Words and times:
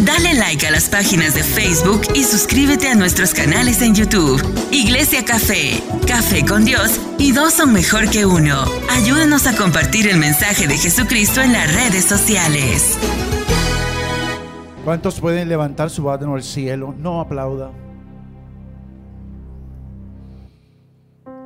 Dale 0.00 0.34
like 0.34 0.64
a 0.64 0.70
las 0.70 0.88
páginas 0.88 1.34
de 1.34 1.42
Facebook 1.42 2.02
y 2.14 2.22
suscríbete 2.22 2.88
a 2.88 2.94
nuestros 2.94 3.34
canales 3.34 3.82
en 3.82 3.96
YouTube. 3.96 4.40
Iglesia 4.70 5.24
Café, 5.24 5.82
Café 6.06 6.46
con 6.46 6.64
Dios 6.64 7.00
y 7.18 7.32
dos 7.32 7.54
son 7.54 7.72
mejor 7.72 8.08
que 8.08 8.24
uno. 8.24 8.62
Ayúdanos 8.92 9.48
a 9.48 9.56
compartir 9.56 10.06
el 10.06 10.16
mensaje 10.16 10.68
de 10.68 10.78
Jesucristo 10.78 11.42
en 11.42 11.52
las 11.52 11.74
redes 11.74 12.04
sociales. 12.04 12.96
¿Cuántos 14.84 15.20
pueden 15.20 15.48
levantar 15.48 15.90
su 15.90 16.02
mano 16.02 16.36
al 16.36 16.44
cielo? 16.44 16.94
No 16.96 17.20
aplauda. 17.20 17.72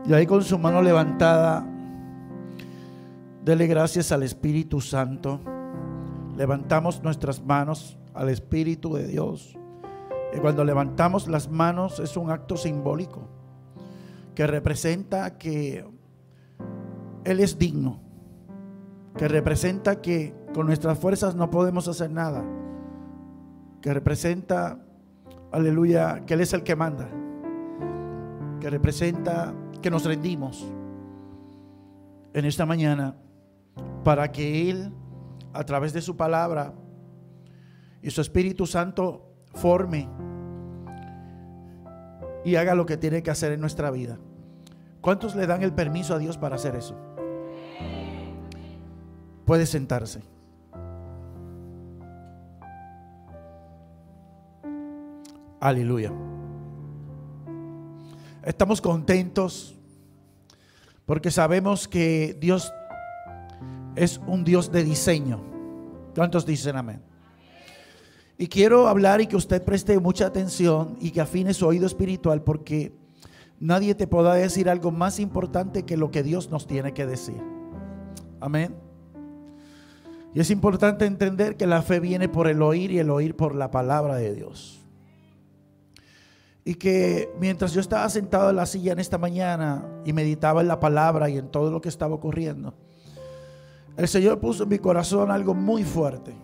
Y 0.07 0.13
ahí 0.13 0.27
con 0.27 0.45
su 0.45 0.59
mano 0.59 0.83
levantada, 0.83 1.65
dele 3.43 3.67
gracias 3.67 4.13
al 4.13 4.25
Espíritu 4.25 4.83
Santo. 4.83 5.41
Levantamos 6.37 7.03
nuestras 7.03 7.43
manos 7.43 7.97
al 8.15 8.29
Espíritu 8.29 8.95
de 8.95 9.07
Dios. 9.07 9.59
Y 10.35 10.39
cuando 10.39 10.65
levantamos 10.65 11.29
las 11.29 11.51
manos 11.51 11.99
es 11.99 12.17
un 12.17 12.31
acto 12.31 12.57
simbólico 12.57 13.29
que 14.35 14.47
representa 14.47 15.37
que 15.37 15.85
Él 17.25 17.41
es 17.41 17.59
digno, 17.59 18.01
que 19.17 19.29
representa 19.29 20.01
que 20.01 20.35
con 20.55 20.67
nuestras 20.67 20.99
fuerzas 20.99 21.35
no 21.35 21.51
podemos 21.51 21.87
hacer 21.89 22.11
nada 22.11 22.43
que 23.83 23.93
representa, 23.93 24.79
aleluya, 25.51 26.25
que 26.25 26.35
Él 26.35 26.41
es 26.41 26.53
el 26.55 26.63
que 26.63 26.77
manda, 26.77 27.09
que 28.61 28.71
representa 28.71 29.53
que 29.83 29.91
nos 29.91 30.05
rendimos 30.05 30.65
en 32.33 32.45
esta 32.45 32.65
mañana 32.65 33.17
para 34.05 34.31
que 34.31 34.71
Él, 34.71 34.93
a 35.53 35.65
través 35.65 35.93
de 35.93 36.01
su 36.01 36.17
palabra 36.17 36.73
y 38.03 38.11
su 38.11 38.21
Espíritu 38.21 38.67
Santo, 38.67 39.33
forme 39.55 40.09
y 42.45 42.57
haga 42.57 42.75
lo 42.75 42.85
que 42.85 42.97
tiene 42.97 43.23
que 43.23 43.31
hacer 43.31 43.53
en 43.53 43.61
nuestra 43.61 43.91
vida. 43.91 44.19
¿Cuántos 45.01 45.35
le 45.35 45.47
dan 45.47 45.63
el 45.63 45.73
permiso 45.73 46.15
a 46.15 46.19
Dios 46.19 46.37
para 46.37 46.57
hacer 46.57 46.75
eso? 46.75 46.97
Puede 49.45 49.67
sentarse. 49.67 50.23
Aleluya. 55.61 56.13
Estamos 58.45 58.81
contentos 58.81 59.79
porque 61.07 61.31
sabemos 61.31 61.87
que 61.87 62.37
Dios 62.41 62.73
es 63.95 64.21
un 64.27 64.43
Dios 64.45 64.73
de 64.73 64.83
diseño. 64.83 65.41
¿Cuántos 66.15 66.45
dicen 66.45 66.77
amén? 66.77 67.12
Y 68.39 68.49
quiero 68.49 68.89
hablar 68.89 69.21
y 69.21 69.27
que 69.27 69.37
usted 69.37 69.63
preste 69.63 69.99
mucha 69.99 70.27
atención 70.27 70.97
y 71.01 71.11
que 71.11 71.21
afine 71.21 71.55
su 71.55 71.67
oído 71.67 71.87
espiritual 71.87 72.43
porque 72.43 72.93
nadie 73.61 73.95
te 73.95 74.07
podrá 74.07 74.35
decir 74.35 74.69
algo 74.69 74.91
más 74.91 75.21
importante 75.21 75.85
que 75.85 75.97
lo 75.97 76.11
que 76.11 76.23
Dios 76.23 76.51
nos 76.51 76.67
tiene 76.67 76.93
que 76.93 77.07
decir. 77.07 77.41
Amén. 78.41 78.75
Y 80.35 80.41
es 80.41 80.51
importante 80.51 81.05
entender 81.05 81.57
que 81.57 81.67
la 81.67 81.83
fe 81.83 82.01
viene 82.01 82.29
por 82.29 82.49
el 82.49 82.63
oír 82.63 82.91
y 82.91 82.99
el 82.99 83.11
oír 83.11 83.37
por 83.37 83.55
la 83.55 83.71
palabra 83.71 84.17
de 84.17 84.35
Dios. 84.35 84.81
Y 86.65 86.77
que 86.77 87.31
mientras 87.39 87.73
yo 87.73 87.81
estaba 87.81 88.09
sentado 88.09 88.51
en 88.51 88.57
la 88.57 88.67
silla 88.67 88.93
en 88.93 88.99
esta 88.99 89.19
mañana 89.19 89.85
y 90.05 90.13
meditaba 90.13 90.61
en 90.61 90.69
la 90.69 90.81
palabra 90.81 91.29
y 91.29 91.37
en 91.37 91.49
todo 91.49 91.71
lo 91.71 91.81
que 91.81 91.89
estaba 91.89 92.15
ocurriendo, 92.15 92.75
el 93.97 94.09
Señor 94.09 94.41
puso 94.41 94.63
en 94.63 94.71
mi 94.71 94.79
corazón 94.79 95.31
algo 95.31 95.55
muy 95.55 95.85
fuerte. 95.85 96.35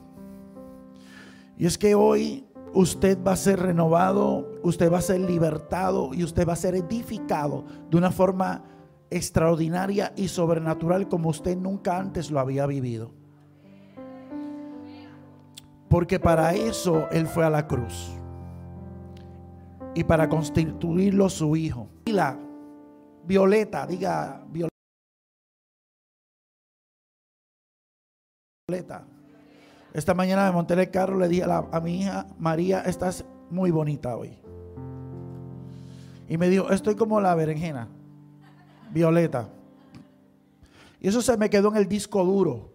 Y 1.58 1.66
es 1.66 1.76
que 1.76 1.96
hoy 1.96 2.46
usted 2.72 3.18
va 3.22 3.32
a 3.32 3.36
ser 3.36 3.58
renovado, 3.58 4.48
usted 4.62 4.92
va 4.92 4.98
a 4.98 5.02
ser 5.02 5.20
libertado 5.20 6.14
y 6.14 6.22
usted 6.22 6.46
va 6.46 6.52
a 6.52 6.56
ser 6.56 6.76
edificado 6.76 7.64
de 7.90 7.96
una 7.96 8.12
forma 8.12 8.62
extraordinaria 9.10 10.12
y 10.16 10.28
sobrenatural 10.28 11.08
como 11.08 11.30
usted 11.30 11.56
nunca 11.56 11.98
antes 11.98 12.30
lo 12.30 12.38
había 12.38 12.64
vivido. 12.66 13.10
Porque 15.88 16.20
para 16.20 16.54
eso 16.54 17.08
Él 17.10 17.26
fue 17.26 17.44
a 17.44 17.50
la 17.50 17.66
cruz 17.66 18.12
y 19.94 20.04
para 20.04 20.28
constituirlo 20.28 21.28
su 21.28 21.56
hijo. 21.56 21.88
Y 22.04 22.12
la 22.12 22.38
Violeta, 23.24 23.84
diga 23.84 24.46
Violeta. 28.68 29.17
Esta 29.98 30.14
mañana 30.14 30.46
me 30.46 30.52
monté 30.52 30.74
en 30.74 30.78
el 30.78 30.90
carro, 30.92 31.18
le 31.18 31.26
dije 31.26 31.42
a, 31.42 31.80
mi 31.80 32.02
hija, 32.02 32.28
María, 32.38 32.82
estás 32.82 33.24
muy 33.50 33.72
bonita 33.72 34.16
hoy. 34.16 34.38
Y 36.28 36.38
me 36.38 36.48
dijo, 36.48 36.70
estoy 36.70 36.94
como 36.94 37.20
la 37.20 37.34
berenjena, 37.34 37.88
Violeta. 38.92 39.48
Y 41.00 41.08
eso 41.08 41.20
se 41.20 41.36
me 41.36 41.50
quedó 41.50 41.70
en 41.70 41.78
el 41.78 41.88
disco 41.88 42.24
duro. 42.24 42.74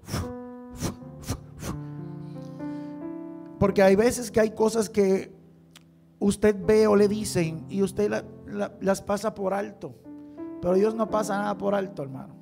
Porque 3.57 3.81
hay 3.81 3.95
veces 3.95 4.29
que 4.29 4.41
hay 4.41 4.51
cosas 4.51 4.89
que 4.89 5.33
usted 6.19 6.57
ve 6.59 6.87
o 6.87 6.97
le 6.97 7.07
dicen 7.07 7.65
y 7.69 7.83
usted 7.83 8.25
las 8.81 9.01
pasa 9.01 9.33
por 9.33 9.53
alto. 9.53 9.95
Pero 10.61 10.73
Dios 10.73 10.93
no 10.93 11.09
pasa 11.09 11.37
nada 11.37 11.57
por 11.57 11.73
alto, 11.73 12.03
hermano. 12.03 12.35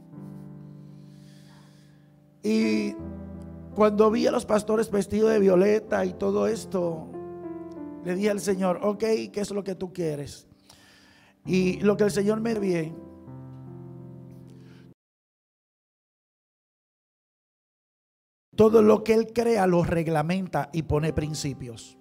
Y 2.41 2.95
cuando 3.75 4.11
vi 4.11 4.27
a 4.27 4.31
los 4.31 4.45
pastores 4.45 4.91
vestidos 4.91 5.31
de 5.31 5.39
violeta 5.39 6.05
y 6.05 6.13
todo 6.13 6.47
esto, 6.47 7.07
le 8.03 8.15
dije 8.15 8.29
al 8.29 8.39
Señor, 8.39 8.79
ok, 8.83 9.03
¿qué 9.31 9.39
es 9.41 9.51
lo 9.51 9.63
que 9.63 9.75
tú 9.75 9.93
quieres? 9.93 10.47
Y 11.45 11.79
lo 11.79 11.97
que 11.97 12.03
el 12.03 12.11
Señor 12.11 12.41
me 12.41 12.53
bien, 12.59 12.95
todo 18.55 18.81
lo 18.81 19.03
que 19.03 19.13
Él 19.13 19.31
crea 19.33 19.65
lo 19.65 19.83
reglamenta 19.83 20.69
y 20.71 20.83
pone 20.83 21.13
principios. 21.13 21.97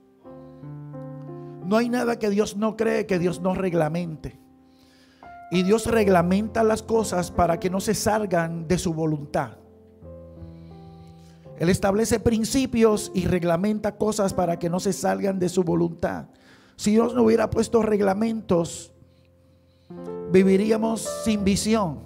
No 1.64 1.76
hay 1.76 1.88
nada 1.88 2.18
que 2.18 2.30
Dios 2.30 2.56
no 2.56 2.76
cree 2.76 3.06
que 3.06 3.18
Dios 3.18 3.40
no 3.40 3.54
reglamente. 3.54 4.40
Y 5.52 5.62
Dios 5.62 5.86
reglamenta 5.86 6.62
las 6.62 6.82
cosas 6.82 7.30
para 7.30 7.58
que 7.58 7.70
no 7.70 7.80
se 7.80 7.94
salgan 7.94 8.68
de 8.68 8.76
su 8.76 8.92
voluntad. 8.92 9.59
Él 11.60 11.68
establece 11.68 12.18
principios 12.18 13.12
y 13.14 13.26
reglamenta 13.26 13.98
cosas 13.98 14.32
para 14.32 14.58
que 14.58 14.70
no 14.70 14.80
se 14.80 14.94
salgan 14.94 15.38
de 15.38 15.50
su 15.50 15.62
voluntad. 15.62 16.24
Si 16.76 16.92
Dios 16.92 17.14
no 17.14 17.22
hubiera 17.22 17.50
puesto 17.50 17.82
reglamentos, 17.82 18.94
viviríamos 20.32 21.06
sin 21.22 21.44
visión, 21.44 22.00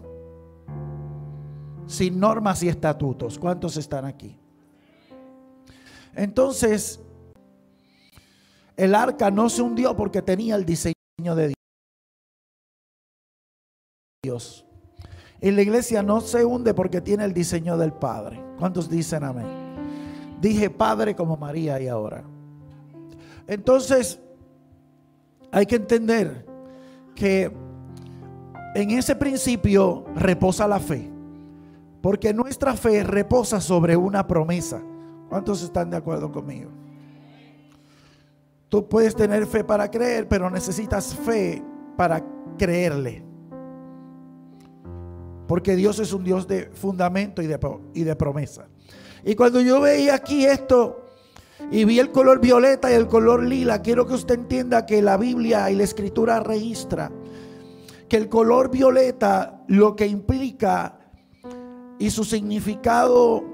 sin 1.87 2.19
normas 2.19 2.65
y 2.65 2.69
estatutos. 2.69 3.39
¿Cuántos 3.39 3.77
están 3.77 4.07
aquí? 4.07 4.37
Entonces, 6.17 7.01
el 8.77 8.93
arca 8.93 9.31
no 9.31 9.49
se 9.49 9.63
hundió 9.63 9.95
porque 9.95 10.21
tenía 10.21 10.57
el 10.57 10.65
diseño 10.65 11.37
de 11.37 11.55
Dios. 14.25 14.65
Y 15.45 15.51
la 15.51 15.61
iglesia 15.61 16.03
no 16.03 16.23
se 16.23 16.43
hunde 16.43 16.73
porque 16.73 17.03
tiene 17.03 17.23
el 17.27 17.35
diseño 17.35 17.77
del 17.77 17.93
Padre. 17.93 18.43
¿Cuántos 18.59 18.89
dicen 18.89 19.23
amén? 19.25 19.45
Dije 20.41 20.71
Padre 20.71 21.15
como 21.15 21.37
María 21.37 21.79
y 21.83 21.87
ahora. 21.87 22.25
Entonces, 23.47 24.19
hay 25.53 25.67
que 25.67 25.77
entender 25.77 26.47
que 27.15 27.53
en 28.75 28.91
ese 28.93 29.15
principio 29.17 30.07
reposa 30.15 30.67
la 30.67 30.81
fe. 30.81 31.11
Porque 32.01 32.33
nuestra 32.33 32.73
fe 32.73 33.05
reposa 33.05 33.61
sobre 33.61 33.99
una 33.99 34.27
promesa. 34.27 34.81
¿Cuántos 35.29 35.63
están 35.63 35.91
de 35.91 35.99
acuerdo 35.99 36.33
conmigo? 36.33 36.71
Tú 38.71 38.89
puedes 38.89 39.15
tener 39.15 39.45
fe 39.45 39.63
para 39.63 39.91
creer, 39.91 40.27
pero 40.27 40.49
necesitas 40.49 41.15
fe 41.15 41.63
para 41.99 42.25
creerle. 42.57 43.34
Porque 45.47 45.77
Dios 45.77 45.99
es 45.99 46.13
un 46.13 46.25
Dios 46.25 46.49
de 46.49 46.71
fundamento 46.73 47.43
y 47.43 47.47
de, 47.47 48.17
promesa. 48.17 48.67
Y 49.25 49.35
cuando 49.35 49.61
yo 49.61 49.81
veía 49.81 50.15
aquí 50.15 50.45
esto 50.45 51.05
y 51.71 51.85
vi 51.85 51.99
el 51.99 52.11
color 52.11 52.41
violeta 52.41 52.91
y 52.91 52.95
el 52.95 53.09
color 53.09 53.43
lila, 53.43 53.83
quiero 53.83 54.07
que 54.07 54.15
usted 54.15 54.35
entienda 54.35 54.87
que 54.87 55.03
la 55.03 55.17
Biblia 55.17 55.71
y 55.71 55.77
la 55.77 55.85
escritura 55.85 56.41
registra 56.41 57.11
que 58.09 58.17
el 58.17 58.29
color 58.29 58.71
violeta 58.71 59.63
lo 59.69 59.97
que 59.97 60.07
implica 60.07 60.99
y 61.99 62.11
su 62.11 62.25
significado 62.25 63.45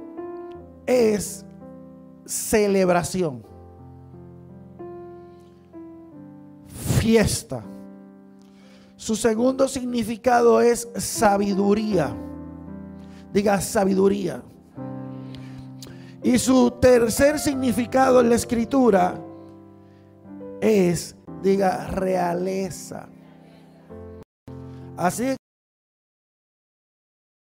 es 0.87 1.45
celebración. 2.27 3.51
fiesta. 7.01 7.65
Su 9.01 9.17
segundo 9.17 9.67
significado 9.67 10.61
es 10.61 10.87
sabiduría. 10.95 12.15
Diga 13.33 13.59
sabiduría. 13.59 14.43
Y 16.23 16.37
su 16.39 16.71
tercer 16.73 17.39
significado 17.39 18.21
en 18.21 18.29
la 18.29 18.35
escritura 18.35 19.19
es, 20.61 21.17
diga, 21.43 21.87
realeza. 21.87 23.09
Así 24.99 25.35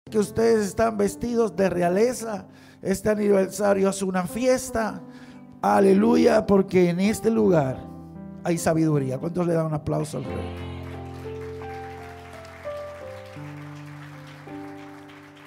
que 0.10 0.18
ustedes 0.18 0.66
están 0.66 0.98
vestidos 0.98 1.56
de 1.56 1.70
realeza. 1.70 2.48
Este 2.82 3.12
aniversario 3.12 3.90
es 3.90 4.02
una 4.02 4.26
fiesta. 4.26 5.00
Aleluya, 5.62 6.44
porque 6.48 6.90
en 6.90 7.02
este 7.02 7.30
lugar 7.30 7.78
hay 8.44 8.58
sabiduría. 8.58 9.20
¿Cuántos 9.20 9.46
le 9.46 9.54
dan 9.54 9.68
un 9.68 9.76
aplauso 9.76 10.18
al 10.18 10.24
rey? 10.24 10.65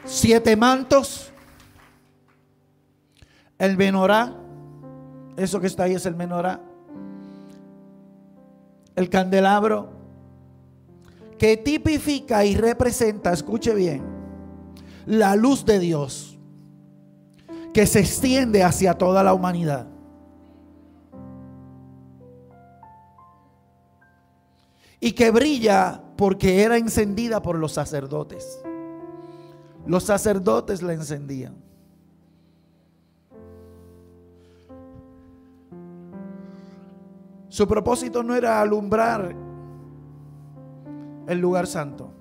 Siete 0.08 0.56
mantos. 0.56 1.30
El 3.58 3.76
menorá. 3.76 4.34
Eso 5.36 5.60
que 5.60 5.66
está 5.66 5.84
ahí 5.84 5.94
es 5.94 6.06
el 6.06 6.16
menorá. 6.16 6.60
El 8.96 9.10
candelabro. 9.10 9.90
Que 11.38 11.56
tipifica 11.56 12.44
y 12.44 12.56
representa, 12.56 13.32
escuche 13.32 13.72
bien, 13.72 14.02
la 15.06 15.36
luz 15.36 15.64
de 15.64 15.78
Dios. 15.78 16.36
Que 17.72 17.86
se 17.86 18.00
extiende 18.00 18.64
hacia 18.64 18.94
toda 18.94 19.22
la 19.22 19.34
humanidad. 19.34 19.86
Y 24.98 25.12
que 25.12 25.30
brilla 25.30 26.02
porque 26.16 26.62
era 26.62 26.76
encendida 26.76 27.40
por 27.40 27.56
los 27.56 27.72
sacerdotes. 27.72 28.60
Los 29.88 30.04
sacerdotes 30.04 30.82
la 30.82 30.92
encendían. 30.92 31.56
Su 37.48 37.66
propósito 37.66 38.22
no 38.22 38.34
era 38.34 38.60
alumbrar 38.60 39.34
el 41.26 41.38
lugar 41.38 41.66
santo, 41.66 42.12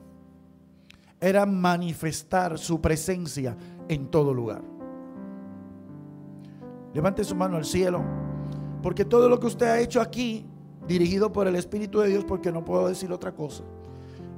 era 1.19 1.45
manifestar 1.45 2.57
su 2.57 2.79
presencia 2.79 3.57
en 3.89 4.07
todo 4.07 4.33
lugar. 4.33 4.61
Levante 6.93 7.25
su 7.25 7.35
mano 7.35 7.57
al 7.57 7.65
cielo, 7.65 8.01
porque 8.81 9.03
todo 9.03 9.27
lo 9.27 9.41
que 9.41 9.47
usted 9.47 9.65
ha 9.65 9.79
hecho 9.81 9.99
aquí, 9.99 10.45
dirigido 10.87 11.33
por 11.33 11.47
el 11.47 11.57
Espíritu 11.57 11.99
de 11.99 12.07
Dios, 12.07 12.23
porque 12.23 12.49
no 12.49 12.63
puedo 12.63 12.87
decir 12.87 13.11
otra 13.11 13.33
cosa, 13.33 13.65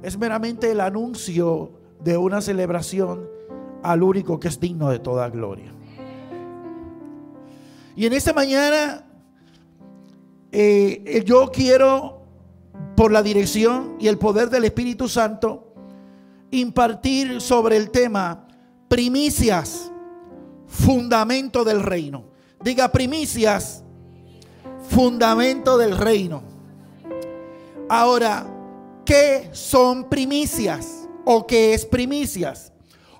es 0.02 0.18
meramente 0.18 0.72
el 0.72 0.80
anuncio 0.80 1.79
de 2.02 2.16
una 2.16 2.40
celebración 2.40 3.28
al 3.82 4.02
único 4.02 4.38
que 4.40 4.48
es 4.48 4.60
digno 4.60 4.90
de 4.90 4.98
toda 4.98 5.28
gloria. 5.28 5.72
Y 7.96 8.06
en 8.06 8.12
esta 8.12 8.32
mañana 8.32 9.04
eh, 10.52 11.22
yo 11.26 11.50
quiero, 11.52 12.22
por 12.96 13.12
la 13.12 13.22
dirección 13.22 13.96
y 14.00 14.08
el 14.08 14.18
poder 14.18 14.50
del 14.50 14.64
Espíritu 14.64 15.08
Santo, 15.08 15.74
impartir 16.50 17.40
sobre 17.40 17.76
el 17.76 17.90
tema 17.90 18.46
primicias, 18.88 19.90
fundamento 20.66 21.64
del 21.64 21.82
reino. 21.82 22.24
Diga 22.62 22.90
primicias, 22.90 23.84
fundamento 24.88 25.78
del 25.78 25.96
reino. 25.96 26.42
Ahora, 27.88 28.46
¿qué 29.04 29.48
son 29.52 30.08
primicias? 30.08 30.99
O 31.24 31.46
que 31.46 31.74
es 31.74 31.84
primicias, 31.86 32.72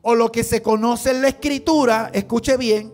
o 0.03 0.15
lo 0.15 0.33
que 0.33 0.45
se 0.45 0.63
conoce 0.63 1.11
en 1.11 1.23
la 1.23 1.29
escritura, 1.29 2.11
escuche 2.13 2.57
bien, 2.57 2.93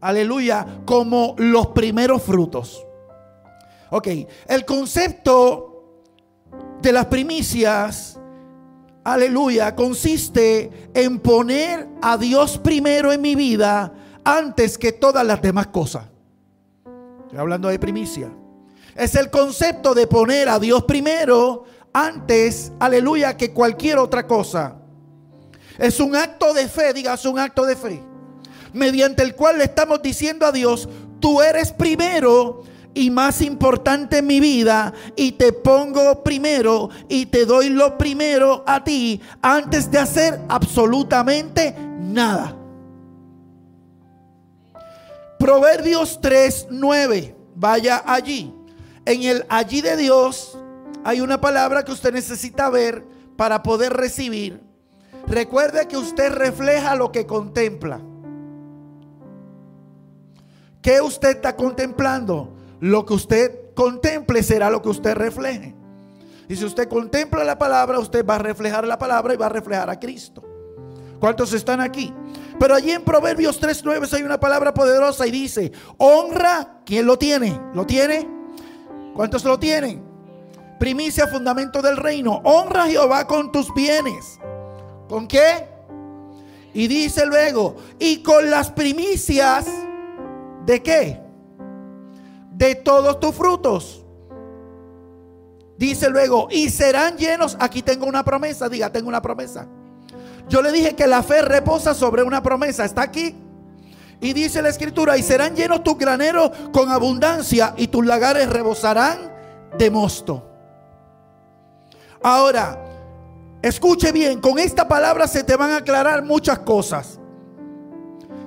aleluya, 0.00 0.80
como 0.84 1.34
los 1.38 1.68
primeros 1.68 2.22
frutos. 2.22 2.84
Ok, 3.90 4.08
el 4.48 4.64
concepto 4.64 5.76
de 6.80 6.92
las 6.92 7.06
primicias, 7.06 8.18
aleluya, 9.04 9.74
consiste 9.74 10.90
en 10.94 11.20
poner 11.20 11.88
a 12.02 12.16
Dios 12.16 12.58
primero 12.58 13.12
en 13.12 13.20
mi 13.20 13.34
vida 13.34 13.92
antes 14.24 14.76
que 14.76 14.92
todas 14.92 15.24
las 15.24 15.40
demás 15.40 15.68
cosas. 15.68 16.06
Estoy 17.22 17.38
hablando 17.38 17.68
de 17.68 17.78
primicia. 17.78 18.32
Es 18.94 19.14
el 19.14 19.30
concepto 19.30 19.94
de 19.94 20.06
poner 20.06 20.48
a 20.48 20.58
Dios 20.58 20.84
primero 20.84 21.64
antes, 21.96 22.72
aleluya, 22.78 23.38
que 23.38 23.52
cualquier 23.52 23.96
otra 23.96 24.26
cosa. 24.26 24.76
Es 25.78 25.98
un 25.98 26.14
acto 26.14 26.52
de 26.52 26.68
fe, 26.68 26.92
digas 26.92 27.24
un 27.24 27.38
acto 27.38 27.64
de 27.64 27.74
fe, 27.74 28.02
mediante 28.74 29.22
el 29.22 29.34
cual 29.34 29.56
le 29.56 29.64
estamos 29.64 30.02
diciendo 30.02 30.44
a 30.44 30.52
Dios, 30.52 30.90
tú 31.20 31.40
eres 31.40 31.72
primero 31.72 32.64
y 32.92 33.08
más 33.08 33.40
importante 33.40 34.18
en 34.18 34.26
mi 34.26 34.40
vida 34.40 34.92
y 35.16 35.32
te 35.32 35.54
pongo 35.54 36.22
primero 36.22 36.90
y 37.08 37.26
te 37.26 37.46
doy 37.46 37.70
lo 37.70 37.96
primero 37.96 38.62
a 38.66 38.84
ti 38.84 39.22
antes 39.40 39.90
de 39.90 39.98
hacer 39.98 40.38
absolutamente 40.50 41.74
nada. 41.98 42.54
Proverbios 45.38 46.20
3, 46.20 46.66
9, 46.70 47.34
vaya 47.54 48.02
allí. 48.04 48.52
En 49.06 49.22
el 49.22 49.46
allí 49.48 49.80
de 49.80 49.96
Dios 49.96 50.55
hay 51.06 51.20
una 51.20 51.40
palabra 51.40 51.84
que 51.84 51.92
usted 51.92 52.12
necesita 52.12 52.68
ver 52.68 53.06
para 53.36 53.62
poder 53.62 53.92
recibir. 53.92 54.60
Recuerde 55.28 55.86
que 55.86 55.96
usted 55.96 56.32
refleja 56.32 56.96
lo 56.96 57.12
que 57.12 57.26
contempla. 57.26 58.00
¿Qué 60.82 61.00
usted 61.00 61.36
está 61.36 61.54
contemplando? 61.54 62.56
Lo 62.80 63.06
que 63.06 63.14
usted 63.14 63.72
contemple 63.76 64.42
será 64.42 64.68
lo 64.68 64.82
que 64.82 64.88
usted 64.88 65.14
refleje. 65.14 65.76
Y 66.48 66.56
si 66.56 66.64
usted 66.64 66.88
contempla 66.88 67.44
la 67.44 67.56
palabra, 67.56 68.00
usted 68.00 68.26
va 68.26 68.34
a 68.34 68.40
reflejar 68.40 68.84
la 68.84 68.98
palabra 68.98 69.32
y 69.32 69.36
va 69.36 69.46
a 69.46 69.50
reflejar 69.50 69.88
a 69.88 70.00
Cristo. 70.00 70.42
¿Cuántos 71.20 71.52
están 71.52 71.80
aquí? 71.80 72.12
Pero 72.58 72.74
allí 72.74 72.90
en 72.90 73.04
Proverbios 73.04 73.62
3.9 73.62 74.12
hay 74.12 74.22
una 74.24 74.40
palabra 74.40 74.74
poderosa 74.74 75.24
y 75.24 75.30
dice, 75.30 75.70
honra, 75.98 76.80
¿quién 76.84 77.06
lo 77.06 77.16
tiene? 77.16 77.60
¿Lo 77.74 77.86
tiene? 77.86 78.28
¿Cuántos 79.14 79.44
lo 79.44 79.56
tienen? 79.56 80.15
Primicia, 80.78 81.26
fundamento 81.26 81.80
del 81.80 81.96
reino. 81.96 82.40
Honra 82.44 82.84
a 82.84 82.86
Jehová 82.86 83.26
con 83.26 83.50
tus 83.50 83.72
bienes. 83.74 84.38
¿Con 85.08 85.26
qué? 85.26 85.68
Y 86.74 86.88
dice 86.88 87.24
luego, 87.24 87.76
y 87.98 88.22
con 88.22 88.50
las 88.50 88.70
primicias 88.70 89.66
de 90.66 90.82
qué? 90.82 91.20
De 92.52 92.74
todos 92.74 93.18
tus 93.18 93.34
frutos. 93.34 94.04
Dice 95.78 96.10
luego, 96.10 96.48
y 96.50 96.68
serán 96.70 97.16
llenos, 97.16 97.56
aquí 97.60 97.82
tengo 97.82 98.06
una 98.06 98.24
promesa, 98.24 98.68
diga, 98.68 98.90
tengo 98.90 99.08
una 99.08 99.22
promesa. 99.22 99.66
Yo 100.48 100.62
le 100.62 100.72
dije 100.72 100.94
que 100.94 101.06
la 101.06 101.22
fe 101.22 101.42
reposa 101.42 101.94
sobre 101.94 102.22
una 102.22 102.42
promesa, 102.42 102.84
está 102.84 103.02
aquí. 103.02 103.34
Y 104.20 104.32
dice 104.32 104.62
la 104.62 104.70
escritura, 104.70 105.16
y 105.16 105.22
serán 105.22 105.54
llenos 105.54 105.82
tus 105.82 105.98
graneros 105.98 106.50
con 106.72 106.90
abundancia 106.90 107.74
y 107.76 107.88
tus 107.88 108.04
lagares 108.04 108.48
rebosarán 108.48 109.32
de 109.76 109.90
mosto. 109.90 110.45
Ahora, 112.28 112.76
escuche 113.62 114.10
bien, 114.10 114.40
con 114.40 114.58
esta 114.58 114.88
palabra 114.88 115.28
se 115.28 115.44
te 115.44 115.54
van 115.54 115.70
a 115.70 115.76
aclarar 115.76 116.24
muchas 116.24 116.58
cosas. 116.58 117.20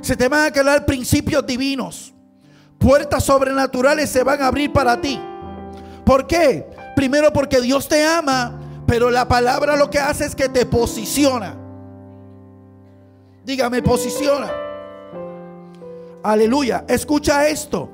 Se 0.01 0.17
te 0.17 0.27
van 0.27 0.41
a 0.41 0.45
aclarar 0.47 0.85
principios 0.85 1.45
divinos. 1.47 2.13
Puertas 2.77 3.23
sobrenaturales 3.23 4.09
se 4.09 4.21
van 4.21 4.41
a 4.41 4.47
abrir 4.47 4.73
para 4.73 4.99
ti. 4.99 5.17
¿Por 6.03 6.27
qué? 6.27 6.67
Primero 6.93 7.31
porque 7.31 7.61
Dios 7.61 7.87
te 7.87 8.05
ama, 8.05 8.59
pero 8.85 9.09
la 9.09 9.25
palabra 9.29 9.77
lo 9.77 9.89
que 9.89 9.99
hace 9.99 10.25
es 10.25 10.35
que 10.35 10.49
te 10.49 10.65
posiciona. 10.65 11.55
Dígame, 13.45 13.81
posiciona. 13.81 14.51
Aleluya. 16.21 16.83
Escucha 16.85 17.47
esto. 17.47 17.89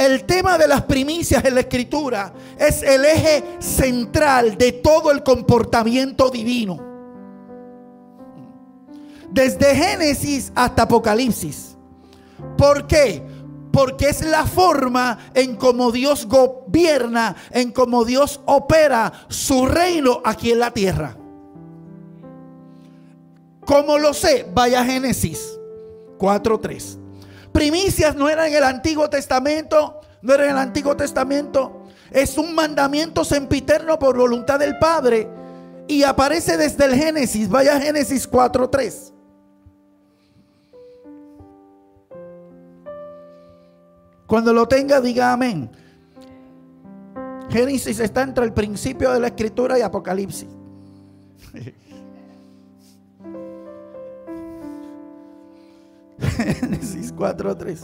El 0.00 0.24
tema 0.24 0.56
de 0.56 0.66
las 0.66 0.84
primicias 0.84 1.44
en 1.44 1.54
la 1.56 1.60
escritura 1.60 2.32
es 2.58 2.82
el 2.82 3.04
eje 3.04 3.44
central 3.58 4.56
de 4.56 4.72
todo 4.72 5.10
el 5.10 5.22
comportamiento 5.22 6.30
divino. 6.30 6.78
Desde 9.30 9.74
Génesis 9.74 10.52
hasta 10.54 10.84
Apocalipsis. 10.84 11.76
¿Por 12.56 12.86
qué? 12.86 13.22
Porque 13.70 14.08
es 14.08 14.24
la 14.24 14.46
forma 14.46 15.18
en 15.34 15.56
cómo 15.56 15.92
Dios 15.92 16.24
gobierna, 16.24 17.36
en 17.50 17.70
cómo 17.70 18.06
Dios 18.06 18.40
opera 18.46 19.12
su 19.28 19.66
reino 19.66 20.22
aquí 20.24 20.50
en 20.52 20.60
la 20.60 20.70
tierra. 20.70 21.14
¿Cómo 23.66 23.98
lo 23.98 24.14
sé? 24.14 24.48
Vaya 24.50 24.82
Génesis 24.82 25.58
4.3. 26.18 27.09
Primicias 27.52 28.14
no 28.14 28.28
eran 28.28 28.48
en 28.48 28.54
el 28.54 28.64
Antiguo 28.64 29.08
Testamento, 29.10 30.00
no 30.22 30.34
era 30.34 30.44
en 30.44 30.50
el 30.50 30.58
Antiguo 30.58 30.96
Testamento. 30.96 31.84
Es 32.10 32.38
un 32.38 32.54
mandamiento 32.54 33.24
sempiterno 33.24 33.98
por 33.98 34.16
voluntad 34.16 34.58
del 34.58 34.78
Padre 34.78 35.28
y 35.86 36.02
aparece 36.02 36.56
desde 36.56 36.84
el 36.84 36.94
Génesis. 36.94 37.48
Vaya 37.48 37.80
Génesis 37.80 38.30
4.3. 38.30 39.12
Cuando 44.26 44.52
lo 44.52 44.68
tenga, 44.68 45.00
diga 45.00 45.32
amén. 45.32 45.70
Génesis 47.50 47.98
está 47.98 48.22
entre 48.22 48.44
el 48.44 48.52
principio 48.52 49.10
de 49.10 49.18
la 49.18 49.26
escritura 49.28 49.76
y 49.76 49.82
Apocalipsis. 49.82 50.48
Génesis 56.20 57.14
4.3. 57.14 57.78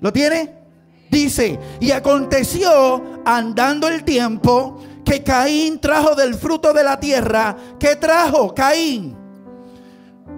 ¿Lo 0.00 0.12
tiene? 0.12 0.54
Dice, 1.10 1.58
y 1.80 1.90
aconteció 1.90 3.02
andando 3.24 3.88
el 3.88 4.04
tiempo 4.04 4.78
que 5.04 5.22
Caín 5.22 5.80
trajo 5.80 6.14
del 6.14 6.34
fruto 6.34 6.72
de 6.72 6.84
la 6.84 7.00
tierra. 7.00 7.56
¿Qué 7.78 7.96
trajo 7.96 8.54
Caín? 8.54 9.16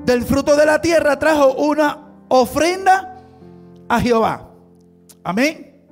Del 0.05 0.23
fruto 0.23 0.57
de 0.57 0.65
la 0.65 0.81
tierra 0.81 1.19
trajo 1.19 1.55
una 1.55 1.99
ofrenda 2.29 3.19
a 3.89 4.00
Jehová. 4.00 4.49
Amén. 5.25 5.83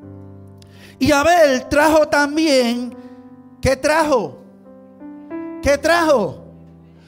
Y 1.00 1.12
Abel 1.12 1.68
trajo 1.68 2.08
también, 2.08 2.96
¿qué 3.60 3.76
trajo? 3.76 4.38
¿Qué 5.62 5.76
trajo? 5.76 6.44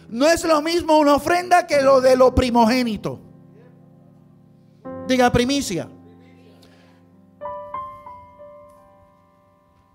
No 0.09 0.27
es 0.27 0.45
lo 0.45 0.61
mismo 0.61 0.99
una 0.99 1.15
ofrenda 1.15 1.67
que 1.67 1.81
lo 1.83 2.01
de 2.01 2.17
lo 2.17 2.35
primogénito. 2.35 3.30
Diga 5.11 5.29
primicia. 5.33 5.89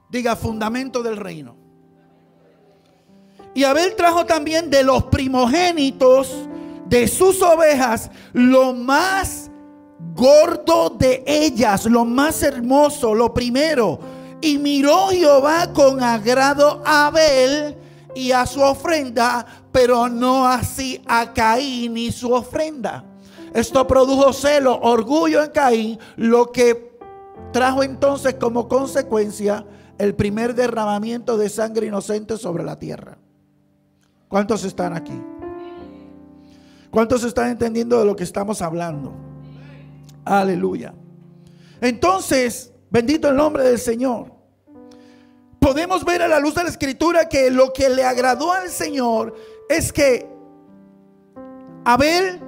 Diga 0.09 0.35
fundamento 0.35 1.01
del 1.01 1.15
reino. 1.15 1.55
Y 3.53 3.63
Abel 3.63 3.95
trajo 3.95 4.25
también 4.25 4.69
de 4.69 4.83
los 4.83 5.05
primogénitos 5.05 6.49
de 6.87 7.07
sus 7.07 7.41
ovejas 7.41 8.11
lo 8.33 8.73
más 8.73 9.49
gordo 10.13 10.89
de 10.89 11.23
ellas, 11.25 11.85
lo 11.85 12.03
más 12.03 12.43
hermoso, 12.43 13.15
lo 13.15 13.33
primero. 13.33 13.97
Y 14.41 14.57
miró 14.57 15.07
Jehová 15.11 15.71
con 15.71 16.03
agrado 16.03 16.83
a 16.85 17.07
Abel 17.07 17.77
y 18.15 18.33
a 18.33 18.45
su 18.45 18.61
ofrenda, 18.61 19.45
pero 19.75 20.07
no 20.07 20.47
así 20.47 21.01
a 21.05 21.33
Caín 21.33 21.97
y 21.97 22.09
su 22.09 22.31
ofrenda. 22.31 23.03
Esto 23.53 23.85
produjo 23.85 24.31
celo, 24.31 24.79
orgullo 24.79 25.43
en 25.43 25.51
Caín, 25.51 25.99
lo 26.15 26.49
que 26.49 26.97
trajo 27.51 27.83
entonces 27.83 28.35
como 28.35 28.69
consecuencia 28.69 29.65
el 29.97 30.15
primer 30.15 30.55
derramamiento 30.55 31.37
de 31.37 31.49
sangre 31.49 31.87
inocente 31.87 32.37
sobre 32.37 32.63
la 32.63 32.79
tierra. 32.79 33.17
¿Cuántos 34.29 34.63
están 34.63 34.93
aquí? 34.93 35.21
¿Cuántos 36.89 37.25
están 37.25 37.49
entendiendo 37.49 37.99
de 37.99 38.05
lo 38.05 38.15
que 38.15 38.23
estamos 38.23 38.61
hablando? 38.61 39.13
Aleluya. 40.23 40.93
Entonces, 41.81 42.71
bendito 42.89 43.27
el 43.27 43.35
nombre 43.35 43.65
del 43.65 43.79
Señor. 43.79 44.31
Podemos 45.59 46.05
ver 46.05 46.21
a 46.21 46.29
la 46.29 46.39
luz 46.39 46.55
de 46.55 46.63
la 46.63 46.69
escritura 46.69 47.27
que 47.27 47.51
lo 47.51 47.73
que 47.73 47.89
le 47.89 48.05
agradó 48.05 48.53
al 48.53 48.69
Señor 48.69 49.35
es 49.69 49.91
que 49.91 50.29
Abel 51.83 52.41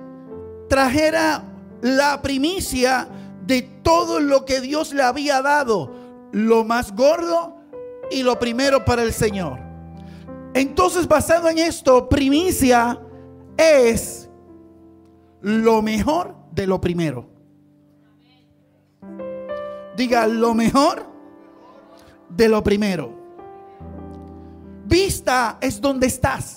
trajera 0.70 1.44
la 1.82 2.22
primicia 2.22 3.08
de 3.46 3.62
todo 3.62 4.20
lo 4.20 4.46
que 4.46 4.62
Dios 4.62 4.94
le 4.94 5.04
había 5.04 5.42
dado, 5.42 5.92
lo 6.32 6.64
más 6.64 6.96
gordo 6.96 7.56
y 8.12 8.24
lo 8.24 8.38
primero 8.40 8.84
para 8.84 9.04
el 9.04 9.14
Señor. 9.14 9.60
Entonces, 10.54 11.08
basado 11.08 11.50
en 11.50 11.60
esto, 11.60 12.10
primicia 12.10 13.00
es 13.58 14.30
lo 15.42 15.82
mejor 15.82 16.36
de 16.52 16.68
lo 16.68 16.82
primero. 16.82 17.30
Diga 19.96 20.28
lo 20.28 20.54
mejor 20.54 21.06
de 22.30 22.50
lo 22.50 22.64
primero. 22.64 23.14
Vista 24.86 25.58
es 25.62 25.80
donde 25.82 26.08
estás. 26.08 26.57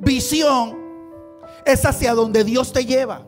Visión 0.00 0.76
es 1.64 1.84
hacia 1.84 2.14
donde 2.14 2.44
Dios 2.44 2.72
te 2.72 2.84
lleva. 2.84 3.26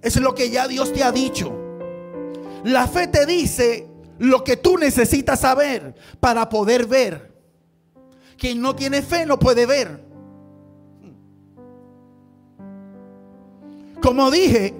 Es 0.00 0.16
lo 0.16 0.34
que 0.34 0.50
ya 0.50 0.68
Dios 0.68 0.92
te 0.92 1.02
ha 1.02 1.12
dicho. 1.12 1.52
La 2.64 2.86
fe 2.86 3.06
te 3.06 3.26
dice 3.26 3.88
lo 4.18 4.42
que 4.42 4.56
tú 4.56 4.78
necesitas 4.78 5.40
saber 5.40 5.94
para 6.20 6.48
poder 6.48 6.86
ver. 6.86 7.32
Quien 8.36 8.60
no 8.60 8.74
tiene 8.74 9.02
fe 9.02 9.26
no 9.26 9.38
puede 9.38 9.66
ver. 9.66 10.04
Como 14.00 14.30
dije, 14.30 14.74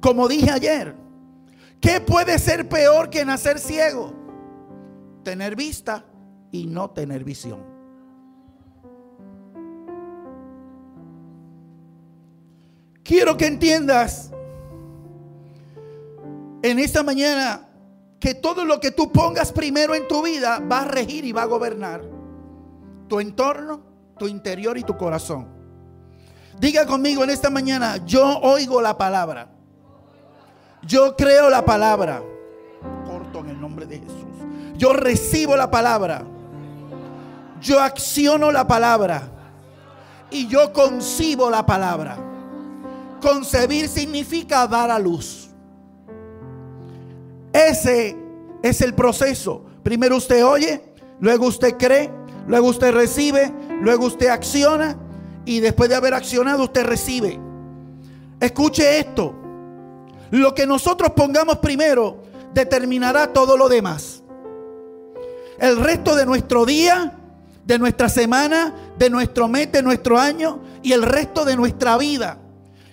como 0.00 0.28
dije 0.28 0.50
ayer, 0.50 1.04
¿Qué 1.84 2.00
puede 2.00 2.38
ser 2.38 2.66
peor 2.66 3.10
que 3.10 3.26
nacer 3.26 3.58
ciego? 3.58 4.10
Tener 5.22 5.54
vista 5.54 6.06
y 6.50 6.64
no 6.64 6.88
tener 6.88 7.24
visión. 7.24 7.73
Quiero 13.04 13.36
que 13.36 13.46
entiendas 13.46 14.30
en 16.62 16.78
esta 16.78 17.02
mañana 17.02 17.68
que 18.18 18.34
todo 18.34 18.64
lo 18.64 18.80
que 18.80 18.90
tú 18.90 19.12
pongas 19.12 19.52
primero 19.52 19.94
en 19.94 20.08
tu 20.08 20.22
vida 20.22 20.58
va 20.60 20.80
a 20.80 20.84
regir 20.86 21.26
y 21.26 21.32
va 21.32 21.42
a 21.42 21.44
gobernar 21.44 22.02
tu 23.06 23.20
entorno, 23.20 23.82
tu 24.18 24.26
interior 24.26 24.78
y 24.78 24.82
tu 24.82 24.96
corazón. 24.96 25.46
Diga 26.58 26.86
conmigo 26.86 27.22
en 27.22 27.28
esta 27.28 27.50
mañana, 27.50 27.98
yo 28.06 28.38
oigo 28.40 28.80
la 28.80 28.96
palabra. 28.96 29.50
Yo 30.86 31.14
creo 31.14 31.50
la 31.50 31.62
palabra. 31.62 32.22
Corto 33.06 33.40
en 33.40 33.50
el 33.50 33.60
nombre 33.60 33.84
de 33.84 33.98
Jesús. 33.98 34.24
Yo 34.78 34.94
recibo 34.94 35.56
la 35.56 35.70
palabra. 35.70 36.24
Yo 37.60 37.80
acciono 37.80 38.50
la 38.50 38.66
palabra. 38.66 39.28
Y 40.30 40.46
yo 40.46 40.72
concibo 40.72 41.50
la 41.50 41.66
palabra. 41.66 42.33
Concebir 43.24 43.88
significa 43.88 44.66
dar 44.66 44.90
a 44.90 44.98
luz. 44.98 45.48
Ese 47.54 48.14
es 48.62 48.82
el 48.82 48.92
proceso. 48.92 49.64
Primero 49.82 50.18
usted 50.18 50.44
oye, 50.44 50.82
luego 51.20 51.46
usted 51.46 51.78
cree, 51.78 52.10
luego 52.46 52.68
usted 52.68 52.92
recibe, 52.92 53.50
luego 53.80 54.04
usted 54.04 54.28
acciona 54.28 54.98
y 55.46 55.60
después 55.60 55.88
de 55.88 55.96
haber 55.96 56.12
accionado 56.12 56.64
usted 56.64 56.84
recibe. 56.84 57.40
Escuche 58.40 58.98
esto. 58.98 59.34
Lo 60.30 60.54
que 60.54 60.66
nosotros 60.66 61.12
pongamos 61.16 61.56
primero 61.60 62.18
determinará 62.52 63.32
todo 63.32 63.56
lo 63.56 63.70
demás. 63.70 64.22
El 65.58 65.78
resto 65.78 66.14
de 66.14 66.26
nuestro 66.26 66.66
día, 66.66 67.14
de 67.64 67.78
nuestra 67.78 68.10
semana, 68.10 68.74
de 68.98 69.08
nuestro 69.08 69.48
mes, 69.48 69.72
de 69.72 69.82
nuestro 69.82 70.18
año 70.18 70.60
y 70.82 70.92
el 70.92 71.02
resto 71.02 71.46
de 71.46 71.56
nuestra 71.56 71.96
vida. 71.96 72.43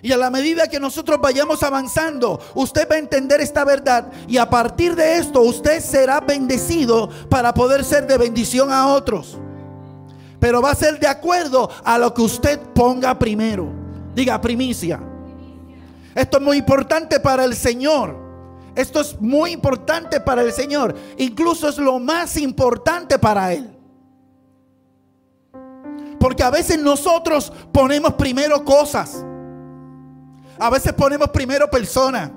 Y 0.04 0.10
a 0.10 0.16
la 0.16 0.30
medida 0.30 0.66
que 0.66 0.80
nosotros 0.80 1.20
vayamos 1.20 1.62
avanzando, 1.62 2.40
usted 2.56 2.88
va 2.90 2.96
a 2.96 2.98
entender 2.98 3.40
esta 3.40 3.64
verdad. 3.64 4.10
Y 4.26 4.36
a 4.36 4.50
partir 4.50 4.96
de 4.96 5.18
esto, 5.18 5.40
usted 5.42 5.80
será 5.80 6.18
bendecido 6.20 7.08
para 7.28 7.54
poder 7.54 7.84
ser 7.84 8.08
de 8.08 8.18
bendición 8.18 8.72
a 8.72 8.88
otros. 8.88 9.38
Pero 10.40 10.60
va 10.60 10.72
a 10.72 10.74
ser 10.74 10.98
de 10.98 11.06
acuerdo 11.06 11.70
a 11.84 11.98
lo 11.98 12.12
que 12.12 12.22
usted 12.22 12.58
ponga 12.74 13.16
primero. 13.16 13.68
Diga 14.12 14.40
primicia. 14.40 15.00
Esto 16.16 16.38
es 16.38 16.42
muy 16.42 16.56
importante 16.56 17.20
para 17.20 17.44
el 17.44 17.54
Señor. 17.54 18.16
Esto 18.74 19.02
es 19.02 19.20
muy 19.20 19.52
importante 19.52 20.18
para 20.18 20.42
el 20.42 20.52
Señor. 20.52 20.96
Incluso 21.16 21.68
es 21.68 21.78
lo 21.78 22.00
más 22.00 22.36
importante 22.36 23.20
para 23.20 23.52
Él. 23.52 23.70
Porque 26.18 26.42
a 26.42 26.50
veces 26.50 26.80
nosotros 26.80 27.52
ponemos 27.70 28.14
primero 28.14 28.64
cosas. 28.64 29.24
A 30.62 30.70
veces 30.70 30.92
ponemos 30.92 31.28
primero 31.30 31.68
personas. 31.68 32.30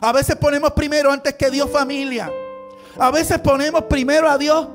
A 0.00 0.12
veces 0.12 0.34
ponemos 0.36 0.72
primero 0.72 1.12
antes 1.12 1.34
que 1.34 1.50
Dios 1.50 1.68
familia. 1.70 2.32
A 2.98 3.10
veces 3.10 3.38
ponemos 3.40 3.82
primero 3.82 4.30
a 4.30 4.38
Dios. 4.38 4.66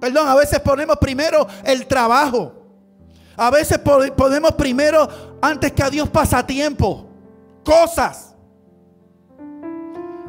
Perdón, 0.00 0.26
a 0.26 0.34
veces 0.34 0.58
ponemos 0.58 0.96
primero 0.96 1.46
el 1.62 1.86
trabajo. 1.86 2.52
A 3.36 3.48
veces 3.48 3.78
ponemos 3.78 4.52
primero 4.54 5.08
antes 5.40 5.70
que 5.70 5.84
a 5.84 5.90
Dios 5.90 6.08
pasatiempo 6.08 7.06
cosas. 7.64 8.34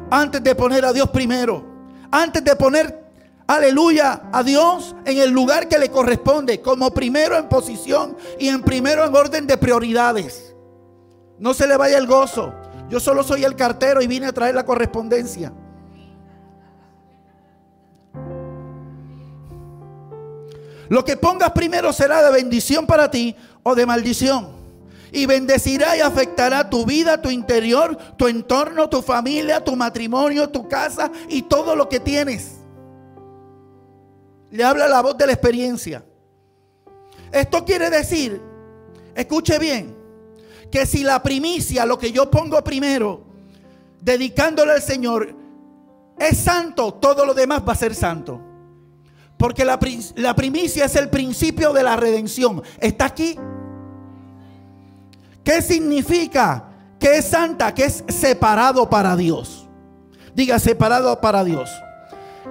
Antes 0.08 0.44
de 0.44 0.54
poner 0.54 0.84
a 0.84 0.92
Dios 0.92 1.10
primero. 1.10 1.64
Antes 2.12 2.44
de 2.44 2.54
poner, 2.54 3.10
aleluya, 3.44 4.22
a 4.32 4.44
Dios 4.44 4.94
en 5.04 5.18
el 5.18 5.30
lugar 5.30 5.66
que 5.66 5.78
le 5.78 5.90
corresponde. 5.90 6.62
Como 6.62 6.94
primero 6.94 7.36
en 7.36 7.48
posición 7.48 8.16
y 8.38 8.46
en 8.46 8.62
primero 8.62 9.04
en 9.04 9.16
orden 9.16 9.48
de 9.48 9.58
prioridades. 9.58 10.45
No 11.38 11.54
se 11.54 11.66
le 11.66 11.76
vaya 11.76 11.98
el 11.98 12.06
gozo. 12.06 12.54
Yo 12.88 13.00
solo 13.00 13.22
soy 13.22 13.44
el 13.44 13.56
cartero 13.56 14.00
y 14.00 14.06
vine 14.06 14.26
a 14.26 14.32
traer 14.32 14.54
la 14.54 14.64
correspondencia. 14.64 15.52
Lo 20.88 21.04
que 21.04 21.16
pongas 21.16 21.50
primero 21.50 21.92
será 21.92 22.22
de 22.22 22.30
bendición 22.30 22.86
para 22.86 23.10
ti 23.10 23.34
o 23.62 23.74
de 23.74 23.86
maldición. 23.86 24.54
Y 25.12 25.26
bendecirá 25.26 25.96
y 25.96 26.00
afectará 26.00 26.68
tu 26.68 26.84
vida, 26.84 27.20
tu 27.20 27.30
interior, 27.30 27.96
tu 28.16 28.28
entorno, 28.28 28.88
tu 28.88 29.02
familia, 29.02 29.64
tu 29.64 29.74
matrimonio, 29.74 30.48
tu 30.48 30.68
casa 30.68 31.10
y 31.28 31.42
todo 31.42 31.74
lo 31.74 31.88
que 31.88 32.00
tienes. 32.00 32.56
Le 34.50 34.62
habla 34.62 34.88
la 34.88 35.02
voz 35.02 35.16
de 35.16 35.26
la 35.26 35.32
experiencia. 35.32 36.04
Esto 37.32 37.64
quiere 37.64 37.90
decir, 37.90 38.40
escuche 39.14 39.58
bien, 39.58 39.95
que 40.76 40.84
si 40.84 41.02
la 41.02 41.22
primicia, 41.22 41.86
lo 41.86 41.98
que 41.98 42.12
yo 42.12 42.30
pongo 42.30 42.62
primero, 42.62 43.22
dedicándole 43.98 44.72
al 44.72 44.82
Señor, 44.82 45.34
es 46.18 46.36
santo, 46.36 46.92
todo 46.92 47.24
lo 47.24 47.32
demás 47.32 47.62
va 47.66 47.72
a 47.72 47.76
ser 47.76 47.94
santo. 47.94 48.38
Porque 49.38 49.64
la, 49.64 49.78
la 50.16 50.36
primicia 50.36 50.84
es 50.84 50.94
el 50.96 51.08
principio 51.08 51.72
de 51.72 51.82
la 51.82 51.96
redención. 51.96 52.62
¿Está 52.78 53.06
aquí? 53.06 53.38
¿Qué 55.42 55.62
significa? 55.62 56.68
Que 57.00 57.16
es 57.16 57.24
santa, 57.24 57.72
que 57.72 57.84
es 57.84 58.04
separado 58.08 58.90
para 58.90 59.16
Dios. 59.16 59.66
Diga, 60.34 60.58
separado 60.58 61.22
para 61.22 61.42
Dios. 61.42 61.70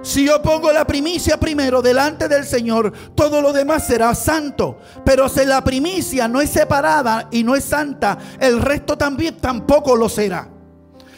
Si 0.02 0.24
yo 0.24 0.40
pongo 0.40 0.70
la 0.72 0.86
primicia 0.86 1.38
primero 1.38 1.82
delante 1.82 2.28
del 2.28 2.44
Señor, 2.44 2.92
todo 3.14 3.42
lo 3.42 3.52
demás 3.52 3.86
será 3.86 4.14
santo. 4.14 4.78
Pero 5.04 5.28
si 5.28 5.44
la 5.44 5.62
primicia 5.64 6.28
no 6.28 6.40
es 6.40 6.50
separada 6.50 7.28
y 7.30 7.42
no 7.42 7.56
es 7.56 7.64
santa, 7.64 8.16
el 8.38 8.60
resto 8.60 8.96
también 8.96 9.38
tampoco 9.38 9.96
lo 9.96 10.08
será. 10.08 10.48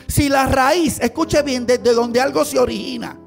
Si 0.06 0.28
la 0.30 0.46
raíz, 0.46 0.98
escuche 1.00 1.42
bien, 1.42 1.66
desde 1.66 1.92
donde 1.92 2.20
algo 2.20 2.44
se 2.44 2.58
origina, 2.58 3.18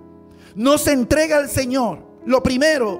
no 0.55 0.77
se 0.79 0.93
entrega 0.93 1.37
al 1.37 1.47
Señor, 1.47 2.03
lo 2.25 2.41
primero, 2.41 2.99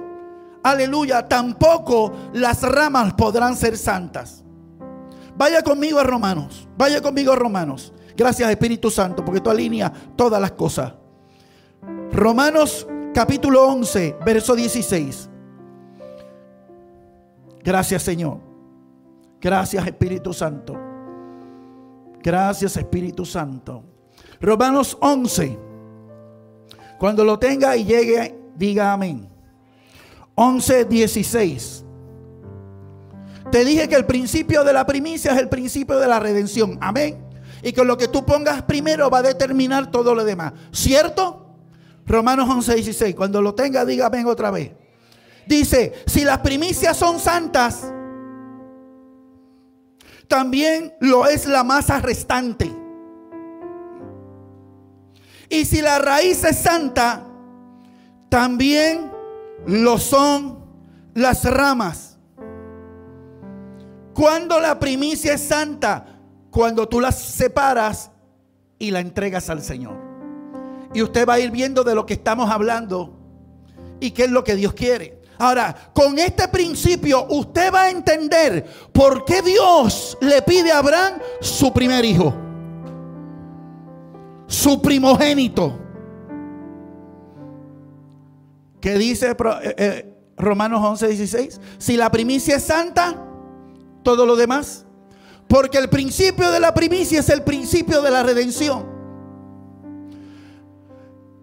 aleluya, 0.62 1.26
tampoco 1.26 2.12
las 2.32 2.62
ramas 2.62 3.14
podrán 3.14 3.56
ser 3.56 3.76
santas. 3.76 4.44
Vaya 5.36 5.62
conmigo 5.62 5.98
a 5.98 6.04
Romanos, 6.04 6.68
vaya 6.76 7.00
conmigo 7.00 7.32
a 7.32 7.36
Romanos. 7.36 7.92
Gracias 8.16 8.50
Espíritu 8.50 8.90
Santo, 8.90 9.24
porque 9.24 9.40
tú 9.40 9.50
alineas 9.50 9.90
todas 10.14 10.40
las 10.40 10.52
cosas. 10.52 10.92
Romanos 12.12 12.86
capítulo 13.14 13.66
11, 13.68 14.16
verso 14.24 14.54
16. 14.54 15.30
Gracias 17.64 18.02
Señor. 18.02 18.38
Gracias 19.40 19.86
Espíritu 19.86 20.34
Santo. 20.34 20.78
Gracias 22.22 22.76
Espíritu 22.76 23.24
Santo. 23.24 23.82
Romanos 24.40 24.98
11. 25.00 25.58
Cuando 26.98 27.24
lo 27.24 27.38
tenga 27.38 27.76
y 27.76 27.84
llegue, 27.84 28.38
diga 28.56 28.92
amén. 28.92 29.26
11, 30.34 30.84
16. 30.84 31.84
Te 33.50 33.64
dije 33.64 33.88
que 33.88 33.96
el 33.96 34.04
principio 34.04 34.64
de 34.64 34.72
la 34.74 34.84
primicia 34.84 35.32
es 35.32 35.38
el 35.38 35.48
principio 35.48 35.98
de 35.98 36.08
la 36.08 36.20
redención. 36.20 36.76
Amén. 36.82 37.24
Y 37.62 37.72
que 37.72 37.84
lo 37.84 37.96
que 37.96 38.08
tú 38.08 38.24
pongas 38.26 38.62
primero 38.62 39.08
va 39.08 39.18
a 39.18 39.22
determinar 39.22 39.90
todo 39.90 40.14
lo 40.14 40.24
demás. 40.24 40.52
¿Cierto? 40.72 41.41
Romanos 42.06 42.48
11, 42.48 42.74
16. 42.74 43.14
Cuando 43.14 43.40
lo 43.40 43.54
tenga, 43.54 43.84
diga 43.84 44.06
amén 44.06 44.26
otra 44.26 44.50
vez. 44.50 44.72
Dice, 45.46 45.92
si 46.06 46.24
las 46.24 46.38
primicias 46.38 46.96
son 46.96 47.18
santas, 47.18 47.92
también 50.28 50.94
lo 51.00 51.26
es 51.26 51.46
la 51.46 51.64
masa 51.64 52.00
restante. 52.00 52.70
Y 55.48 55.64
si 55.66 55.82
la 55.82 55.98
raíz 55.98 56.42
es 56.44 56.58
santa, 56.58 57.26
también 58.30 59.12
lo 59.66 59.98
son 59.98 60.64
las 61.14 61.44
ramas. 61.44 62.16
Cuando 64.14 64.60
la 64.60 64.78
primicia 64.78 65.34
es 65.34 65.42
santa, 65.42 66.18
cuando 66.50 66.88
tú 66.88 67.00
las 67.00 67.20
separas 67.20 68.10
y 68.78 68.90
la 68.90 69.00
entregas 69.00 69.50
al 69.50 69.62
Señor. 69.62 70.01
Y 70.94 71.02
usted 71.02 71.26
va 71.26 71.34
a 71.34 71.40
ir 71.40 71.50
viendo 71.50 71.84
de 71.84 71.94
lo 71.94 72.04
que 72.04 72.14
estamos 72.14 72.50
hablando 72.50 73.18
y 74.00 74.10
qué 74.10 74.24
es 74.24 74.30
lo 74.30 74.44
que 74.44 74.56
Dios 74.56 74.74
quiere. 74.74 75.22
Ahora, 75.38 75.74
con 75.92 76.18
este 76.18 76.46
principio 76.48 77.26
usted 77.28 77.72
va 77.72 77.82
a 77.82 77.90
entender 77.90 78.64
por 78.92 79.24
qué 79.24 79.42
Dios 79.42 80.16
le 80.20 80.42
pide 80.42 80.70
a 80.70 80.78
Abraham 80.78 81.14
su 81.40 81.72
primer 81.72 82.04
hijo, 82.04 82.32
su 84.46 84.80
primogénito. 84.80 85.78
¿Qué 88.80 88.98
dice 88.98 89.30
eh, 89.30 89.74
eh, 89.78 90.14
Romanos 90.36 90.80
11, 90.84 91.08
16? 91.08 91.60
Si 91.78 91.96
la 91.96 92.10
primicia 92.10 92.56
es 92.56 92.64
santa, 92.64 93.16
todo 94.02 94.26
lo 94.26 94.36
demás. 94.36 94.84
Porque 95.48 95.78
el 95.78 95.88
principio 95.88 96.50
de 96.50 96.60
la 96.60 96.72
primicia 96.74 97.20
es 97.20 97.28
el 97.28 97.42
principio 97.42 98.02
de 98.02 98.10
la 98.10 98.22
redención. 98.22 98.91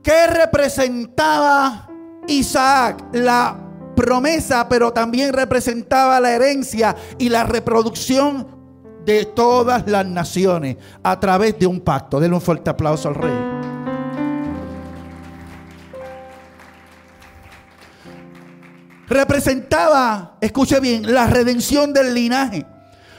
¿Qué 0.04 0.28
representaba 0.28 1.90
Isaac? 2.28 3.04
La 3.14 3.58
promesa, 3.96 4.68
pero 4.70 4.94
también 4.94 5.34
representaba 5.34 6.20
la 6.20 6.32
herencia 6.32 6.96
y 7.18 7.28
la 7.30 7.44
reproducción 7.44 8.48
de 9.06 9.26
todas 9.26 9.88
las 9.88 10.06
naciones 10.06 10.78
a 11.04 11.20
través 11.20 11.60
de 11.60 11.68
un 11.68 11.82
pacto. 11.82 12.20
Denle 12.20 12.36
un 12.36 12.42
fuerte 12.42 12.70
aplauso 12.70 13.10
al 13.10 13.16
rey. 13.16 13.60
Representaba, 19.08 20.38
escuche 20.40 20.80
bien, 20.80 21.12
la 21.12 21.26
redención 21.28 21.92
del 21.92 22.14
linaje. 22.14 22.66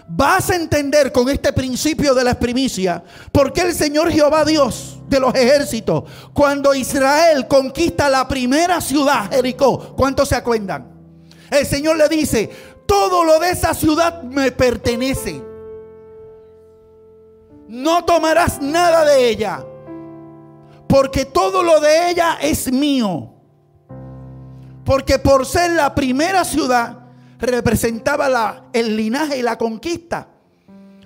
Vas 0.09 0.51
a 0.51 0.57
entender 0.57 1.13
con 1.13 1.29
este 1.29 1.53
principio 1.53 2.15
de 2.15 2.25
la 2.25 2.39
primicia 2.39 3.03
por 3.33 3.53
qué 3.53 3.63
el 3.63 3.75
Señor 3.75 4.11
Jehová 4.11 4.45
Dios 4.45 5.00
de 5.11 5.21
los 5.21 5.35
ejércitos. 5.35 6.05
Cuando 6.33 6.73
Israel 6.73 7.47
conquista 7.49 8.09
la 8.09 8.27
primera 8.27 8.81
ciudad, 8.81 9.31
Jericó, 9.31 9.95
¿cuántos 9.97 10.29
se 10.29 10.37
acuerdan? 10.37 10.89
El 11.51 11.67
Señor 11.67 11.97
le 11.97 12.09
dice, 12.09 12.49
todo 12.87 13.25
lo 13.25 13.39
de 13.41 13.51
esa 13.51 13.75
ciudad 13.75 14.23
me 14.23 14.53
pertenece. 14.53 15.43
No 17.69 18.05
tomarás 18.05 18.63
nada 18.63 19.05
de 19.05 19.29
ella, 19.29 19.65
porque 20.89 21.25
todo 21.25 21.63
lo 21.63 21.81
de 21.81 22.11
ella 22.11 22.39
es 22.41 22.71
mío. 22.73 23.35
Porque 24.85 25.19
por 25.19 25.45
ser 25.45 25.73
la 25.73 25.95
primera 25.95 26.45
ciudad, 26.45 26.99
representaba 27.39 28.65
el 28.73 28.97
linaje 28.97 29.39
y 29.39 29.43
la 29.43 29.59
conquista. 29.59 30.29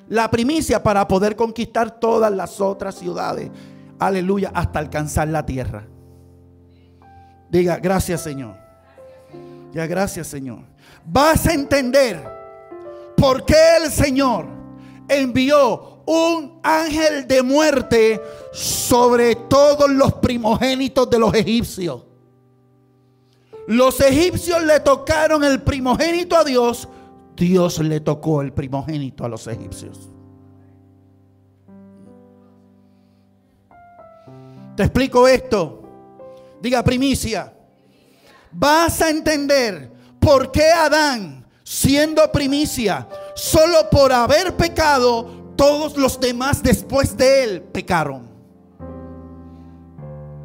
La 0.09 0.31
primicia 0.31 0.83
para 0.83 1.09
poder 1.09 1.35
conquistar 1.35 1.99
todas 1.99 2.31
las 2.31 2.61
otras 2.61 2.95
ciudades 2.95 3.51
aleluya, 3.99 4.51
hasta 4.55 4.79
alcanzar 4.79 5.29
la 5.29 5.45
tierra. 5.45 5.87
Diga, 7.51 7.77
gracias 7.77 8.23
Señor. 8.23 8.57
Ya, 9.73 9.87
gracias 9.87 10.29
Señor. 10.29 10.61
Vas 11.05 11.47
a 11.47 11.53
entender 11.53 12.23
por 13.17 13.45
qué 13.45 13.77
el 13.83 13.91
Señor 13.91 14.47
envió 15.09 16.03
un 16.07 16.61
ángel 16.63 17.27
de 17.27 17.43
muerte 17.43 18.21
sobre 18.53 19.35
todos 19.37 19.91
los 19.91 20.15
primogénitos 20.15 21.09
de 21.11 21.19
los 21.19 21.35
egipcios. 21.35 22.05
Los 23.67 24.01
egipcios 24.01 24.63
le 24.63 24.81
tocaron 24.81 25.43
el 25.43 25.63
primogénito 25.63 26.37
a 26.37 26.45
Dios, 26.45 26.89
Dios 27.35 27.79
le 27.79 28.01
tocó 28.01 28.43
el 28.43 28.53
primogénito 28.53 29.25
a 29.25 29.29
los 29.29 29.47
egipcios. 29.47 30.14
Te 34.77 34.83
explico 34.83 35.29
esto. 35.29 35.83
Diga 36.61 36.83
primicia. 36.83 37.53
Vas 38.51 39.01
a 39.01 39.11
entender 39.11 39.91
por 40.19 40.51
qué 40.51 40.71
Adán, 40.71 41.47
siendo 41.63 42.31
primicia, 42.33 43.09
solo 43.35 43.89
por 43.91 44.13
haber 44.13 44.57
pecado, 44.57 45.53
todos 45.57 45.97
los 45.97 46.19
demás 46.19 46.63
después 46.63 47.17
de 47.17 47.45
él 47.45 47.63
pecaron. 47.63 48.29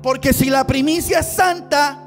Porque 0.02 0.34
si 0.34 0.50
la 0.50 0.66
primicia 0.66 1.20
es 1.20 1.34
santa, 1.34 2.06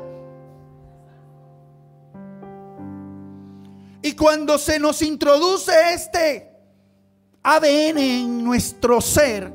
y 4.03 4.13
cuando 4.15 4.59
se 4.59 4.79
nos 4.79 5.01
introduce 5.03 5.73
este 5.93 6.51
ADN 7.43 7.99
en 7.99 8.45
nuestro 8.45 9.01
ser, 9.01 9.53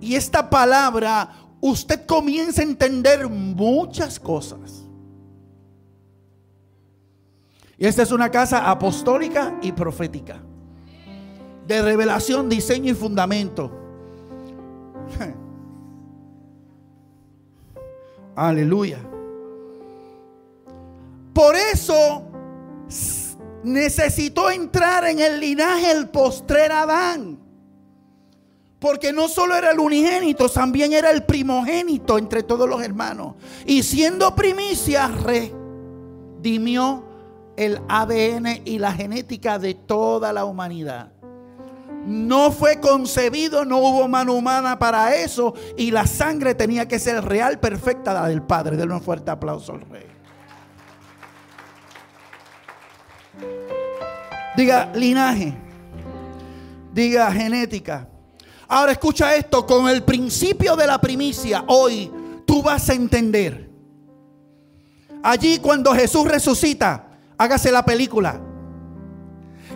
y 0.00 0.16
esta 0.16 0.50
palabra 0.50 1.41
usted 1.62 2.04
comienza 2.06 2.60
a 2.60 2.64
entender 2.64 3.28
muchas 3.28 4.20
cosas. 4.20 4.82
Y 7.78 7.86
esta 7.86 8.02
es 8.02 8.12
una 8.12 8.30
casa 8.30 8.68
apostólica 8.68 9.58
y 9.62 9.72
profética. 9.72 10.42
De 11.66 11.80
revelación, 11.80 12.48
diseño 12.48 12.90
y 12.90 12.94
fundamento. 12.94 13.70
Aleluya. 18.36 18.98
Por 21.32 21.54
eso 21.56 22.24
necesitó 23.62 24.50
entrar 24.50 25.04
en 25.06 25.20
el 25.20 25.38
linaje 25.40 25.92
el 25.92 26.08
postrer 26.08 26.72
Adán. 26.72 27.41
Porque 28.82 29.12
no 29.12 29.28
solo 29.28 29.54
era 29.54 29.70
el 29.70 29.78
unigénito, 29.78 30.48
también 30.48 30.92
era 30.92 31.12
el 31.12 31.22
primogénito 31.22 32.18
entre 32.18 32.42
todos 32.42 32.68
los 32.68 32.82
hermanos. 32.82 33.36
Y 33.64 33.84
siendo 33.84 34.34
primicia, 34.34 35.06
redimió 35.06 37.04
el 37.56 37.80
ADN 37.88 38.62
y 38.64 38.80
la 38.80 38.92
genética 38.92 39.60
de 39.60 39.74
toda 39.74 40.32
la 40.32 40.44
humanidad. 40.44 41.12
No 42.04 42.50
fue 42.50 42.80
concebido, 42.80 43.64
no 43.64 43.78
hubo 43.78 44.08
mano 44.08 44.32
humana 44.32 44.76
para 44.80 45.14
eso. 45.14 45.54
Y 45.76 45.92
la 45.92 46.04
sangre 46.08 46.56
tenía 46.56 46.88
que 46.88 46.98
ser 46.98 47.24
real, 47.24 47.60
perfecta, 47.60 48.12
la 48.12 48.26
del 48.26 48.42
Padre. 48.42 48.76
Denle 48.76 48.94
un 48.94 49.00
fuerte 49.00 49.30
aplauso 49.30 49.74
al 49.74 49.82
Rey. 49.82 50.06
Diga 54.56 54.90
linaje. 54.92 55.54
Diga 56.92 57.30
genética. 57.30 58.08
Ahora 58.72 58.92
escucha 58.92 59.36
esto, 59.36 59.66
con 59.66 59.86
el 59.86 60.02
principio 60.02 60.76
de 60.76 60.86
la 60.86 60.98
primicia, 60.98 61.62
hoy 61.66 62.10
tú 62.46 62.62
vas 62.62 62.88
a 62.88 62.94
entender. 62.94 63.68
Allí 65.22 65.58
cuando 65.58 65.92
Jesús 65.92 66.26
resucita, 66.26 67.06
hágase 67.36 67.70
la 67.70 67.84
película. 67.84 68.40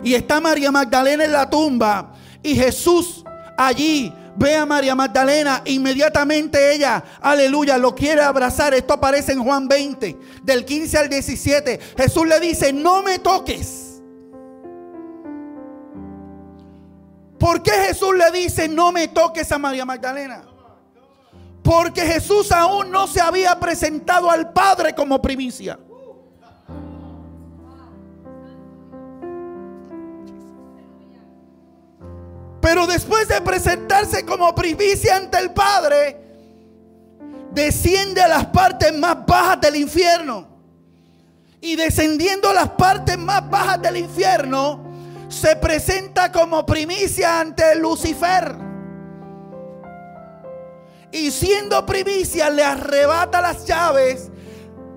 Y 0.03 0.15
está 0.15 0.41
María 0.41 0.71
Magdalena 0.71 1.25
en 1.25 1.31
la 1.31 1.47
tumba 1.47 2.15
y 2.41 2.55
Jesús 2.55 3.23
allí 3.55 4.11
ve 4.35 4.55
a 4.55 4.65
María 4.65 4.95
Magdalena, 4.95 5.61
inmediatamente 5.65 6.73
ella, 6.73 7.03
aleluya, 7.21 7.77
lo 7.77 7.93
quiere 7.93 8.23
abrazar. 8.23 8.73
Esto 8.73 8.95
aparece 8.95 9.33
en 9.33 9.43
Juan 9.43 9.67
20, 9.67 10.17
del 10.41 10.65
15 10.65 10.97
al 10.97 11.07
17. 11.07 11.79
Jesús 11.97 12.27
le 12.27 12.39
dice, 12.39 12.73
no 12.73 13.03
me 13.03 13.19
toques. 13.19 13.86
¿Por 17.39 17.61
qué 17.61 17.71
Jesús 17.71 18.15
le 18.15 18.31
dice, 18.31 18.67
no 18.67 18.91
me 18.91 19.07
toques 19.07 19.51
a 19.51 19.57
María 19.57 19.85
Magdalena? 19.85 20.43
Porque 21.63 22.01
Jesús 22.01 22.51
aún 22.51 22.89
no 22.91 23.07
se 23.07 23.21
había 23.21 23.59
presentado 23.59 24.31
al 24.31 24.53
Padre 24.53 24.95
como 24.95 25.21
primicia. 25.21 25.77
Pero 32.61 32.87
después 32.87 33.27
de 33.27 33.39
presentarse 33.41 34.25
como 34.25 34.53
primicia 34.55 35.15
ante 35.15 35.37
el 35.37 35.51
Padre, 35.51 36.17
desciende 37.51 38.21
a 38.21 38.27
las 38.27 38.45
partes 38.47 38.97
más 38.97 39.25
bajas 39.25 39.61
del 39.61 39.75
infierno. 39.75 40.47
Y 41.61 41.75
descendiendo 41.75 42.49
a 42.49 42.53
las 42.53 42.69
partes 42.71 43.17
más 43.17 43.49
bajas 43.49 43.81
del 43.81 43.97
infierno, 43.97 44.86
se 45.29 45.55
presenta 45.55 46.31
como 46.31 46.65
primicia 46.65 47.39
ante 47.39 47.75
Lucifer. 47.75 48.55
Y 51.11 51.31
siendo 51.31 51.85
primicia 51.85 52.49
le 52.49 52.63
arrebata 52.63 53.41
las 53.41 53.65
llaves 53.65 54.29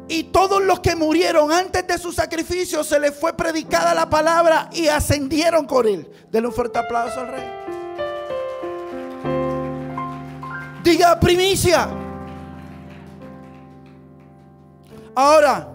y 0.09 0.25
todos 0.25 0.61
los 0.63 0.81
que 0.81 0.97
murieron 0.97 1.53
antes 1.53 1.87
de 1.87 1.97
su 1.97 2.13
sacrificio 2.13 2.83
se 2.83 2.99
les 2.99 3.15
fue 3.15 3.33
predicada 3.37 3.95
la 3.95 4.11
palabra 4.11 4.69
y 4.73 4.89
ascendieron 4.89 5.67
con 5.67 5.87
él. 5.87 6.11
Denle 6.31 6.49
un 6.49 6.55
fuerte 6.55 6.81
aplauso 6.81 7.21
al 7.21 7.29
rey. 7.29 7.45
Diga 10.83 11.19
primicia. 11.21 11.89
Ahora, 15.15 15.69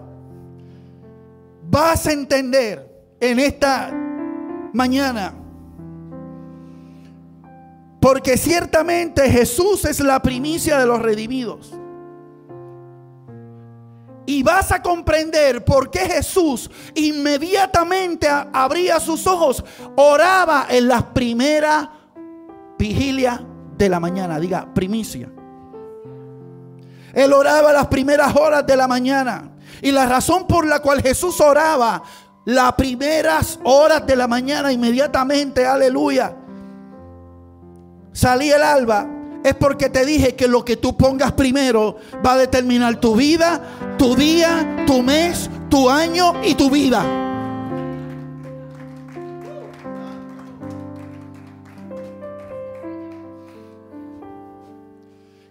vas 1.62 2.06
a 2.06 2.12
entender 2.12 2.86
en 3.20 3.38
esta 3.38 4.05
mañana. 4.76 5.34
Porque 8.00 8.36
ciertamente 8.36 9.28
Jesús 9.28 9.84
es 9.84 9.98
la 10.00 10.20
primicia 10.20 10.78
de 10.78 10.86
los 10.86 11.02
redimidos. 11.02 11.72
Y 14.26 14.42
vas 14.42 14.70
a 14.72 14.82
comprender 14.82 15.64
por 15.64 15.90
qué 15.90 16.00
Jesús 16.00 16.70
inmediatamente 16.94 18.28
abría 18.28 19.00
sus 19.00 19.26
ojos, 19.26 19.64
oraba 19.96 20.66
en 20.68 20.88
las 20.88 21.02
primeras 21.04 21.88
vigilias 22.78 23.40
de 23.78 23.88
la 23.88 24.00
mañana. 24.00 24.38
Diga, 24.38 24.72
primicia. 24.74 25.30
Él 27.12 27.32
oraba 27.32 27.72
las 27.72 27.86
primeras 27.86 28.36
horas 28.36 28.66
de 28.66 28.76
la 28.76 28.86
mañana. 28.86 29.50
Y 29.80 29.90
la 29.90 30.06
razón 30.06 30.46
por 30.46 30.66
la 30.66 30.80
cual 30.80 31.02
Jesús 31.02 31.40
oraba 31.40 32.02
las 32.46 32.74
primeras 32.74 33.58
horas 33.64 34.06
de 34.06 34.14
la 34.14 34.28
mañana, 34.28 34.72
inmediatamente, 34.72 35.66
aleluya, 35.66 36.32
salí 38.12 38.50
el 38.50 38.62
alba, 38.62 39.04
es 39.42 39.54
porque 39.56 39.90
te 39.90 40.06
dije 40.06 40.36
que 40.36 40.46
lo 40.46 40.64
que 40.64 40.76
tú 40.76 40.96
pongas 40.96 41.32
primero 41.32 41.96
va 42.24 42.34
a 42.34 42.38
determinar 42.38 43.00
tu 43.00 43.16
vida, 43.16 43.60
tu 43.98 44.14
día, 44.14 44.84
tu 44.86 45.02
mes, 45.02 45.50
tu 45.68 45.90
año 45.90 46.34
y 46.44 46.54
tu 46.54 46.70
vida. 46.70 47.04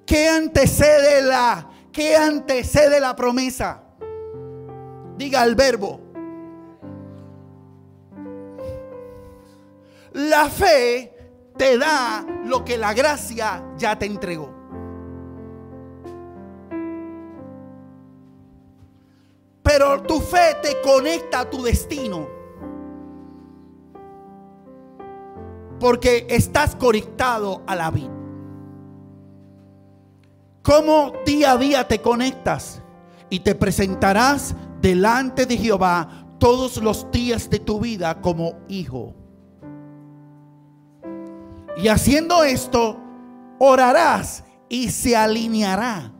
¿Qué 0.05 0.29
antecede 0.29 1.21
la, 1.23 1.69
qué 1.91 2.15
antecede 2.15 3.01
la 3.01 3.17
promesa? 3.17 3.81
Diga 5.17 5.43
el 5.43 5.55
verbo. 5.55 6.04
La 10.15 10.49
fe 10.49 11.13
te 11.57 11.77
da 11.77 12.25
lo 12.45 12.63
que 12.63 12.77
la 12.77 12.93
gracia 12.93 13.61
ya 13.77 13.99
te 13.99 14.05
entregó. 14.05 14.49
Pero 19.61 20.03
tu 20.03 20.21
fe 20.21 20.55
te 20.61 20.79
conecta 20.79 21.41
a 21.41 21.49
tu 21.49 21.61
destino. 21.61 22.29
Porque 25.81 26.25
estás 26.29 26.77
conectado 26.77 27.63
a 27.67 27.75
la 27.75 27.91
vida. 27.91 28.13
¿Cómo 30.61 31.11
día 31.25 31.51
a 31.51 31.57
día 31.57 31.87
te 31.89 31.99
conectas? 31.99 32.81
Y 33.29 33.41
te 33.41 33.53
presentarás 33.53 34.55
delante 34.79 35.45
de 35.45 35.57
Jehová 35.57 36.07
todos 36.39 36.77
los 36.77 37.11
días 37.11 37.49
de 37.49 37.59
tu 37.59 37.81
vida 37.81 38.21
como 38.21 38.53
hijo. 38.69 39.13
Y 41.77 41.87
haciendo 41.87 42.43
esto, 42.43 42.97
orarás 43.59 44.43
y 44.69 44.89
se 44.89 45.15
alineará. 45.15 46.11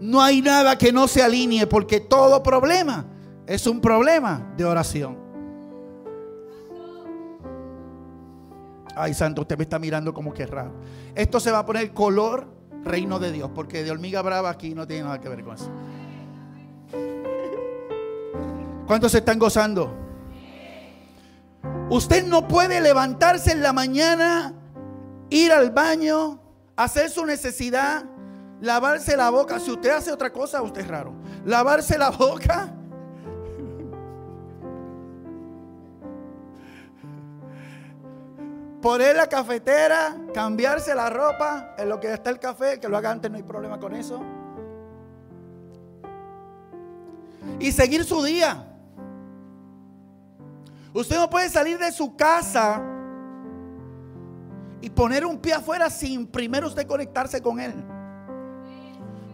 No 0.00 0.20
hay 0.20 0.42
nada 0.42 0.76
que 0.76 0.92
no 0.92 1.06
se 1.06 1.22
alinee 1.22 1.66
porque 1.66 2.00
todo 2.00 2.42
problema 2.42 3.06
es 3.46 3.66
un 3.66 3.80
problema 3.80 4.52
de 4.56 4.64
oración. 4.64 5.16
Ay, 8.96 9.14
santo, 9.14 9.42
usted 9.42 9.56
me 9.56 9.64
está 9.64 9.78
mirando 9.78 10.12
como 10.12 10.34
que 10.34 10.46
raro. 10.46 10.72
Esto 11.14 11.40
se 11.40 11.50
va 11.50 11.60
a 11.60 11.66
poner 11.66 11.92
color 11.94 12.46
reino 12.84 13.18
de 13.18 13.32
Dios, 13.32 13.50
porque 13.54 13.84
de 13.84 13.90
hormiga 13.90 14.22
brava 14.22 14.50
aquí 14.50 14.74
no 14.74 14.86
tiene 14.86 15.04
nada 15.04 15.20
que 15.20 15.28
ver 15.28 15.44
con 15.44 15.54
eso. 15.54 15.70
¿Cuántos 18.86 19.12
se 19.12 19.18
están 19.18 19.38
gozando? 19.38 20.01
Usted 21.90 22.24
no 22.26 22.48
puede 22.48 22.80
levantarse 22.80 23.52
en 23.52 23.62
la 23.62 23.72
mañana, 23.72 24.54
ir 25.28 25.52
al 25.52 25.70
baño, 25.70 26.40
hacer 26.76 27.10
su 27.10 27.26
necesidad, 27.26 28.04
lavarse 28.60 29.16
la 29.16 29.30
boca. 29.30 29.58
Si 29.60 29.70
usted 29.70 29.90
hace 29.90 30.10
otra 30.10 30.32
cosa, 30.32 30.62
usted 30.62 30.82
es 30.82 30.88
raro. 30.88 31.12
Lavarse 31.44 31.98
la 31.98 32.10
boca. 32.10 32.72
Poner 38.80 39.14
la 39.14 39.28
cafetera, 39.28 40.16
cambiarse 40.34 40.92
la 40.94 41.08
ropa 41.08 41.74
en 41.78 41.88
lo 41.88 42.00
que 42.00 42.12
está 42.12 42.30
el 42.30 42.40
café, 42.40 42.80
que 42.80 42.88
lo 42.88 42.96
haga 42.96 43.12
antes, 43.12 43.30
no 43.30 43.36
hay 43.36 43.44
problema 43.44 43.78
con 43.78 43.94
eso. 43.94 44.20
Y 47.60 47.70
seguir 47.70 48.04
su 48.04 48.24
día. 48.24 48.71
Usted 50.94 51.16
no 51.16 51.30
puede 51.30 51.48
salir 51.48 51.78
de 51.78 51.90
su 51.90 52.14
casa 52.16 52.82
y 54.80 54.90
poner 54.90 55.24
un 55.24 55.38
pie 55.38 55.54
afuera 55.54 55.88
sin 55.88 56.26
primero 56.26 56.66
usted 56.66 56.86
conectarse 56.86 57.40
con 57.40 57.60
Él. 57.60 57.72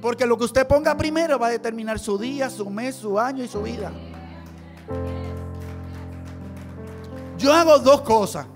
Porque 0.00 0.26
lo 0.26 0.38
que 0.38 0.44
usted 0.44 0.66
ponga 0.66 0.96
primero 0.96 1.38
va 1.38 1.48
a 1.48 1.50
determinar 1.50 1.98
su 1.98 2.16
día, 2.16 2.48
su 2.48 2.70
mes, 2.70 2.94
su 2.94 3.18
año 3.18 3.42
y 3.42 3.48
su 3.48 3.62
vida. 3.62 3.90
Yo 7.36 7.52
hago 7.52 7.78
dos 7.78 8.02
cosas. 8.02 8.46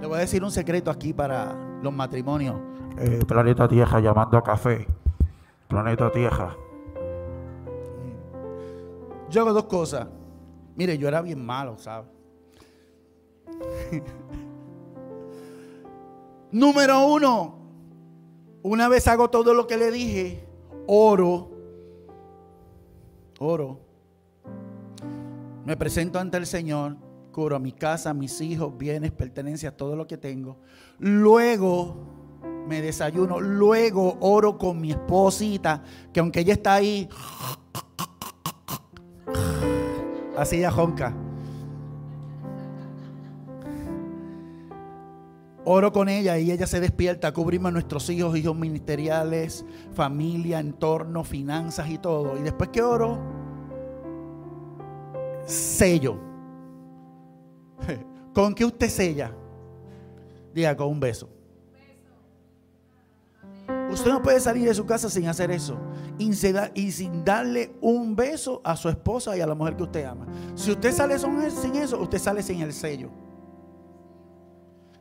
Le 0.00 0.06
voy 0.06 0.16
a 0.16 0.20
decir 0.20 0.42
un 0.42 0.50
secreto 0.50 0.90
aquí 0.90 1.12
para 1.12 1.54
los 1.82 1.92
matrimonios. 1.92 2.56
Eh, 2.98 3.22
planeta 3.26 3.68
Tierra 3.68 4.00
llamando 4.00 4.38
a 4.38 4.42
café. 4.42 4.86
Planeta 5.68 6.10
Tierra. 6.10 6.56
Yo 9.28 9.42
hago 9.42 9.52
dos 9.52 9.64
cosas. 9.64 10.06
Mire, 10.76 10.96
yo 10.98 11.08
era 11.08 11.22
bien 11.22 11.44
malo, 11.44 11.76
¿sabes? 11.78 12.08
Número 16.52 17.06
uno, 17.06 17.58
una 18.62 18.88
vez 18.88 19.06
hago 19.08 19.30
todo 19.30 19.54
lo 19.54 19.66
que 19.66 19.76
le 19.76 19.90
dije, 19.90 20.44
oro, 20.86 21.50
oro, 23.38 23.80
me 25.64 25.76
presento 25.76 26.18
ante 26.18 26.36
el 26.36 26.46
Señor, 26.46 26.96
curo 27.30 27.56
a 27.56 27.58
mi 27.60 27.72
casa, 27.72 28.10
a 28.10 28.14
mis 28.14 28.40
hijos, 28.40 28.76
bienes, 28.76 29.12
pertenencias, 29.12 29.76
todo 29.76 29.94
lo 29.94 30.06
que 30.06 30.16
tengo. 30.16 30.58
Luego 30.98 31.96
me 32.66 32.82
desayuno, 32.82 33.40
luego 33.40 34.16
oro 34.20 34.58
con 34.58 34.80
mi 34.80 34.90
esposita, 34.90 35.82
que 36.12 36.20
aunque 36.20 36.40
ella 36.40 36.54
está 36.54 36.74
ahí, 36.74 37.08
así 40.40 40.56
ella 40.56 40.70
jonca. 40.70 41.14
Oro 45.64 45.92
con 45.92 46.08
ella 46.08 46.38
y 46.38 46.50
ella 46.50 46.66
se 46.66 46.80
despierta, 46.80 47.32
cubrimos 47.32 47.68
a 47.68 47.72
nuestros 47.72 48.08
hijos, 48.08 48.36
hijos 48.36 48.56
ministeriales, 48.56 49.64
familia, 49.92 50.58
entorno, 50.58 51.22
finanzas 51.22 51.90
y 51.90 51.98
todo. 51.98 52.38
Y 52.38 52.42
después 52.42 52.70
que 52.70 52.82
oro, 52.82 53.18
sello. 55.46 56.18
¿Con 58.34 58.54
qué 58.54 58.64
usted 58.64 58.88
sella? 58.88 59.32
Diga, 60.54 60.74
con 60.76 60.88
un 60.88 61.00
beso. 61.00 61.28
Usted 63.92 64.10
no 64.10 64.22
puede 64.22 64.40
salir 64.40 64.68
de 64.68 64.74
su 64.74 64.86
casa 64.86 65.10
sin 65.10 65.26
hacer 65.26 65.50
eso. 65.50 65.76
Y 66.18 66.32
sin 66.92 67.24
darle 67.24 67.74
un 67.80 68.14
beso 68.14 68.60
a 68.64 68.76
su 68.76 68.88
esposa 68.88 69.36
y 69.36 69.40
a 69.40 69.46
la 69.46 69.54
mujer 69.54 69.76
que 69.76 69.82
usted 69.82 70.04
ama. 70.04 70.26
Si 70.54 70.70
usted 70.70 70.92
sale 70.92 71.18
sin 71.18 71.76
eso, 71.76 72.00
usted 72.00 72.18
sale 72.18 72.42
sin 72.42 72.60
el 72.60 72.72
sello 72.72 73.10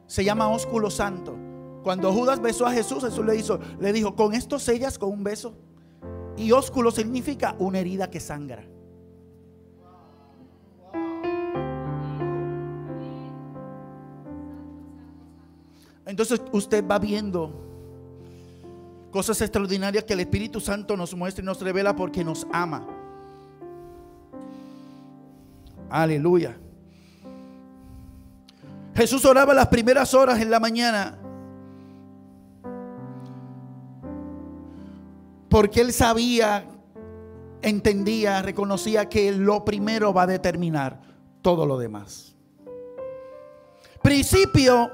se 0.10 0.23
llama 0.23 0.49
ósculo 0.49 0.89
santo. 0.89 1.38
Cuando 1.84 2.12
Judas 2.12 2.41
besó 2.41 2.65
a 2.65 2.71
Jesús, 2.71 3.04
Jesús 3.04 3.23
le, 3.23 3.43
le 3.80 3.93
dijo, 3.93 4.15
con 4.15 4.34
esto 4.34 4.58
sellas 4.58 4.97
con 4.97 5.12
un 5.12 5.23
beso. 5.23 5.54
Y 6.36 6.52
ósculo 6.52 6.89
significa 6.89 7.56
una 7.60 7.78
herida 7.78 8.10
que 8.10 8.19
sangra. 8.19 8.65
Entonces 16.08 16.41
usted 16.52 16.84
va 16.88 16.97
viendo 16.97 17.68
cosas 19.12 19.41
extraordinarias 19.41 20.04
que 20.04 20.13
el 20.13 20.19
Espíritu 20.22 20.60
Santo 20.60 20.95
nos 20.95 21.15
muestra 21.15 21.41
y 21.41 21.45
nos 21.45 21.62
revela 21.62 21.95
porque 21.95 22.24
nos 22.24 22.45
ama. 22.52 22.86
Aleluya. 25.89 26.56
Jesús 28.95 29.26
oraba 29.26 29.54
las 29.54 29.67
primeras 29.67 30.13
horas 30.13 30.39
en 30.39 30.52
la 30.52 30.60
mañana. 30.60 31.17
Porque 35.50 35.82
él 35.82 35.91
sabía, 35.93 36.65
entendía, 37.62 38.41
reconocía 38.41 39.10
que 39.10 39.32
lo 39.32 39.65
primero 39.65 40.13
va 40.13 40.24
a 40.24 40.28
determinar 40.28 41.02
todo 41.41 41.65
lo 41.65 41.80
demás. 41.80 42.36
Principio, 44.04 44.91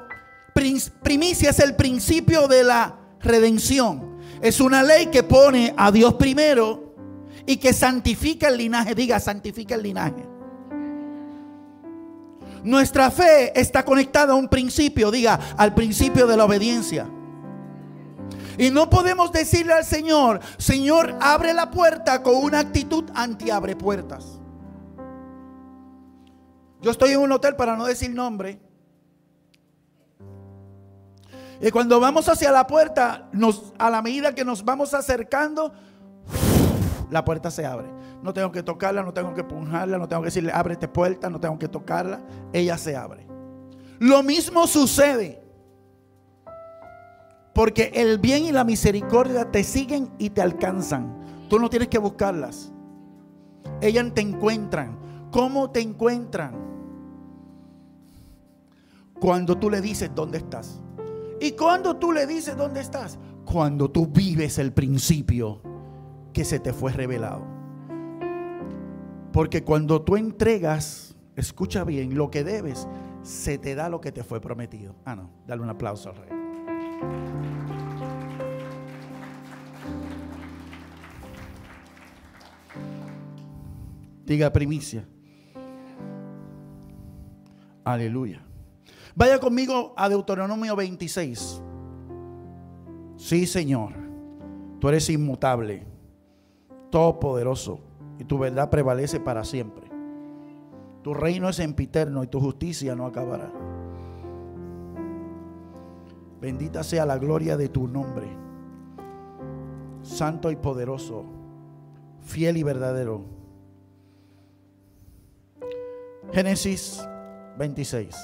primicia 1.04 1.50
es 1.50 1.60
el 1.60 1.76
principio 1.76 2.48
de 2.48 2.64
la 2.64 3.05
redención. 3.26 4.16
Es 4.42 4.60
una 4.62 4.84
ley 4.84 5.08
que 5.08 5.24
pone 5.24 5.74
a 5.76 5.92
Dios 5.92 6.14
primero 6.14 6.96
y 7.46 7.58
que 7.58 7.74
santifica 7.74 8.48
el 8.48 8.58
linaje. 8.58 8.96
Diga, 8.96 9.20
santifica 9.20 9.76
el 9.76 9.84
linaje. 9.84 10.26
Nuestra 12.64 13.12
fe 13.12 13.60
está 13.60 13.86
conectada 13.86 14.34
a 14.34 14.36
un 14.36 14.48
principio, 14.48 15.12
diga, 15.12 15.40
al 15.56 15.76
principio 15.76 16.26
de 16.26 16.36
la 16.36 16.46
obediencia. 16.46 17.08
Y 18.58 18.72
no 18.72 18.90
podemos 18.90 19.32
decirle 19.32 19.74
al 19.74 19.86
Señor, 19.86 20.40
Señor, 20.58 21.16
abre 21.22 21.54
la 21.54 21.70
puerta 21.70 22.24
con 22.24 22.36
una 22.36 22.60
actitud 22.60 23.04
anti-abre 23.14 23.76
puertas. 23.76 24.40
Yo 26.82 26.92
estoy 26.92 27.12
en 27.12 27.20
un 27.20 27.32
hotel 27.32 27.56
para 27.56 27.76
no 27.76 27.86
decir 27.86 28.12
nombre. 28.12 28.65
Y 31.66 31.72
cuando 31.72 32.00
vamos 32.00 32.30
hacia 32.30 32.52
la 32.52 32.68
puerta, 32.68 33.28
a 33.80 33.90
la 33.90 34.02
medida 34.04 34.36
que 34.36 34.46
nos 34.46 34.64
vamos 34.64 34.94
acercando, 34.94 35.74
la 37.10 37.26
puerta 37.26 37.50
se 37.50 37.66
abre. 37.66 37.88
No 38.22 38.34
tengo 38.34 38.52
que 38.52 38.62
tocarla, 38.62 39.02
no 39.02 39.12
tengo 39.12 39.34
que 39.34 39.42
empujarla, 39.42 39.98
no 39.98 40.08
tengo 40.08 40.22
que 40.22 40.28
decirle, 40.28 40.52
ábrete 40.54 40.88
puerta, 40.88 41.28
no 41.28 41.40
tengo 41.40 41.58
que 41.58 41.68
tocarla. 41.68 42.22
Ella 42.54 42.78
se 42.78 42.96
abre. 42.96 43.26
Lo 43.98 44.22
mismo 44.22 44.68
sucede. 44.68 45.44
Porque 47.52 47.92
el 47.96 48.20
bien 48.20 48.46
y 48.46 48.52
la 48.52 48.64
misericordia 48.64 49.50
te 49.50 49.64
siguen 49.64 50.12
y 50.20 50.30
te 50.30 50.44
alcanzan. 50.44 51.48
Tú 51.50 51.58
no 51.58 51.68
tienes 51.72 51.88
que 51.88 51.98
buscarlas. 51.98 52.72
Ellas 53.82 54.06
te 54.14 54.22
encuentran. 54.22 55.00
¿Cómo 55.32 55.72
te 55.72 55.82
encuentran? 55.82 56.54
Cuando 59.20 59.58
tú 59.58 59.72
le 59.72 59.82
dices 59.82 60.12
dónde 60.14 60.38
estás. 60.38 60.80
¿Y 61.40 61.52
cuando 61.52 61.98
tú 61.98 62.12
le 62.12 62.26
dices 62.26 62.56
dónde 62.56 62.82
estás? 62.82 63.20
Cuando 63.46 63.92
tú 63.92 64.08
vives 64.08 64.58
el 64.58 64.74
principio 64.74 65.62
que 66.34 66.46
se 66.46 66.60
te 66.60 66.74
fue 66.74 66.92
revelado. 66.92 67.46
Porque 69.32 69.64
cuando 69.64 70.02
tú 70.02 70.16
entregas, 70.16 71.16
escucha 71.36 71.84
bien, 71.84 72.16
lo 72.16 72.32
que 72.32 72.44
debes, 72.44 72.88
se 73.22 73.58
te 73.58 73.76
da 73.76 73.90
lo 73.90 74.00
que 74.00 74.12
te 74.12 74.24
fue 74.24 74.40
prometido. 74.40 74.96
Ah, 75.04 75.16
no, 75.16 75.30
dale 75.46 75.62
un 75.62 75.70
aplauso 75.70 76.10
al 76.10 76.16
rey. 76.16 76.30
Diga 84.26 84.52
primicia. 84.52 85.08
Aleluya. 87.84 88.45
Vaya 89.16 89.40
conmigo 89.40 89.94
a 89.96 90.10
Deuteronomio 90.10 90.76
26. 90.76 91.62
Sí, 93.16 93.46
Señor. 93.46 93.94
Tú 94.80 94.90
eres 94.90 95.10
inmutable, 95.10 95.88
todopoderoso 96.92 97.80
y 98.20 98.26
tu 98.26 98.38
verdad 98.38 98.70
prevalece 98.70 99.20
para 99.20 99.44
siempre. 99.44 99.90
Tu 101.02 101.14
reino 101.14 101.50
es 101.50 101.60
empiterno 101.60 102.24
y 102.24 102.28
tu 102.28 102.40
justicia 102.40 102.94
no 102.94 103.06
acabará. 103.06 103.52
Bendita 106.42 106.84
sea 106.84 107.06
la 107.06 107.18
gloria 107.18 107.58
de 107.58 107.70
tu 107.70 107.88
nombre, 107.88 108.28
santo 110.02 110.52
y 110.52 110.56
poderoso, 110.56 111.26
fiel 112.20 112.58
y 112.58 112.64
verdadero. 112.64 113.24
Génesis 116.34 117.02
26. 117.58 118.16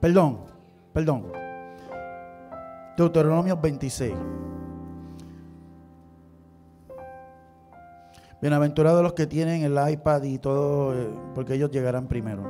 Perdón, 0.00 0.40
perdón. 0.92 1.32
Deuteronomio 2.96 3.56
26. 3.56 4.14
Bienaventurados 8.40 9.02
los 9.02 9.14
que 9.14 9.26
tienen 9.26 9.62
el 9.62 9.90
iPad 9.90 10.22
y 10.24 10.38
todo, 10.38 10.94
eh, 10.94 11.08
porque 11.34 11.54
ellos 11.54 11.70
llegarán 11.70 12.06
primero. 12.06 12.42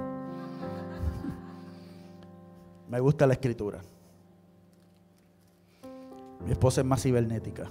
Me 2.88 3.00
gusta 3.00 3.26
la 3.26 3.34
escritura. 3.34 3.80
Mi 6.44 6.52
esposa 6.52 6.80
es 6.80 6.86
más 6.86 7.02
cibernética. 7.02 7.70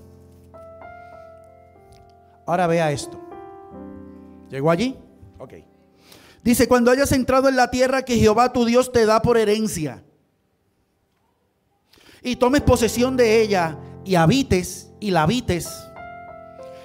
Ahora 2.46 2.68
vea 2.68 2.92
esto. 2.92 3.20
¿Llegó 4.50 4.72
allí? 4.72 4.98
Ok. 5.40 5.54
Dice, 6.46 6.68
cuando 6.68 6.92
hayas 6.92 7.12
entrado 7.12 7.50
en 7.50 7.56
la 7.56 7.72
tierra 7.72 8.06
que 8.06 8.18
Jehová 8.18 8.54
tu 8.54 8.66
Dios 8.66 8.92
te 8.92 9.08
da 9.08 9.20
por 9.24 9.36
herencia, 9.36 10.04
y 12.22 12.36
tomes 12.36 12.62
posesión 12.62 13.18
de 13.18 13.42
ella, 13.42 13.80
y 14.04 14.14
habites, 14.14 14.92
y 15.00 15.10
la 15.10 15.24
habites, 15.24 15.68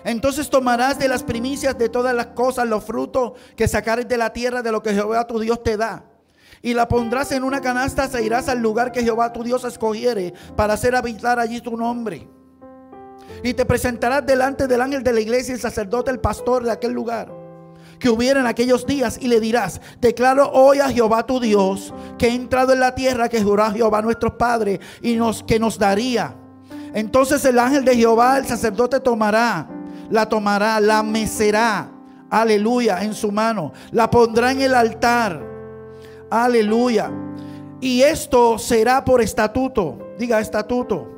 entonces 0.02 0.48
tomarás 0.48 0.98
de 0.98 1.08
las 1.08 1.22
primicias 1.22 1.76
de 1.76 1.90
todas 1.90 2.14
las 2.14 2.28
cosas 2.28 2.66
los 2.66 2.84
frutos 2.84 3.32
que 3.54 3.68
sacares 3.68 4.08
de 4.08 4.16
la 4.16 4.32
tierra 4.32 4.62
de 4.62 4.72
lo 4.72 4.82
que 4.82 4.94
Jehová 4.94 5.26
tu 5.26 5.38
Dios 5.38 5.62
te 5.62 5.76
da. 5.76 6.06
Y 6.62 6.72
la 6.72 6.88
pondrás 6.88 7.30
en 7.32 7.44
una 7.44 7.60
canasta, 7.60 8.08
se 8.08 8.24
irás 8.24 8.48
al 8.48 8.60
lugar 8.60 8.92
que 8.92 9.02
Jehová 9.02 9.30
tu 9.30 9.44
Dios 9.44 9.64
escogiere 9.64 10.32
para 10.56 10.72
hacer 10.72 10.96
habitar 10.96 11.38
allí 11.38 11.60
tu 11.60 11.76
nombre. 11.76 12.26
Y 13.44 13.52
te 13.52 13.66
presentarás 13.66 14.24
delante 14.24 14.66
del 14.66 14.80
ángel 14.80 15.02
de 15.02 15.12
la 15.12 15.20
iglesia, 15.20 15.52
el 15.52 15.60
sacerdote, 15.60 16.10
el 16.10 16.18
pastor 16.18 16.64
de 16.64 16.70
aquel 16.70 16.92
lugar 16.92 17.39
que 18.00 18.10
hubiera 18.10 18.40
en 18.40 18.46
aquellos 18.46 18.84
días 18.86 19.18
y 19.20 19.28
le 19.28 19.38
dirás, 19.38 19.80
declaro 20.00 20.50
hoy 20.50 20.80
a 20.80 20.88
Jehová 20.88 21.24
tu 21.24 21.38
Dios 21.38 21.94
que 22.18 22.26
he 22.26 22.34
entrado 22.34 22.72
en 22.72 22.80
la 22.80 22.94
tierra 22.94 23.28
que 23.28 23.42
juró 23.42 23.70
Jehová 23.70 24.02
nuestros 24.02 24.32
padres 24.34 24.80
y 25.00 25.14
nos, 25.14 25.44
que 25.44 25.60
nos 25.60 25.78
daría. 25.78 26.34
Entonces 26.94 27.44
el 27.44 27.58
ángel 27.58 27.84
de 27.84 27.94
Jehová, 27.94 28.38
el 28.38 28.46
sacerdote, 28.46 28.98
tomará 28.98 29.68
la 30.10 30.28
tomará, 30.28 30.80
la 30.80 31.02
mecerá, 31.02 31.90
aleluya, 32.28 33.02
en 33.02 33.14
su 33.14 33.30
mano, 33.32 33.72
la 33.92 34.10
pondrá 34.10 34.50
en 34.50 34.60
el 34.60 34.74
altar, 34.74 35.40
aleluya. 36.30 37.10
Y 37.80 38.02
esto 38.02 38.58
será 38.58 39.04
por 39.04 39.22
estatuto, 39.22 40.14
diga 40.18 40.40
estatuto. 40.40 41.08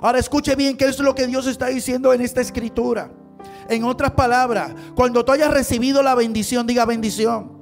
Ahora 0.00 0.18
escuche 0.18 0.54
bien 0.54 0.76
qué 0.76 0.84
es 0.84 0.98
lo 1.00 1.14
que 1.14 1.26
Dios 1.26 1.46
está 1.46 1.66
diciendo 1.66 2.12
en 2.12 2.20
esta 2.20 2.42
escritura. 2.42 3.10
En 3.68 3.84
otras 3.84 4.12
palabras, 4.12 4.72
cuando 4.94 5.24
tú 5.24 5.32
hayas 5.32 5.50
recibido 5.50 6.02
la 6.02 6.14
bendición, 6.14 6.66
diga 6.66 6.84
bendición. 6.84 7.52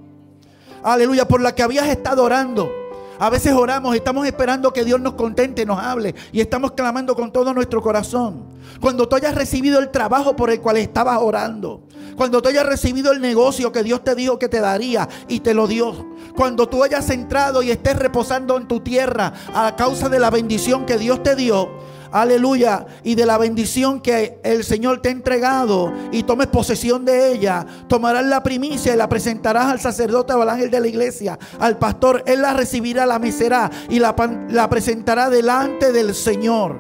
Aleluya, 0.83 1.29
por 1.29 1.41
la 1.41 1.55
que 1.55 1.63
habías 1.63 1.87
estado 1.89 2.25
orando. 2.25 2.71
A 3.19 3.31
veces 3.31 3.53
oramos, 3.53 3.95
estamos 3.95 4.27
esperando 4.27 4.73
que 4.73 4.85
Dios 4.85 5.01
nos 5.01 5.15
contente, 5.15 5.65
nos 5.65 5.79
hable 5.79 6.13
y 6.33 6.41
estamos 6.41 6.73
clamando 6.73 7.15
con 7.15 7.33
todo 7.33 7.55
nuestro 7.55 7.81
corazón. 7.81 8.47
Cuando 8.81 9.09
tú 9.09 9.15
hayas 9.15 9.37
recibido 9.37 9.79
el 9.79 9.91
trabajo 9.91 10.35
por 10.35 10.51
el 10.51 10.61
cual 10.61 10.79
estabas 10.79 11.19
orando, 11.21 11.83
cuando 12.17 12.43
tú 12.43 12.49
hayas 12.49 12.67
recibido 12.67 13.13
el 13.13 13.21
negocio 13.21 13.71
que 13.71 13.85
Dios 13.85 14.03
te 14.03 14.17
dijo 14.17 14.41
que 14.41 14.49
te 14.49 14.61
daría 14.61 15.09
y 15.29 15.39
te 15.39 15.55
lo 15.55 15.69
dio, 15.69 16.15
cuando 16.35 16.69
tú 16.69 16.83
hayas 16.83 17.09
entrado 17.11 17.63
y 17.63 17.71
estés 17.71 17.97
reposando 17.97 18.57
en 18.57 18.67
tu 18.67 18.81
tierra 18.81 19.33
a 19.55 19.77
causa 19.77 20.09
de 20.09 20.19
la 20.19 20.31
bendición 20.31 20.85
que 20.85 20.99
Dios 20.99 21.23
te 21.23 21.37
dio, 21.37 21.71
aleluya, 22.13 22.87
y 23.03 23.15
de 23.15 23.27
la 23.27 23.39
bendición 23.39 24.01
que 24.01 24.39
el 24.43 24.65
Señor 24.65 25.01
te 25.01 25.09
ha 25.09 25.13
entregado 25.13 25.93
y 26.13 26.23
tomes 26.23 26.47
posesión 26.49 27.05
de 27.05 27.33
ella, 27.33 27.67
tomarás 27.89 28.25
la 28.25 28.43
primicia 28.43 28.95
y 28.95 28.97
la 28.97 29.09
presentarás 29.09 29.67
al 29.67 29.81
sacerdote 29.81 30.33
o 30.35 30.43
al 30.43 30.51
ángel 30.51 30.71
de 30.71 30.81
la 30.81 30.89
iglesia, 30.89 31.39
al 31.59 31.79
pastor, 31.79 32.23
él 32.27 32.43
la 32.43 32.53
recibirá, 32.53 33.07
la 33.07 33.19
mecerá 33.19 33.71
y 33.89 33.99
la, 33.99 34.15
la 34.51 34.69
presentará 34.69 35.31
delante 35.31 35.93
del 35.93 36.15
Señor. 36.15 36.79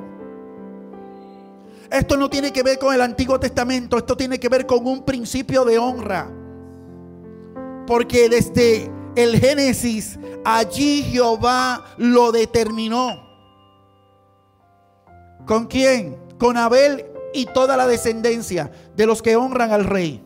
Esto 1.90 2.16
no 2.16 2.30
tiene 2.30 2.52
que 2.52 2.62
ver 2.62 2.78
con 2.78 2.94
el 2.94 3.02
Antiguo 3.02 3.38
Testamento, 3.38 3.98
esto 3.98 4.16
tiene 4.16 4.38
que 4.38 4.48
ver 4.48 4.66
con 4.66 4.86
un 4.86 5.04
principio 5.04 5.64
de 5.64 5.78
honra. 5.78 6.30
Porque 7.86 8.28
desde 8.30 8.90
el 9.14 9.38
Génesis, 9.38 10.18
allí 10.44 11.02
Jehová 11.02 11.84
lo 11.98 12.32
determinó. 12.32 13.31
¿Con 15.46 15.66
quién? 15.66 16.16
Con 16.38 16.56
Abel 16.56 17.06
y 17.32 17.46
toda 17.46 17.76
la 17.76 17.86
descendencia 17.86 18.70
de 18.96 19.06
los 19.06 19.22
que 19.22 19.36
honran 19.36 19.72
al 19.72 19.84
rey. 19.84 20.22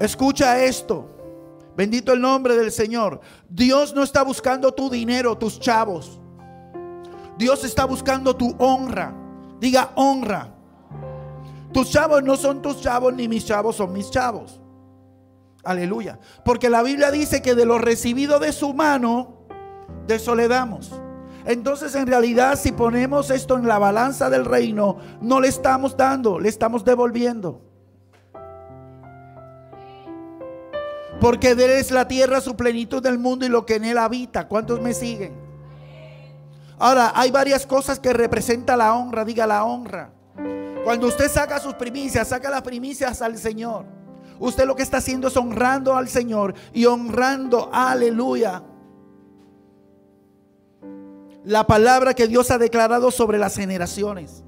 Escucha 0.00 0.62
esto. 0.62 1.10
Bendito 1.76 2.12
el 2.12 2.20
nombre 2.20 2.56
del 2.56 2.70
Señor. 2.70 3.20
Dios 3.48 3.94
no 3.94 4.02
está 4.02 4.22
buscando 4.22 4.72
tu 4.72 4.88
dinero, 4.88 5.36
tus 5.36 5.58
chavos. 5.58 6.20
Dios 7.36 7.64
está 7.64 7.84
buscando 7.84 8.36
tu 8.36 8.54
honra. 8.58 9.14
Diga 9.58 9.90
honra. 9.96 10.54
Tus 11.72 11.90
chavos 11.90 12.22
no 12.22 12.36
son 12.36 12.62
tus 12.62 12.80
chavos, 12.80 13.12
ni 13.14 13.26
mis 13.26 13.44
chavos 13.44 13.76
son 13.76 13.92
mis 13.92 14.10
chavos. 14.10 14.60
Aleluya. 15.64 16.20
Porque 16.44 16.70
la 16.70 16.82
Biblia 16.82 17.10
dice 17.10 17.42
que 17.42 17.54
de 17.54 17.66
lo 17.66 17.78
recibido 17.78 18.38
de 18.38 18.52
su 18.52 18.74
mano, 18.74 19.46
de 20.06 20.16
eso 20.16 20.34
le 20.36 20.46
damos. 20.46 20.92
Entonces 21.46 21.94
en 21.94 22.06
realidad 22.06 22.58
si 22.58 22.72
ponemos 22.72 23.30
esto 23.30 23.56
en 23.56 23.68
la 23.68 23.78
balanza 23.78 24.30
del 24.30 24.44
reino, 24.44 24.96
no 25.20 25.40
le 25.40 25.48
estamos 25.48 25.96
dando, 25.96 26.38
le 26.38 26.48
estamos 26.48 26.84
devolviendo. 26.84 27.60
Porque 31.20 31.54
de 31.54 31.64
él 31.66 31.70
es 31.72 31.90
la 31.90 32.08
tierra, 32.08 32.40
su 32.40 32.56
plenitud 32.56 33.02
del 33.02 33.18
mundo 33.18 33.46
y 33.46 33.48
lo 33.48 33.64
que 33.64 33.76
en 33.76 33.84
él 33.84 33.98
habita. 33.98 34.48
¿Cuántos 34.48 34.80
me 34.80 34.94
siguen? 34.94 35.34
Ahora, 36.78 37.12
hay 37.14 37.30
varias 37.30 37.66
cosas 37.66 38.00
que 38.00 38.12
representa 38.12 38.76
la 38.76 38.94
honra, 38.94 39.24
diga 39.24 39.46
la 39.46 39.64
honra. 39.64 40.10
Cuando 40.84 41.06
usted 41.06 41.30
saca 41.30 41.60
sus 41.60 41.74
primicias, 41.74 42.28
saca 42.28 42.50
las 42.50 42.62
primicias 42.62 43.22
al 43.22 43.38
Señor. 43.38 43.86
Usted 44.38 44.66
lo 44.66 44.74
que 44.74 44.82
está 44.82 44.98
haciendo 44.98 45.28
es 45.28 45.36
honrando 45.36 45.96
al 45.96 46.08
Señor 46.08 46.54
y 46.72 46.84
honrando, 46.84 47.70
aleluya, 47.72 48.62
la 51.44 51.66
palabra 51.66 52.14
que 52.14 52.26
Dios 52.26 52.50
ha 52.50 52.58
declarado 52.58 53.10
sobre 53.10 53.38
las 53.38 53.56
generaciones. 53.56 54.42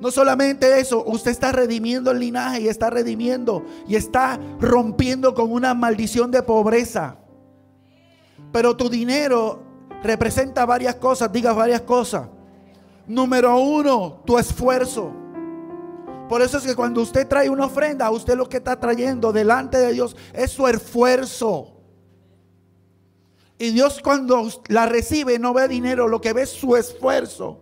No 0.00 0.10
solamente 0.10 0.80
eso, 0.80 1.04
usted 1.06 1.30
está 1.30 1.52
redimiendo 1.52 2.10
el 2.10 2.18
linaje 2.18 2.62
y 2.62 2.68
está 2.68 2.90
redimiendo 2.90 3.64
y 3.86 3.94
está 3.94 4.38
rompiendo 4.60 5.32
con 5.32 5.52
una 5.52 5.74
maldición 5.74 6.30
de 6.30 6.42
pobreza. 6.42 7.18
Pero 8.52 8.76
tu 8.76 8.88
dinero 8.88 9.62
representa 10.02 10.66
varias 10.66 10.96
cosas, 10.96 11.32
diga 11.32 11.52
varias 11.52 11.82
cosas. 11.82 12.28
Número 13.06 13.56
uno, 13.58 14.22
tu 14.26 14.38
esfuerzo. 14.38 15.12
Por 16.28 16.42
eso 16.42 16.58
es 16.58 16.64
que 16.64 16.74
cuando 16.74 17.02
usted 17.02 17.28
trae 17.28 17.48
una 17.48 17.66
ofrenda, 17.66 18.10
usted 18.10 18.36
lo 18.36 18.48
que 18.48 18.56
está 18.56 18.78
trayendo 18.78 19.32
delante 19.32 19.78
de 19.78 19.92
Dios 19.92 20.16
es 20.32 20.50
su 20.50 20.66
esfuerzo. 20.66 21.71
Y 23.58 23.70
Dios 23.70 24.00
cuando 24.02 24.48
la 24.68 24.86
recibe 24.86 25.38
no 25.38 25.54
ve 25.54 25.68
dinero, 25.68 26.08
lo 26.08 26.20
que 26.20 26.32
ve 26.32 26.42
es 26.42 26.50
su 26.50 26.76
esfuerzo. 26.76 27.60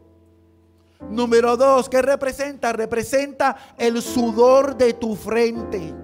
Número 1.09 1.57
dos, 1.57 1.89
¿qué 1.89 2.03
representa? 2.03 2.73
Representa 2.73 3.57
el 3.79 4.03
sudor 4.03 4.77
de 4.77 4.95
tu 4.95 5.17
frente. 5.17 5.95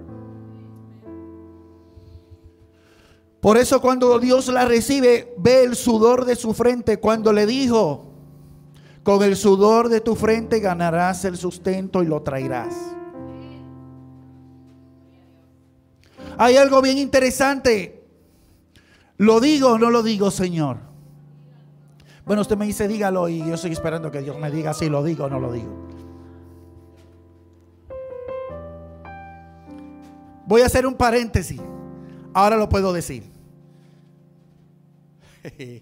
Por 3.39 3.57
eso 3.57 3.79
cuando 3.79 4.19
Dios 4.19 4.47
la 4.47 4.65
recibe, 4.65 5.33
ve 5.37 5.63
el 5.63 5.75
sudor 5.75 6.25
de 6.25 6.35
su 6.35 6.53
frente. 6.53 6.99
Cuando 6.99 7.31
le 7.31 7.45
dijo, 7.45 8.11
con 9.03 9.23
el 9.23 9.37
sudor 9.37 9.89
de 9.89 10.01
tu 10.01 10.15
frente 10.15 10.59
ganarás 10.59 11.23
el 11.23 11.37
sustento 11.37 12.03
y 12.03 12.07
lo 12.07 12.23
traerás. 12.23 12.75
Hay 16.37 16.57
algo 16.57 16.81
bien 16.81 16.97
interesante 16.97 17.96
¿Lo 19.17 19.39
digo 19.39 19.71
o 19.71 19.77
no 19.79 19.89
lo 19.89 20.03
digo, 20.03 20.29
Señor? 20.31 20.77
Bueno, 22.25 22.41
usted 22.41 22.57
me 22.57 22.65
dice, 22.65 22.87
dígalo 22.87 23.29
y 23.29 23.39
yo 23.39 23.55
estoy 23.55 23.71
esperando 23.71 24.11
que 24.11 24.21
Dios 24.21 24.37
me 24.37 24.51
diga 24.51 24.73
si 24.73 24.89
lo 24.89 25.03
digo 25.03 25.25
o 25.25 25.29
no 25.29 25.39
lo 25.39 25.51
digo. 25.51 25.87
Voy 30.45 30.61
a 30.61 30.65
hacer 30.65 30.85
un 30.85 30.95
paréntesis. 30.95 31.61
Ahora 32.33 32.57
lo 32.57 32.69
puedo 32.69 32.93
decir. 32.93 33.23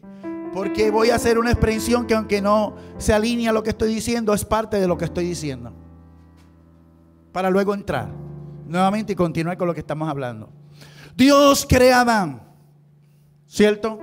Porque 0.53 0.89
voy 0.89 1.09
a 1.09 1.15
hacer 1.15 1.37
una 1.37 1.51
expresión 1.51 2.07
que 2.07 2.13
aunque 2.13 2.41
no 2.41 2.75
se 2.97 3.13
alinea 3.13 3.49
a 3.49 3.53
lo 3.53 3.61
que 3.61 3.71
estoy 3.71 3.93
diciendo, 3.93 4.33
es 4.33 4.45
parte 4.45 4.79
de 4.79 4.87
lo 4.87 4.97
que 4.97 5.05
estoy 5.05 5.25
diciendo. 5.25 5.73
Para 7.31 7.49
luego 7.49 7.73
entrar 7.73 8.09
nuevamente 8.65 9.13
y 9.13 9.15
continuar 9.15 9.57
con 9.57 9.67
lo 9.67 9.73
que 9.73 9.81
estamos 9.81 10.07
hablando. 10.07 10.49
Dios 11.15 11.65
crea 11.67 11.97
a 11.97 12.01
Adán. 12.01 12.44
¿Cierto? 13.47 13.99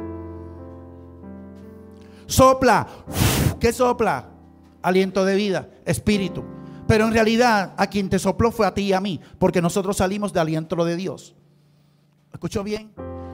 Sopla. 2.27 2.87
¿Qué 3.61 3.73
sopla? 3.73 4.29
Aliento 4.83 5.25
de 5.25 5.35
vida, 5.35 5.69
espíritu. 5.85 6.45
Pero 6.87 7.07
en 7.07 7.13
realidad 7.13 7.75
a 7.77 7.87
quien 7.87 8.09
te 8.09 8.19
sopló 8.19 8.51
fue 8.51 8.67
a 8.67 8.75
ti 8.75 8.83
y 8.83 8.93
a 8.93 9.01
mí, 9.01 9.21
porque 9.39 9.63
nosotros 9.63 9.97
salimos 9.97 10.33
de 10.33 10.41
aliento 10.41 10.77
de 10.85 10.97
Dios. 10.97 11.35
¿Escuchó 12.33 12.65
bien? 12.65 12.93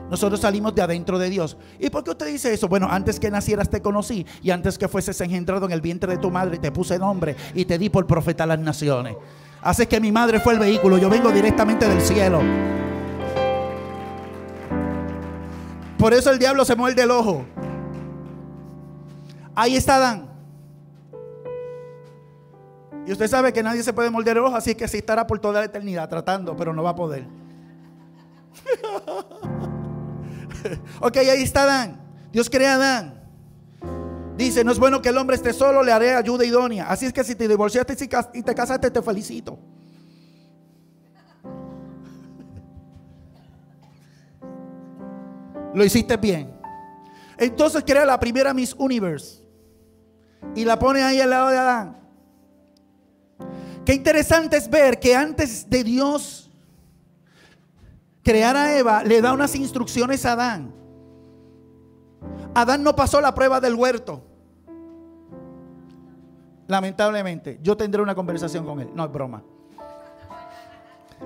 Nosotros 0.09 0.39
salimos 0.41 0.73
de 0.73 0.81
adentro 0.81 1.19
de 1.19 1.29
Dios. 1.29 1.57
¿Y 1.79 1.89
por 1.89 2.03
qué 2.03 2.11
usted 2.11 2.27
dice 2.27 2.53
eso? 2.53 2.67
Bueno, 2.67 2.87
antes 2.89 3.19
que 3.19 3.29
nacieras 3.29 3.69
te 3.69 3.81
conocí 3.81 4.25
y 4.41 4.49
antes 4.49 4.77
que 4.77 4.87
fueses 4.87 5.19
engendrado 5.21 5.65
en 5.65 5.71
el 5.71 5.81
vientre 5.81 6.13
de 6.13 6.17
tu 6.17 6.31
madre 6.31 6.57
te 6.57 6.71
puse 6.71 6.97
nombre 6.97 7.35
y 7.53 7.65
te 7.65 7.77
di 7.77 7.89
por 7.89 8.07
profeta 8.07 8.43
a 8.43 8.47
las 8.47 8.59
naciones. 8.59 9.15
Hace 9.61 9.87
que 9.87 9.99
mi 9.99 10.11
madre 10.11 10.39
fue 10.39 10.53
el 10.53 10.59
vehículo, 10.59 10.97
yo 10.97 11.09
vengo 11.09 11.31
directamente 11.31 11.87
del 11.87 12.01
cielo. 12.01 12.41
Por 15.99 16.13
eso 16.13 16.31
el 16.31 16.39
diablo 16.39 16.63
se 16.63 16.77
muerde 16.77 17.03
el 17.03 17.11
ojo. 17.11 17.45
Ahí 19.53 19.75
está 19.75 19.97
Adán. 19.97 20.29
Y 23.05 23.11
usted 23.11 23.27
sabe 23.27 23.51
que 23.51 23.61
nadie 23.61 23.83
se 23.83 23.91
puede 23.91 24.09
morder 24.09 24.37
el 24.37 24.45
ojo, 24.45 24.55
así 24.55 24.75
que 24.75 24.85
así 24.85 24.99
estará 24.99 25.27
por 25.27 25.39
toda 25.39 25.59
la 25.59 25.65
eternidad 25.65 26.07
tratando, 26.07 26.55
pero 26.55 26.73
no 26.73 26.83
va 26.83 26.91
a 26.91 26.95
poder. 26.95 27.25
ok, 31.01 31.17
ahí 31.17 31.43
está 31.43 31.63
Adán. 31.63 31.99
Dios 32.31 32.49
crea 32.49 32.73
a 32.73 32.75
Adán. 32.75 33.21
Dice, 34.37 34.63
no 34.63 34.71
es 34.71 34.79
bueno 34.79 35.01
que 35.01 35.09
el 35.09 35.17
hombre 35.17 35.35
esté 35.35 35.51
solo, 35.51 35.83
le 35.83 35.91
haré 35.91 36.15
ayuda 36.15 36.45
idónea. 36.45 36.89
Así 36.89 37.07
es 37.07 37.11
que 37.11 37.25
si 37.25 37.35
te 37.35 37.45
divorciaste 37.45 37.97
y 38.35 38.41
te 38.41 38.55
casaste, 38.55 38.89
te 38.89 39.01
felicito. 39.01 39.59
Lo 45.73 45.83
hiciste 45.83 46.17
bien. 46.17 46.53
Entonces 47.37 47.83
crea 47.85 48.05
la 48.05 48.19
primera 48.19 48.53
Miss 48.53 48.75
Universe 48.77 49.41
y 50.55 50.65
la 50.65 50.77
pone 50.77 51.01
ahí 51.03 51.21
al 51.21 51.29
lado 51.29 51.49
de 51.49 51.57
Adán. 51.57 51.97
Qué 53.85 53.93
interesante 53.93 54.57
es 54.57 54.69
ver 54.69 54.99
que 54.99 55.15
antes 55.15 55.69
de 55.69 55.83
Dios 55.83 56.51
crear 58.23 58.55
a 58.55 58.77
Eva, 58.77 59.03
le 59.03 59.21
da 59.21 59.33
unas 59.33 59.55
instrucciones 59.55 60.25
a 60.25 60.33
Adán. 60.33 60.73
Adán 62.53 62.83
no 62.83 62.95
pasó 62.95 63.21
la 63.21 63.33
prueba 63.33 63.59
del 63.59 63.75
huerto. 63.75 64.25
lamentablemente, 66.67 67.59
yo 67.63 67.75
tendré 67.75 67.99
una 67.99 68.13
conversación 68.13 68.63
con 68.63 68.79
él. 68.79 68.89
No 68.93 69.05
es 69.05 69.11
broma. 69.11 69.43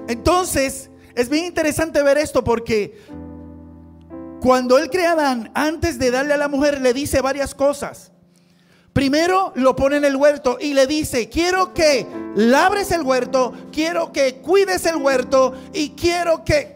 Entonces, 0.08 0.90
es 1.16 1.28
bien 1.28 1.44
interesante 1.44 2.02
ver 2.02 2.18
esto 2.18 2.44
porque 2.46 2.98
cuando 4.44 4.78
él 4.78 4.90
crea 4.90 5.12
a 5.12 5.14
Adán, 5.14 5.52
antes 5.54 5.98
de 5.98 6.12
darle 6.12 6.34
a 6.34 6.38
la 6.38 6.50
mujer, 6.50 6.82
le 6.82 6.94
dice 6.94 7.22
varias 7.22 7.56
cosas. 7.56 8.12
Primero 8.92 9.54
lo 9.56 9.74
pone 9.74 9.96
en 9.96 10.04
el 10.04 10.18
huerto 10.18 10.58
y 10.60 10.74
le 10.74 10.86
dice, 10.86 11.30
quiero 11.30 11.74
que 11.74 12.06
labres 12.36 12.92
el 12.92 13.04
huerto, 13.04 13.54
quiero 13.72 14.12
que 14.12 14.42
cuides 14.42 14.86
el 14.86 14.98
huerto 14.98 15.54
y 15.74 15.92
quiero 15.92 16.44
que 16.44 16.76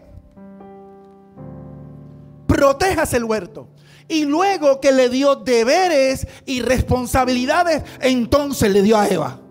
protejas 2.47 3.13
el 3.13 3.25
huerto. 3.25 3.67
Y 4.07 4.23
luego 4.23 4.79
que 4.79 4.93
le 4.93 5.09
dio 5.09 5.35
deberes 5.35 6.25
y 6.45 6.61
responsabilidades, 6.61 7.83
entonces 7.99 8.71
le 8.71 8.81
dio 8.81 8.97
a 8.97 9.09
Eva. 9.09 9.41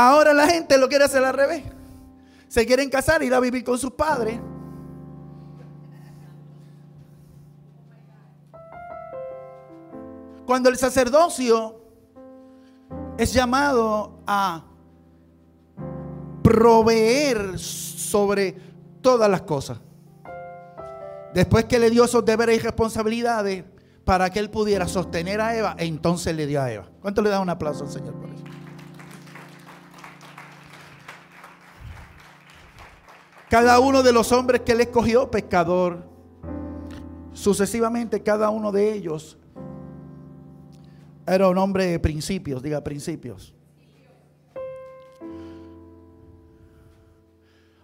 Ahora 0.00 0.32
la 0.32 0.46
gente 0.46 0.78
lo 0.78 0.88
quiere 0.88 1.06
hacer 1.06 1.24
al 1.24 1.34
revés. 1.34 1.64
Se 2.46 2.64
quieren 2.64 2.88
casar, 2.88 3.20
ir 3.24 3.34
a 3.34 3.40
vivir 3.40 3.64
con 3.64 3.76
sus 3.76 3.90
padres. 3.90 4.38
Cuando 10.46 10.68
el 10.68 10.76
sacerdocio 10.76 11.80
es 13.18 13.32
llamado 13.32 14.20
a 14.24 14.66
proveer 16.44 17.58
sobre 17.58 18.56
todas 19.00 19.28
las 19.28 19.42
cosas. 19.42 19.80
Después 21.34 21.64
que 21.64 21.80
le 21.80 21.90
dio 21.90 22.04
esos 22.04 22.24
deberes 22.24 22.56
y 22.56 22.60
responsabilidades 22.60 23.64
para 24.04 24.30
que 24.30 24.38
él 24.38 24.48
pudiera 24.48 24.86
sostener 24.86 25.40
a 25.40 25.56
Eva, 25.56 25.74
entonces 25.76 26.36
le 26.36 26.46
dio 26.46 26.62
a 26.62 26.70
Eva. 26.70 26.88
¿Cuánto 27.02 27.20
le 27.20 27.30
da 27.30 27.40
un 27.40 27.50
aplauso 27.50 27.82
al 27.82 27.90
Señor 27.90 28.14
por 28.14 28.30
eso? 28.30 28.37
Cada 33.48 33.80
uno 33.80 34.02
de 34.02 34.12
los 34.12 34.30
hombres 34.32 34.60
que 34.60 34.72
él 34.72 34.82
escogió, 34.82 35.30
pescador, 35.30 36.04
sucesivamente 37.32 38.22
cada 38.22 38.50
uno 38.50 38.72
de 38.72 38.92
ellos 38.92 39.38
era 41.26 41.48
un 41.48 41.58
hombre 41.58 41.86
de 41.86 41.98
principios, 41.98 42.62
diga 42.62 42.82
principios. 42.82 43.54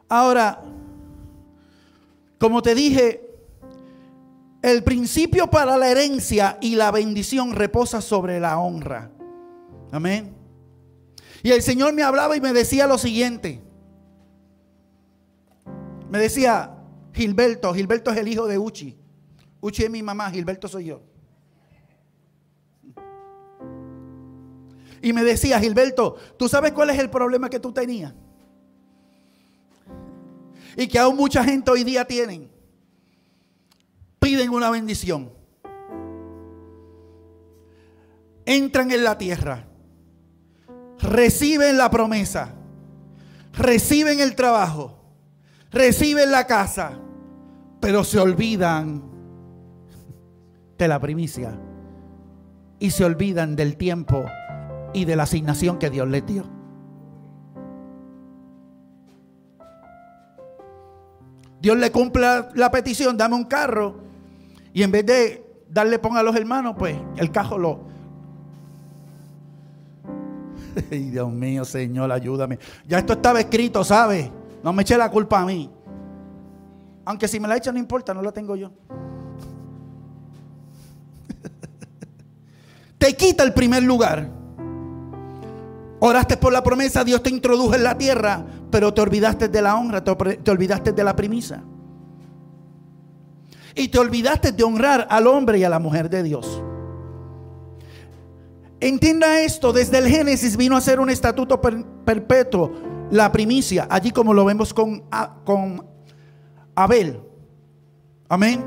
Ahora, 0.08 0.62
como 2.38 2.60
te 2.60 2.74
dije, 2.74 3.22
el 4.60 4.82
principio 4.82 5.48
para 5.50 5.78
la 5.78 5.88
herencia 5.88 6.58
y 6.60 6.74
la 6.74 6.90
bendición 6.90 7.52
reposa 7.52 8.02
sobre 8.02 8.38
la 8.38 8.58
honra. 8.58 9.10
Amén. 9.92 10.34
Y 11.42 11.50
el 11.50 11.62
Señor 11.62 11.94
me 11.94 12.02
hablaba 12.02 12.36
y 12.36 12.40
me 12.40 12.52
decía 12.52 12.86
lo 12.86 12.98
siguiente. 12.98 13.63
Me 16.14 16.20
decía, 16.20 16.70
Gilberto, 17.12 17.74
Gilberto 17.74 18.12
es 18.12 18.18
el 18.18 18.28
hijo 18.28 18.46
de 18.46 18.56
Uchi. 18.56 18.96
Uchi 19.60 19.82
es 19.82 19.90
mi 19.90 20.00
mamá, 20.00 20.30
Gilberto 20.30 20.68
soy 20.68 20.84
yo. 20.84 21.02
Y 25.02 25.12
me 25.12 25.24
decía, 25.24 25.58
Gilberto, 25.58 26.14
¿tú 26.38 26.48
sabes 26.48 26.70
cuál 26.70 26.90
es 26.90 27.00
el 27.00 27.10
problema 27.10 27.50
que 27.50 27.58
tú 27.58 27.72
tenías? 27.72 28.14
Y 30.76 30.86
que 30.86 31.00
aún 31.00 31.16
mucha 31.16 31.42
gente 31.42 31.72
hoy 31.72 31.82
día 31.82 32.04
tienen. 32.04 32.48
Piden 34.20 34.50
una 34.50 34.70
bendición. 34.70 35.32
Entran 38.46 38.92
en 38.92 39.02
la 39.02 39.18
tierra. 39.18 39.66
Reciben 41.00 41.76
la 41.76 41.90
promesa. 41.90 42.54
Reciben 43.52 44.20
el 44.20 44.36
trabajo 44.36 45.00
reciben 45.74 46.30
la 46.30 46.46
casa, 46.46 46.92
pero 47.80 48.04
se 48.04 48.20
olvidan 48.20 49.02
de 50.78 50.88
la 50.88 51.00
primicia 51.00 51.58
y 52.78 52.90
se 52.90 53.04
olvidan 53.04 53.56
del 53.56 53.76
tiempo 53.76 54.24
y 54.92 55.04
de 55.04 55.16
la 55.16 55.24
asignación 55.24 55.78
que 55.78 55.90
Dios 55.90 56.08
les 56.08 56.24
dio. 56.24 56.44
Dios 61.60 61.76
le 61.76 61.90
cumple 61.90 62.26
la 62.54 62.70
petición, 62.70 63.16
dame 63.16 63.34
un 63.34 63.44
carro, 63.44 63.96
y 64.72 64.82
en 64.82 64.92
vez 64.92 65.06
de 65.06 65.44
darle 65.68 65.98
pon 65.98 66.16
a 66.16 66.22
los 66.22 66.36
hermanos, 66.36 66.76
pues 66.78 66.96
el 67.16 67.32
cajo 67.32 67.58
lo... 67.58 67.80
Ay, 70.90 71.10
Dios 71.10 71.32
mío, 71.32 71.64
Señor, 71.64 72.12
ayúdame. 72.12 72.58
Ya 72.86 72.98
esto 72.98 73.14
estaba 73.14 73.40
escrito, 73.40 73.82
¿sabe? 73.82 74.30
No 74.64 74.72
me 74.72 74.80
eche 74.80 74.96
la 74.96 75.10
culpa 75.10 75.40
a 75.40 75.44
mí. 75.44 75.70
Aunque 77.04 77.28
si 77.28 77.38
me 77.38 77.46
la 77.46 77.58
echa 77.58 77.70
no 77.70 77.78
importa, 77.78 78.14
no 78.14 78.22
la 78.22 78.32
tengo 78.32 78.56
yo. 78.56 78.72
te 82.98 83.14
quita 83.14 83.44
el 83.44 83.52
primer 83.52 83.82
lugar. 83.82 84.26
Oraste 86.00 86.38
por 86.38 86.50
la 86.50 86.62
promesa, 86.62 87.04
Dios 87.04 87.22
te 87.22 87.28
introdujo 87.28 87.74
en 87.74 87.84
la 87.84 87.98
tierra, 87.98 88.42
pero 88.70 88.94
te 88.94 89.02
olvidaste 89.02 89.48
de 89.48 89.60
la 89.60 89.76
honra, 89.76 90.02
te, 90.02 90.50
olvidaste 90.50 90.92
de 90.92 91.04
la 91.04 91.14
premisa. 91.14 91.62
Y 93.74 93.88
te 93.88 93.98
olvidaste 93.98 94.52
de 94.52 94.64
honrar 94.64 95.06
al 95.10 95.26
hombre 95.26 95.58
y 95.58 95.64
a 95.64 95.68
la 95.68 95.78
mujer 95.78 96.08
de 96.08 96.22
Dios. 96.22 96.62
Entienda 98.80 99.42
esto, 99.42 99.74
desde 99.74 99.98
el 99.98 100.08
Génesis 100.08 100.56
vino 100.56 100.74
a 100.74 100.80
ser 100.80 101.00
un 101.00 101.10
estatuto 101.10 101.60
perpetuo 101.60 102.93
la 103.10 103.30
primicia, 103.32 103.86
allí 103.90 104.10
como 104.10 104.34
lo 104.34 104.44
vemos 104.44 104.74
con, 104.74 105.04
con 105.44 105.86
Abel. 106.74 107.20
Amén. 108.28 108.64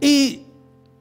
Y 0.00 0.44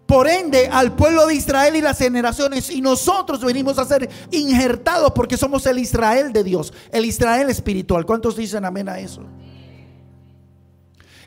por 0.06 0.28
ende 0.28 0.68
al 0.68 0.96
pueblo 0.96 1.26
de 1.26 1.36
Israel 1.36 1.76
y 1.76 1.82
las 1.82 1.98
generaciones 1.98 2.70
y 2.70 2.82
nosotros 2.82 3.44
venimos 3.44 3.80
a 3.80 3.86
ser 3.86 4.10
injertados 4.32 5.12
porque 5.14 5.38
somos 5.38 5.66
el 5.66 5.80
Israel 5.80 6.32
de 6.32 6.44
Dios, 6.44 6.74
el 6.92 7.06
Israel 7.06 7.50
espiritual. 7.50 8.06
¿Cuántos 8.06 8.36
dicen 8.36 8.66
amén 8.66 8.90
a 8.90 9.00
eso? 9.00 9.24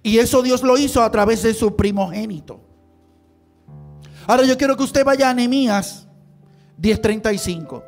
Y 0.03 0.19
eso 0.19 0.41
Dios 0.41 0.63
lo 0.63 0.79
hizo 0.79 1.03
a 1.03 1.11
través 1.11 1.43
de 1.43 1.53
su 1.53 1.75
primogénito. 1.75 2.61
Ahora 4.27 4.45
yo 4.45 4.57
quiero 4.57 4.77
que 4.77 4.85
usted 4.85 5.05
vaya 5.05 5.31
a 5.31 5.35
Nehemías 5.35 6.07
10:35. 6.81 7.83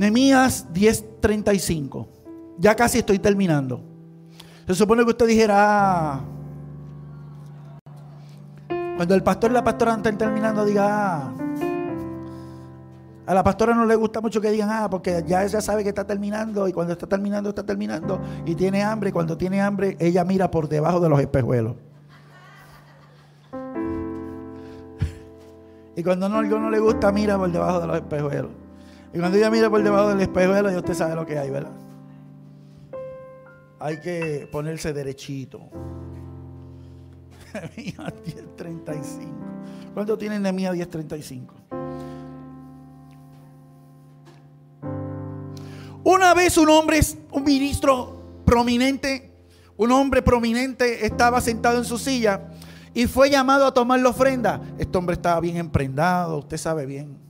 Nehemías 0.00 0.66
10:35. 0.72 2.08
Ya 2.56 2.74
casi 2.74 3.00
estoy 3.00 3.18
terminando. 3.18 3.82
Se 4.66 4.74
supone 4.74 5.04
que 5.04 5.10
usted 5.10 5.26
dijera, 5.26 5.56
ah". 5.58 6.20
cuando 8.96 9.14
el 9.14 9.22
pastor 9.22 9.50
y 9.50 9.54
la 9.54 9.62
pastora 9.62 9.96
están 9.96 10.16
terminando, 10.16 10.64
diga, 10.64 10.86
ah". 10.88 11.34
a 13.26 13.34
la 13.34 13.44
pastora 13.44 13.74
no 13.74 13.84
le 13.84 13.94
gusta 13.94 14.22
mucho 14.22 14.40
que 14.40 14.50
digan, 14.50 14.70
ah, 14.72 14.88
porque 14.88 15.22
ya 15.26 15.44
ella 15.44 15.60
sabe 15.60 15.82
que 15.82 15.90
está 15.90 16.06
terminando 16.06 16.66
y 16.66 16.72
cuando 16.72 16.94
está 16.94 17.06
terminando, 17.06 17.50
está 17.50 17.66
terminando 17.66 18.18
y 18.46 18.54
tiene 18.54 18.82
hambre. 18.82 19.10
Y 19.10 19.12
cuando 19.12 19.36
tiene 19.36 19.60
hambre, 19.60 19.98
ella 20.00 20.24
mira 20.24 20.50
por 20.50 20.66
debajo 20.66 21.00
de 21.00 21.10
los 21.10 21.20
espejuelos. 21.20 21.76
Y 25.94 26.02
cuando 26.02 26.26
no, 26.30 26.38
algo 26.38 26.58
no 26.58 26.70
le 26.70 26.78
gusta, 26.78 27.12
mira 27.12 27.36
por 27.36 27.52
debajo 27.52 27.80
de 27.80 27.86
los 27.86 27.96
espejuelos. 27.96 28.69
Y 29.12 29.18
cuando 29.18 29.36
ella 29.36 29.50
mira 29.50 29.68
por 29.68 29.82
debajo 29.82 30.08
del 30.10 30.20
espejuelo, 30.20 30.70
ya 30.70 30.78
usted 30.78 30.94
sabe 30.94 31.14
lo 31.16 31.26
que 31.26 31.38
hay, 31.38 31.50
¿verdad? 31.50 31.72
Hay 33.80 33.98
que 33.98 34.48
ponerse 34.50 34.92
derechito. 34.92 35.60
Nehemías 37.54 38.14
10.35. 38.24 39.92
¿Cuánto 39.94 40.16
tiene 40.16 40.38
Nehemías 40.38 40.74
10.35? 40.76 41.46
Una 46.04 46.32
vez 46.32 46.56
un 46.56 46.68
hombre, 46.68 47.00
un 47.32 47.42
ministro 47.42 48.42
prominente, 48.44 49.32
un 49.76 49.90
hombre 49.90 50.22
prominente 50.22 51.04
estaba 51.04 51.40
sentado 51.40 51.78
en 51.78 51.84
su 51.84 51.98
silla 51.98 52.48
y 52.94 53.06
fue 53.06 53.28
llamado 53.28 53.66
a 53.66 53.74
tomar 53.74 53.98
la 53.98 54.10
ofrenda. 54.10 54.60
Este 54.78 54.96
hombre 54.96 55.14
estaba 55.14 55.40
bien 55.40 55.56
emprendado, 55.56 56.38
usted 56.38 56.56
sabe 56.56 56.86
bien 56.86 57.29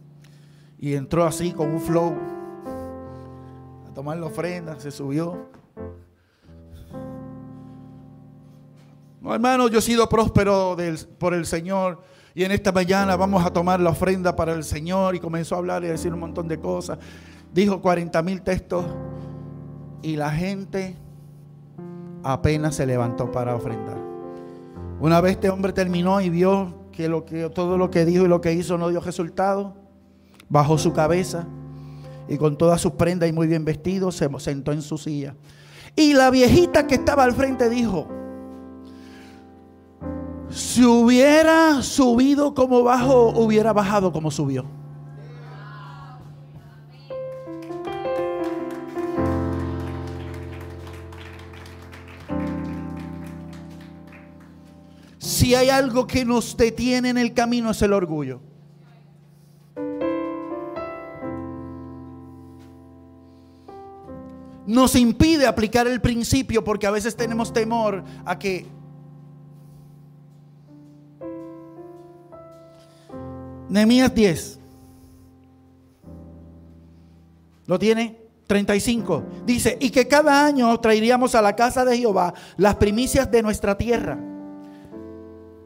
y 0.81 0.95
entró 0.95 1.25
así 1.25 1.53
con 1.53 1.71
un 1.71 1.81
flow 1.81 2.15
a 3.87 3.93
tomar 3.93 4.17
la 4.17 4.27
ofrenda, 4.27 4.81
se 4.81 4.91
subió. 4.91 5.47
No, 9.21 9.35
hermano, 9.35 9.69
yo 9.69 9.81
he 9.81 9.83
sido 9.83 10.09
próspero 10.09 10.75
por 11.19 11.35
el 11.35 11.45
Señor. 11.45 12.01
Y 12.35 12.45
en 12.45 12.53
esta 12.53 12.73
mañana 12.73 13.15
vamos 13.17 13.45
a 13.45 13.53
tomar 13.53 13.79
la 13.79 13.91
ofrenda 13.91 14.35
para 14.35 14.55
el 14.55 14.65
Señor. 14.65 15.15
Y 15.15 15.21
comenzó 15.21 15.57
a 15.57 15.59
hablar 15.59 15.85
y 15.85 15.89
a 15.89 15.91
decir 15.91 16.15
un 16.15 16.21
montón 16.21 16.49
de 16.49 16.59
cosas. 16.59 16.99
Dijo 17.53 17.83
40 17.83 18.23
mil 18.23 18.41
textos. 18.41 18.87
Y 20.01 20.17
la 20.17 20.31
gente 20.31 20.97
apenas 22.23 22.77
se 22.77 22.87
levantó 22.87 23.31
para 23.31 23.55
ofrendar. 23.55 23.99
Una 24.99 25.21
vez 25.21 25.33
este 25.33 25.51
hombre 25.51 25.75
terminó 25.75 26.23
y 26.23 26.31
vio 26.31 26.89
que, 26.91 27.07
lo 27.09 27.27
que 27.27 27.51
todo 27.51 27.77
lo 27.77 27.91
que 27.91 28.07
dijo 28.07 28.25
y 28.25 28.29
lo 28.29 28.41
que 28.41 28.55
hizo 28.55 28.79
no 28.79 28.89
dio 28.89 29.01
resultado, 29.01 29.75
bajó 30.51 30.77
su 30.77 30.93
cabeza 30.93 31.47
y 32.29 32.37
con 32.37 32.59
todas 32.59 32.81
sus 32.81 32.93
prendas 32.93 33.29
y 33.29 33.33
muy 33.33 33.47
bien 33.47 33.65
vestido 33.65 34.13
se 34.13 34.29
sentó 34.39 34.73
en 34.73 34.83
su 34.83 34.99
silla. 34.99 35.35
Y 35.97 36.13
la 36.13 36.31
viejita 36.31 36.87
que 36.87 36.97
estaba 36.97 37.25
al 37.25 37.33
frente 37.33 37.71
dijo, 37.71 38.09
si 40.51 40.85
hubiera 40.85 41.83
subido 41.83 42.55
como 42.55 42.83
bajó, 42.83 43.29
hubiera 43.29 43.73
bajado 43.73 44.13
como 44.13 44.31
subió. 44.31 44.67
Si 55.19 55.55
hay 55.55 55.69
algo 55.69 56.07
que 56.07 56.25
nos 56.25 56.57
detiene 56.57 57.11
en 57.11 57.19
el 57.19 57.33
camino 57.33 57.71
es 57.71 57.83
el 57.83 57.93
orgullo. 57.93 58.50
Nos 64.71 64.95
impide 64.95 65.49
aplicar 65.49 65.89
el 65.89 66.01
principio 66.01 66.63
porque 66.63 66.87
a 66.87 66.93
veces 66.93 67.17
tenemos 67.17 67.53
temor 67.53 68.05
a 68.25 68.39
que 68.39 68.67
Nehemías 73.69 74.15
10. 74.15 74.61
¿Lo 77.67 77.81
tiene? 77.81 78.17
35. 78.47 79.25
Dice, 79.45 79.77
y 79.81 79.91
que 79.91 80.07
cada 80.07 80.47
año 80.47 80.79
traeríamos 80.79 81.35
a 81.35 81.43
la 81.43 81.57
casa 81.57 81.85
de 81.85 81.99
Jehová 81.99 82.33
las 82.57 82.77
primicias 82.77 83.29
de 83.29 83.43
nuestra 83.43 83.77
tierra 83.77 84.21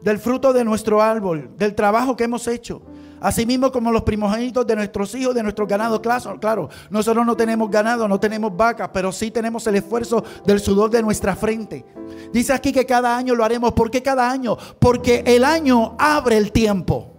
del 0.01 0.17
fruto 0.17 0.51
de 0.51 0.63
nuestro 0.63 0.99
árbol, 0.99 1.51
del 1.57 1.75
trabajo 1.75 2.15
que 2.15 2.23
hemos 2.23 2.47
hecho. 2.47 2.81
Asimismo 3.25 3.71
como 3.71 3.91
los 3.91 4.03
primogénitos 4.03 4.67
de 4.67 4.75
nuestros 4.75 5.15
hijos, 5.15 5.33
de 5.33 5.41
nuestros 5.41 5.67
ganados. 5.67 5.99
Claro, 5.99 6.39
claro, 6.39 6.69
nosotros 6.91 7.25
no 7.25 7.35
tenemos 7.35 7.71
ganado, 7.71 8.07
no 8.07 8.19
tenemos 8.19 8.55
vacas, 8.55 8.91
pero 8.93 9.11
sí 9.11 9.31
tenemos 9.31 9.65
el 9.65 9.77
esfuerzo 9.77 10.23
del 10.45 10.59
sudor 10.59 10.91
de 10.91 11.01
nuestra 11.01 11.35
frente. 11.35 11.83
Dice 12.31 12.53
aquí 12.53 12.71
que 12.71 12.85
cada 12.85 13.17
año 13.17 13.33
lo 13.33 13.43
haremos. 13.43 13.73
¿Por 13.73 13.89
qué 13.89 14.03
cada 14.03 14.29
año? 14.29 14.55
Porque 14.77 15.23
el 15.25 15.43
año 15.43 15.95
abre 15.97 16.37
el 16.37 16.51
tiempo. 16.51 17.13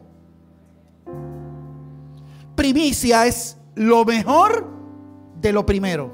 Primicia 2.54 3.26
es 3.26 3.56
lo 3.74 4.04
mejor 4.04 4.64
de 5.40 5.52
lo 5.52 5.66
primero. 5.66 6.12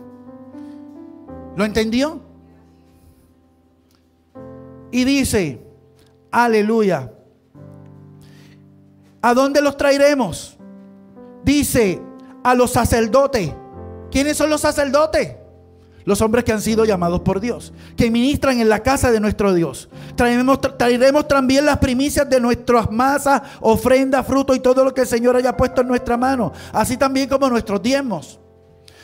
¿Lo 1.55 1.67
entendió? 1.67 2.19
Y 4.91 5.05
dice, 5.05 5.63
Aleluya. 6.31 7.13
¿A 9.23 9.35
dónde 9.35 9.63
los 9.63 9.77
traeremos? 9.77 10.59
Dice 11.45 12.03
a 12.43 12.55
los 12.55 12.73
sacerdotes. 12.73 13.53
¿Quiénes 14.11 14.37
son 14.37 14.51
los 14.51 14.61
sacerdotes? 14.61 15.37
Los 16.05 16.21
hombres 16.21 16.43
que 16.43 16.53
han 16.53 16.61
sido 16.61 16.85
llamados 16.85 17.21
por 17.21 17.39
Dios, 17.39 17.73
que 17.97 18.11
ministran 18.11 18.61
en 18.61 18.69
la 18.69 18.81
casa 18.81 19.13
de 19.13 19.21
nuestro 19.21 19.55
Dios. 19.55 19.89
Traeremos, 20.17 20.61
traeremos 20.77 21.29
también 21.29 21.65
las 21.65 21.79
primicias 21.79 22.29
de 22.29 22.41
nuestras 22.41 22.91
masas, 22.91 23.41
ofrenda, 23.61 24.25
fruto 24.25 24.53
y 24.53 24.59
todo 24.59 24.85
lo 24.85 24.93
que 24.93 25.03
el 25.03 25.07
Señor 25.07 25.37
haya 25.37 25.57
puesto 25.57 25.81
en 25.81 25.87
nuestra 25.87 26.17
mano. 26.17 26.53
Así 26.73 26.97
también 26.97 27.29
como 27.29 27.49
nuestros 27.49 27.81
diezmos. 27.81 28.41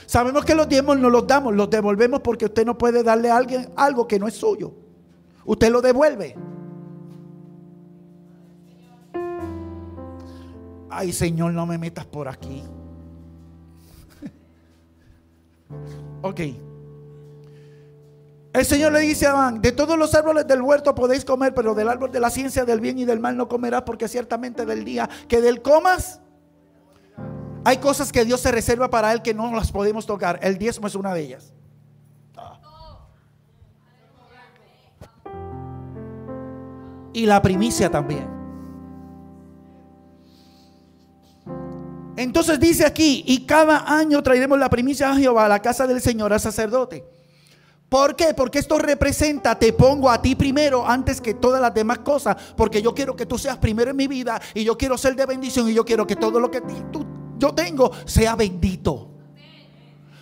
Sabemos 0.06 0.44
que 0.44 0.56
los 0.56 0.68
diezmos 0.68 0.98
no 0.98 1.08
los 1.08 1.26
damos, 1.26 1.54
los 1.54 1.70
devolvemos 1.70 2.20
porque 2.20 2.46
usted 2.46 2.66
no 2.66 2.76
puede 2.76 3.04
darle 3.04 3.30
a 3.30 3.36
alguien 3.36 3.70
algo 3.76 4.08
que 4.08 4.18
no 4.18 4.26
es 4.26 4.34
suyo. 4.34 4.72
Usted 5.44 5.70
lo 5.70 5.80
devuelve. 5.80 6.34
Ay 10.98 11.12
Señor, 11.12 11.52
no 11.52 11.64
me 11.64 11.78
metas 11.78 12.04
por 12.06 12.26
aquí. 12.26 12.64
ok. 16.22 16.40
El 18.52 18.64
Señor 18.64 18.92
le 18.92 19.00
dice 19.00 19.26
a 19.26 19.30
Adán, 19.30 19.62
de 19.62 19.70
todos 19.70 19.96
los 19.96 20.12
árboles 20.16 20.46
del 20.48 20.60
huerto 20.60 20.92
podéis 20.94 21.24
comer, 21.24 21.54
pero 21.54 21.74
del 21.74 21.88
árbol 21.88 22.10
de 22.10 22.18
la 22.18 22.30
ciencia 22.30 22.64
del 22.64 22.80
bien 22.80 22.98
y 22.98 23.04
del 23.04 23.20
mal 23.20 23.36
no 23.36 23.46
comerás, 23.46 23.82
porque 23.82 24.08
ciertamente 24.08 24.66
del 24.66 24.84
día 24.84 25.08
que 25.28 25.40
del 25.40 25.62
comas, 25.62 26.20
hay 27.64 27.76
cosas 27.76 28.10
que 28.10 28.24
Dios 28.24 28.40
se 28.40 28.50
reserva 28.50 28.90
para 28.90 29.12
él 29.12 29.22
que 29.22 29.34
no 29.34 29.54
las 29.54 29.70
podemos 29.70 30.04
tocar. 30.04 30.40
El 30.42 30.58
diezmo 30.58 30.88
es 30.88 30.96
una 30.96 31.14
de 31.14 31.20
ellas. 31.20 31.52
Y 37.12 37.26
la 37.26 37.40
primicia 37.40 37.90
también. 37.90 38.37
Entonces 42.18 42.58
dice 42.58 42.84
aquí, 42.84 43.22
y 43.28 43.46
cada 43.46 43.96
año 43.96 44.20
traeremos 44.24 44.58
la 44.58 44.68
primicia 44.68 45.08
a 45.08 45.14
Jehová 45.14 45.44
a 45.44 45.48
la 45.48 45.62
casa 45.62 45.86
del 45.86 46.00
Señor, 46.00 46.32
al 46.32 46.40
sacerdote. 46.40 47.04
¿Por 47.88 48.16
qué? 48.16 48.34
Porque 48.34 48.58
esto 48.58 48.76
representa, 48.76 49.56
te 49.56 49.72
pongo 49.72 50.10
a 50.10 50.20
ti 50.20 50.34
primero 50.34 50.84
antes 50.84 51.20
que 51.20 51.34
todas 51.34 51.62
las 51.62 51.72
demás 51.72 52.00
cosas, 52.00 52.36
porque 52.56 52.82
yo 52.82 52.92
quiero 52.92 53.14
que 53.14 53.24
tú 53.24 53.38
seas 53.38 53.56
primero 53.58 53.92
en 53.92 53.96
mi 53.96 54.08
vida 54.08 54.42
y 54.52 54.64
yo 54.64 54.76
quiero 54.76 54.98
ser 54.98 55.14
de 55.14 55.26
bendición 55.26 55.68
y 55.68 55.74
yo 55.74 55.84
quiero 55.84 56.08
que 56.08 56.16
todo 56.16 56.40
lo 56.40 56.50
que 56.50 56.60
tú, 56.60 57.06
yo 57.38 57.54
tengo 57.54 57.92
sea 58.04 58.34
bendito. 58.34 59.12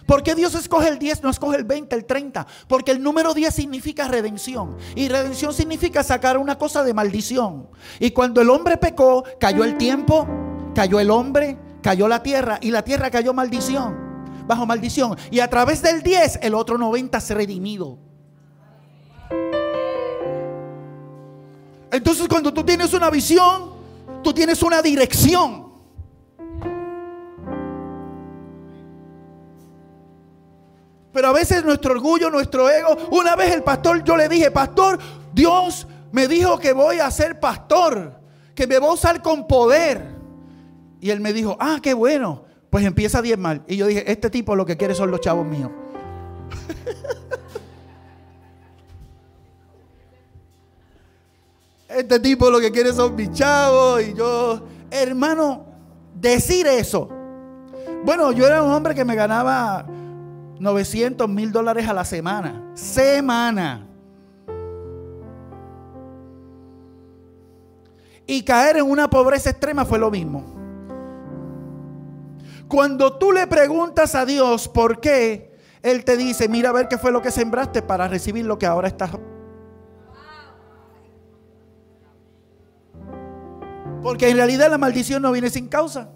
¿Por 0.04 0.22
qué 0.22 0.34
Dios 0.34 0.54
escoge 0.54 0.88
el 0.88 0.98
10, 0.98 1.22
no 1.22 1.30
escoge 1.30 1.56
el 1.56 1.64
20, 1.64 1.96
el 1.96 2.04
30? 2.04 2.46
Porque 2.68 2.90
el 2.90 3.02
número 3.02 3.32
10 3.32 3.54
significa 3.54 4.06
redención. 4.06 4.76
Y 4.94 5.08
redención 5.08 5.54
significa 5.54 6.02
sacar 6.02 6.36
una 6.36 6.58
cosa 6.58 6.84
de 6.84 6.92
maldición. 6.92 7.68
Y 7.98 8.10
cuando 8.10 8.42
el 8.42 8.50
hombre 8.50 8.76
pecó, 8.76 9.24
cayó 9.40 9.64
el 9.64 9.78
tiempo, 9.78 10.28
cayó 10.74 11.00
el 11.00 11.10
hombre, 11.10 11.58
cayó 11.86 12.08
la 12.08 12.20
tierra 12.20 12.58
y 12.60 12.72
la 12.72 12.82
tierra 12.82 13.12
cayó 13.12 13.32
maldición, 13.32 13.94
bajo 14.44 14.66
maldición. 14.66 15.16
Y 15.30 15.38
a 15.38 15.48
través 15.48 15.82
del 15.82 16.02
10 16.02 16.40
el 16.42 16.52
otro 16.54 16.76
90 16.76 17.20
se 17.20 17.32
redimido. 17.32 17.96
Entonces 21.92 22.26
cuando 22.26 22.52
tú 22.52 22.64
tienes 22.64 22.92
una 22.92 23.08
visión, 23.08 23.70
tú 24.24 24.34
tienes 24.34 24.64
una 24.64 24.82
dirección. 24.82 25.66
Pero 31.12 31.28
a 31.28 31.32
veces 31.32 31.64
nuestro 31.64 31.92
orgullo, 31.92 32.30
nuestro 32.30 32.68
ego, 32.68 32.96
una 33.12 33.36
vez 33.36 33.54
el 33.54 33.62
pastor, 33.62 34.02
yo 34.02 34.16
le 34.16 34.28
dije, 34.28 34.50
pastor, 34.50 34.98
Dios 35.32 35.86
me 36.10 36.26
dijo 36.26 36.58
que 36.58 36.72
voy 36.72 36.98
a 36.98 37.08
ser 37.12 37.38
pastor, 37.38 38.20
que 38.56 38.66
me 38.66 38.80
voy 38.80 38.90
a 38.90 38.94
usar 38.94 39.22
con 39.22 39.46
poder. 39.46 40.15
Y 41.00 41.10
él 41.10 41.20
me 41.20 41.32
dijo, 41.32 41.56
ah, 41.60 41.78
qué 41.82 41.94
bueno. 41.94 42.44
Pues 42.70 42.84
empieza 42.84 43.18
a 43.18 43.22
diezmar. 43.22 43.62
Y 43.66 43.76
yo 43.76 43.86
dije, 43.86 44.10
este 44.10 44.30
tipo 44.30 44.56
lo 44.56 44.66
que 44.66 44.76
quiere 44.76 44.94
son 44.94 45.10
los 45.10 45.20
chavos 45.20 45.46
míos. 45.46 45.70
este 51.88 52.20
tipo 52.20 52.50
lo 52.50 52.60
que 52.60 52.70
quiere 52.70 52.92
son 52.92 53.14
mis 53.14 53.32
chavos. 53.32 54.02
Y 54.02 54.12
yo, 54.14 54.62
hermano, 54.90 55.64
decir 56.14 56.66
eso. 56.66 57.08
Bueno, 58.04 58.32
yo 58.32 58.46
era 58.46 58.62
un 58.62 58.72
hombre 58.72 58.94
que 58.94 59.04
me 59.04 59.14
ganaba 59.14 59.86
900 60.58 61.28
mil 61.28 61.52
dólares 61.52 61.88
a 61.88 61.94
la 61.94 62.04
semana. 62.04 62.72
Semana. 62.74 63.86
Y 68.26 68.42
caer 68.42 68.78
en 68.78 68.90
una 68.90 69.08
pobreza 69.08 69.50
extrema 69.50 69.84
fue 69.84 69.98
lo 69.98 70.10
mismo. 70.10 70.55
Cuando 72.68 73.16
tú 73.16 73.32
le 73.32 73.46
preguntas 73.46 74.14
a 74.14 74.26
Dios 74.26 74.68
por 74.68 75.00
qué, 75.00 75.52
Él 75.82 76.04
te 76.04 76.16
dice, 76.16 76.48
mira 76.48 76.70
a 76.70 76.72
ver 76.72 76.88
qué 76.88 76.98
fue 76.98 77.12
lo 77.12 77.22
que 77.22 77.30
sembraste 77.30 77.82
para 77.82 78.08
recibir 78.08 78.44
lo 78.44 78.58
que 78.58 78.66
ahora 78.66 78.88
estás. 78.88 79.10
Porque 84.02 84.28
en 84.28 84.36
realidad 84.36 84.70
la 84.70 84.78
maldición 84.78 85.22
no 85.22 85.32
viene 85.32 85.50
sin 85.50 85.68
causa. 85.68 86.10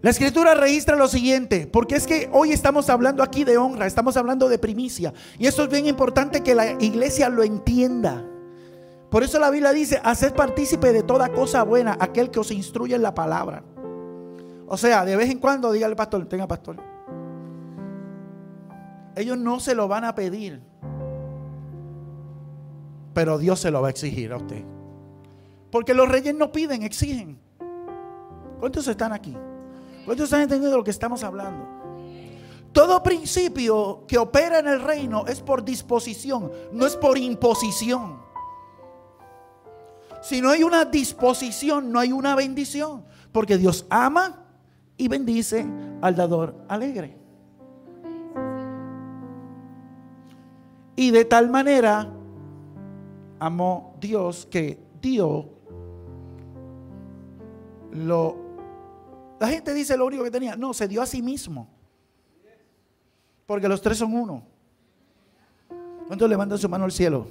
La 0.00 0.10
escritura 0.10 0.54
registra 0.54 0.96
lo 0.96 1.06
siguiente, 1.06 1.68
porque 1.68 1.94
es 1.94 2.08
que 2.08 2.28
hoy 2.32 2.50
estamos 2.50 2.90
hablando 2.90 3.22
aquí 3.22 3.44
de 3.44 3.56
honra, 3.56 3.86
estamos 3.86 4.16
hablando 4.16 4.48
de 4.48 4.58
primicia. 4.58 5.14
Y 5.38 5.46
eso 5.46 5.62
es 5.62 5.70
bien 5.70 5.86
importante 5.86 6.42
que 6.42 6.56
la 6.56 6.72
iglesia 6.72 7.28
lo 7.28 7.44
entienda. 7.44 8.24
Por 9.12 9.22
eso 9.22 9.38
la 9.38 9.50
Biblia 9.50 9.74
dice, 9.74 10.00
hacer 10.02 10.32
partícipe 10.32 10.90
de 10.90 11.02
toda 11.02 11.30
cosa 11.30 11.64
buena 11.64 11.98
aquel 12.00 12.30
que 12.30 12.40
os 12.40 12.50
instruye 12.50 12.94
en 12.94 13.02
la 13.02 13.14
palabra. 13.14 13.62
O 14.66 14.78
sea, 14.78 15.04
de 15.04 15.14
vez 15.16 15.28
en 15.28 15.38
cuando 15.38 15.70
diga 15.70 15.86
al 15.86 15.94
pastor, 15.94 16.24
tenga 16.24 16.48
pastor. 16.48 16.78
Ellos 19.14 19.36
no 19.36 19.60
se 19.60 19.74
lo 19.74 19.86
van 19.86 20.06
a 20.06 20.14
pedir, 20.14 20.62
pero 23.12 23.36
Dios 23.36 23.60
se 23.60 23.70
lo 23.70 23.82
va 23.82 23.88
a 23.88 23.90
exigir 23.90 24.32
a 24.32 24.38
usted. 24.38 24.64
Porque 25.70 25.92
los 25.92 26.08
reyes 26.08 26.34
no 26.34 26.50
piden, 26.50 26.82
exigen. 26.82 27.38
¿Cuántos 28.60 28.88
están 28.88 29.12
aquí? 29.12 29.36
¿Cuántos 30.06 30.24
están 30.24 30.40
entendiendo 30.40 30.78
lo 30.78 30.84
que 30.84 30.90
estamos 30.90 31.22
hablando? 31.22 31.68
Todo 32.72 33.02
principio 33.02 34.04
que 34.08 34.16
opera 34.16 34.60
en 34.60 34.68
el 34.68 34.80
reino 34.80 35.26
es 35.26 35.42
por 35.42 35.62
disposición, 35.62 36.50
no 36.72 36.86
es 36.86 36.96
por 36.96 37.18
imposición. 37.18 38.21
Si 40.22 40.40
no 40.40 40.50
hay 40.50 40.62
una 40.62 40.84
disposición, 40.84 41.90
no 41.90 41.98
hay 41.98 42.12
una 42.12 42.36
bendición. 42.36 43.04
Porque 43.32 43.58
Dios 43.58 43.86
ama 43.90 44.44
y 44.96 45.08
bendice 45.08 45.66
al 46.00 46.14
dador 46.14 46.54
alegre. 46.68 47.18
Y 50.94 51.10
de 51.10 51.24
tal 51.24 51.50
manera 51.50 52.08
amó 53.40 53.96
Dios 54.00 54.46
que 54.46 54.78
dio 55.00 55.48
lo... 57.90 58.36
La 59.40 59.48
gente 59.48 59.74
dice 59.74 59.96
lo 59.96 60.06
único 60.06 60.22
que 60.22 60.30
tenía. 60.30 60.54
No, 60.54 60.72
se 60.72 60.86
dio 60.86 61.02
a 61.02 61.06
sí 61.06 61.20
mismo. 61.20 61.68
Porque 63.44 63.68
los 63.68 63.82
tres 63.82 63.98
son 63.98 64.14
uno. 64.14 64.44
¿Cuántos 66.06 66.30
levantan 66.30 66.58
su 66.58 66.68
mano 66.68 66.84
al 66.84 66.92
cielo? 66.92 67.26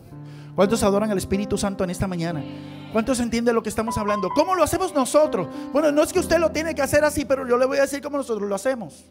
¿Cuántos 0.55 0.83
adoran 0.83 1.09
al 1.11 1.17
Espíritu 1.17 1.57
Santo 1.57 1.83
en 1.83 1.89
esta 1.89 2.07
mañana? 2.07 2.43
¿Cuántos 2.91 3.19
entienden 3.19 3.55
lo 3.55 3.63
que 3.63 3.69
estamos 3.69 3.97
hablando? 3.97 4.29
¿Cómo 4.29 4.53
lo 4.53 4.63
hacemos 4.63 4.93
nosotros? 4.93 5.47
Bueno, 5.71 5.91
no 5.91 6.03
es 6.03 6.11
que 6.11 6.19
usted 6.19 6.39
lo 6.39 6.51
tiene 6.51 6.75
que 6.75 6.81
hacer 6.81 7.05
así, 7.05 7.23
pero 7.23 7.47
yo 7.47 7.57
le 7.57 7.65
voy 7.65 7.77
a 7.77 7.81
decir 7.81 8.01
cómo 8.01 8.17
nosotros 8.17 8.47
lo 8.49 8.55
hacemos. 8.55 9.05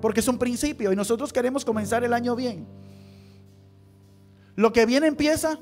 Porque 0.00 0.20
es 0.20 0.28
un 0.28 0.38
principio 0.38 0.92
y 0.92 0.96
nosotros 0.96 1.32
queremos 1.32 1.64
comenzar 1.64 2.02
el 2.02 2.12
año 2.12 2.34
bien. 2.34 2.66
Lo 4.56 4.72
que 4.72 4.84
viene 4.84 5.06
empieza. 5.06 5.58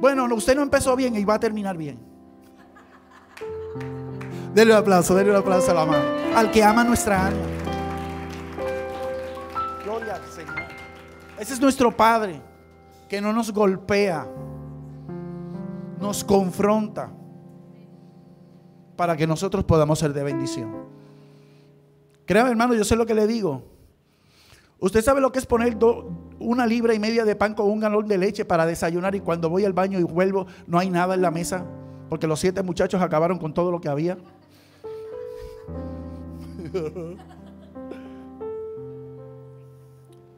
Bueno, 0.00 0.32
usted 0.34 0.54
no 0.54 0.62
empezó 0.62 0.94
bien 0.94 1.16
y 1.16 1.24
va 1.24 1.34
a 1.34 1.40
terminar 1.40 1.76
bien. 1.76 1.98
Denle 4.54 4.74
un 4.74 4.78
aplauso, 4.80 5.14
denle 5.14 5.32
un 5.32 5.38
aplauso 5.38 5.70
a 5.70 5.74
la 5.74 5.84
mano. 5.84 6.04
Al 6.36 6.50
que 6.50 6.62
ama 6.62 6.84
nuestra 6.84 7.26
alma. 7.26 7.42
Gloria 9.84 10.14
al 10.14 10.24
Señor. 10.30 10.56
Ese 11.38 11.54
es 11.54 11.60
nuestro 11.60 11.96
Padre, 11.96 12.40
que 13.08 13.20
no 13.20 13.32
nos 13.32 13.52
golpea, 13.52 14.26
nos 16.00 16.22
confronta 16.24 17.10
para 18.96 19.16
que 19.16 19.26
nosotros 19.26 19.64
podamos 19.64 19.98
ser 19.98 20.12
de 20.12 20.22
bendición. 20.22 20.74
Créame, 22.26 22.50
hermano, 22.50 22.74
yo 22.74 22.84
sé 22.84 22.94
lo 22.96 23.06
que 23.06 23.14
le 23.14 23.26
digo. 23.26 23.62
Usted 24.80 25.02
sabe 25.02 25.20
lo 25.20 25.32
que 25.32 25.38
es 25.38 25.46
poner 25.46 25.76
una 26.38 26.66
libra 26.66 26.94
y 26.94 26.98
media 26.98 27.24
de 27.24 27.34
pan 27.34 27.54
con 27.54 27.70
un 27.70 27.80
galón 27.80 28.06
de 28.06 28.18
leche 28.18 28.44
para 28.44 28.66
desayunar 28.66 29.14
y 29.14 29.20
cuando 29.20 29.48
voy 29.48 29.64
al 29.64 29.72
baño 29.72 29.98
y 29.98 30.04
vuelvo 30.04 30.46
no 30.66 30.78
hay 30.78 30.90
nada 30.90 31.14
en 31.14 31.22
la 31.22 31.30
mesa 31.30 31.64
porque 32.08 32.26
los 32.26 32.38
siete 32.38 32.62
muchachos 32.62 33.00
acabaron 33.02 33.38
con 33.38 33.54
todo 33.54 33.70
lo 33.70 33.80
que 33.80 33.88
había. 33.88 34.18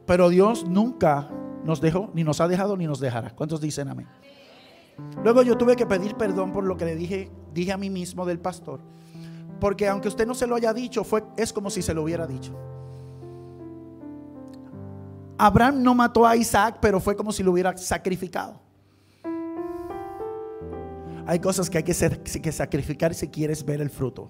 Pero 0.05 0.29
Dios 0.29 0.65
nunca 0.65 1.29
nos 1.63 1.81
dejó, 1.81 2.09
ni 2.13 2.23
nos 2.23 2.41
ha 2.41 2.47
dejado, 2.47 2.77
ni 2.77 2.87
nos 2.87 2.99
dejará. 2.99 3.31
¿Cuántos 3.31 3.61
dicen 3.61 3.87
amén? 3.87 4.07
Luego 5.23 5.41
yo 5.43 5.57
tuve 5.57 5.75
que 5.75 5.85
pedir 5.85 6.15
perdón 6.15 6.51
por 6.51 6.63
lo 6.63 6.77
que 6.77 6.85
le 6.85 6.95
dije, 6.95 7.31
dije 7.53 7.71
a 7.71 7.77
mí 7.77 7.89
mismo 7.89 8.25
del 8.25 8.39
pastor. 8.39 8.79
Porque 9.59 9.87
aunque 9.87 10.07
usted 10.07 10.25
no 10.25 10.33
se 10.33 10.47
lo 10.47 10.55
haya 10.55 10.73
dicho, 10.73 11.03
fue, 11.03 11.23
es 11.37 11.53
como 11.53 11.69
si 11.69 11.81
se 11.81 11.93
lo 11.93 12.03
hubiera 12.03 12.25
dicho. 12.25 12.55
Abraham 15.37 15.81
no 15.81 15.95
mató 15.95 16.25
a 16.25 16.35
Isaac, 16.35 16.77
pero 16.81 16.99
fue 16.99 17.15
como 17.15 17.31
si 17.31 17.43
lo 17.43 17.51
hubiera 17.51 17.75
sacrificado. 17.77 18.59
Hay 21.25 21.39
cosas 21.39 21.69
que 21.69 21.77
hay 21.77 21.83
que, 21.83 21.93
que 21.93 22.51
sacrificar 22.51 23.13
si 23.13 23.27
quieres 23.27 23.63
ver 23.63 23.81
el 23.81 23.89
fruto. 23.89 24.29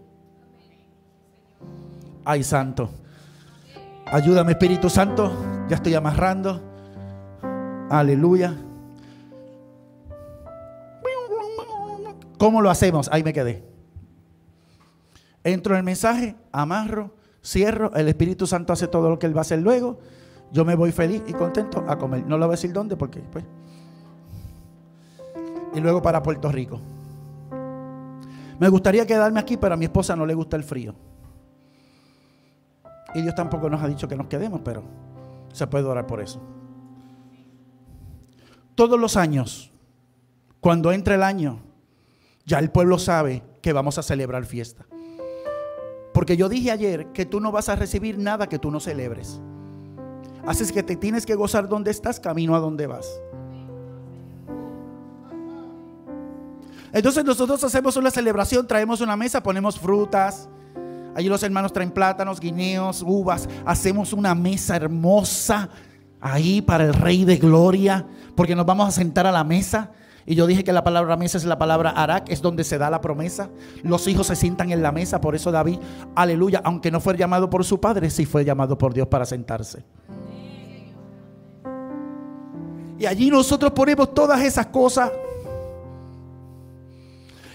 Ay, 2.24 2.44
santo. 2.44 2.90
Ayúdame, 4.06 4.52
Espíritu 4.52 4.90
Santo. 4.90 5.32
Ya 5.70 5.78
estoy 5.78 5.96
amarrando. 5.96 6.71
Aleluya. 7.92 8.56
¿Cómo 12.38 12.62
lo 12.62 12.70
hacemos? 12.70 13.10
Ahí 13.12 13.22
me 13.22 13.34
quedé. 13.34 13.66
Entro 15.44 15.74
en 15.74 15.80
el 15.80 15.84
mensaje, 15.84 16.38
amarro, 16.54 17.14
cierro. 17.44 17.94
El 17.94 18.08
Espíritu 18.08 18.48
Santo 18.48 18.72
hace 18.72 18.88
todo 18.88 19.10
lo 19.10 19.20
que 19.20 19.26
Él 19.26 19.36
va 19.36 19.40
a 19.40 19.42
hacer 19.42 19.60
luego. 19.60 20.00
Yo 20.54 20.64
me 20.64 20.76
voy 20.76 20.94
feliz 20.94 21.22
y 21.28 21.34
contento 21.34 21.84
a 21.86 21.98
comer. 21.98 22.26
No 22.26 22.38
le 22.38 22.46
voy 22.46 22.54
a 22.54 22.56
decir 22.56 22.72
dónde 22.72 22.96
porque 22.96 23.20
pues. 23.20 23.44
Y 25.74 25.82
luego 25.82 26.02
para 26.02 26.24
Puerto 26.24 26.50
Rico. 26.50 26.80
Me 28.58 28.70
gustaría 28.70 29.06
quedarme 29.06 29.42
aquí, 29.42 29.58
pero 29.58 29.74
a 29.74 29.78
mi 29.78 29.86
esposa 29.86 30.16
no 30.16 30.26
le 30.26 30.34
gusta 30.34 30.56
el 30.56 30.64
frío. 30.64 30.96
Y 33.14 33.22
Dios 33.22 33.36
tampoco 33.36 33.70
nos 33.70 33.82
ha 33.84 33.88
dicho 33.90 34.08
que 34.08 34.16
nos 34.16 34.28
quedemos, 34.28 34.62
pero 34.64 34.82
se 35.52 35.68
puede 35.68 35.84
orar 35.84 36.08
por 36.08 36.22
eso. 36.22 36.42
Todos 38.82 39.00
los 39.00 39.16
años, 39.16 39.70
cuando 40.60 40.92
entra 40.92 41.14
el 41.14 41.22
año, 41.22 41.60
ya 42.48 42.58
el 42.58 42.72
pueblo 42.72 42.98
sabe 42.98 43.44
que 43.62 43.74
vamos 43.74 44.00
a 44.00 44.02
celebrar 44.02 44.44
fiesta. 44.44 44.88
Porque 46.16 46.36
yo 46.36 46.50
dije 46.50 46.72
ayer 46.72 47.06
que 47.14 47.28
tú 47.28 47.40
no 47.40 47.52
vas 47.52 47.70
a 47.70 47.76
recibir 47.76 48.18
nada 48.18 48.50
que 48.50 48.58
tú 48.58 48.72
no 48.72 48.80
celebres. 48.80 49.40
Haces 50.48 50.72
que 50.72 50.82
te 50.82 50.96
tienes 50.96 51.28
que 51.28 51.36
gozar 51.36 51.70
donde 51.70 51.92
estás, 51.92 52.20
camino 52.20 52.56
a 52.56 52.60
donde 52.60 52.88
vas. 52.88 53.22
Entonces 56.92 57.24
nosotros 57.24 57.64
hacemos 57.64 57.96
una 57.98 58.10
celebración, 58.10 58.66
traemos 58.66 59.00
una 59.00 59.16
mesa, 59.16 59.44
ponemos 59.44 59.80
frutas. 59.80 60.50
Allí 61.14 61.30
los 61.30 61.44
hermanos 61.44 61.72
traen 61.72 61.92
plátanos, 61.92 62.40
guineos, 62.40 63.04
uvas. 63.06 63.48
Hacemos 63.64 64.12
una 64.12 64.34
mesa 64.34 64.76
hermosa 64.76 65.70
ahí 66.22 66.62
para 66.62 66.86
el 66.86 66.94
Rey 66.94 67.26
de 67.26 67.38
Gloria, 67.38 68.06
porque 68.36 68.56
nos 68.56 68.66
vamos 68.66 68.88
a 68.88 68.92
sentar 68.92 69.28
a 69.28 69.32
la 69.32 69.44
mesa. 69.44 69.92
Y 70.26 70.36
yo 70.36 70.46
dije 70.46 70.64
que 70.64 70.72
la 70.72 70.84
palabra 70.84 71.18
mesa 71.18 71.38
es 71.38 71.46
la 71.46 71.58
palabra 71.58 71.90
arak, 71.90 72.30
es 72.30 72.42
donde 72.42 72.64
se 72.64 72.78
da 72.78 72.90
la 72.90 73.02
promesa. 73.02 73.50
Los 73.82 74.08
hijos 74.08 74.28
se 74.28 74.36
sientan 74.36 74.72
en 74.72 74.84
la 74.84 74.92
mesa, 74.92 75.20
por 75.20 75.36
eso 75.36 75.52
David, 75.52 75.80
aleluya, 76.16 76.62
aunque 76.64 76.92
no 76.92 77.00
fue 77.00 77.18
llamado 77.18 77.50
por 77.50 77.66
su 77.66 77.80
padre, 77.82 78.10
sí 78.10 78.26
fue 78.26 78.46
llamado 78.46 78.78
por 78.78 78.94
Dios 78.94 79.08
para 79.08 79.26
sentarse. 79.26 79.84
Y 83.00 83.08
allí 83.08 83.32
nosotros 83.32 83.72
ponemos 83.72 84.14
todas 84.14 84.42
esas 84.42 84.68
cosas. 84.68 85.12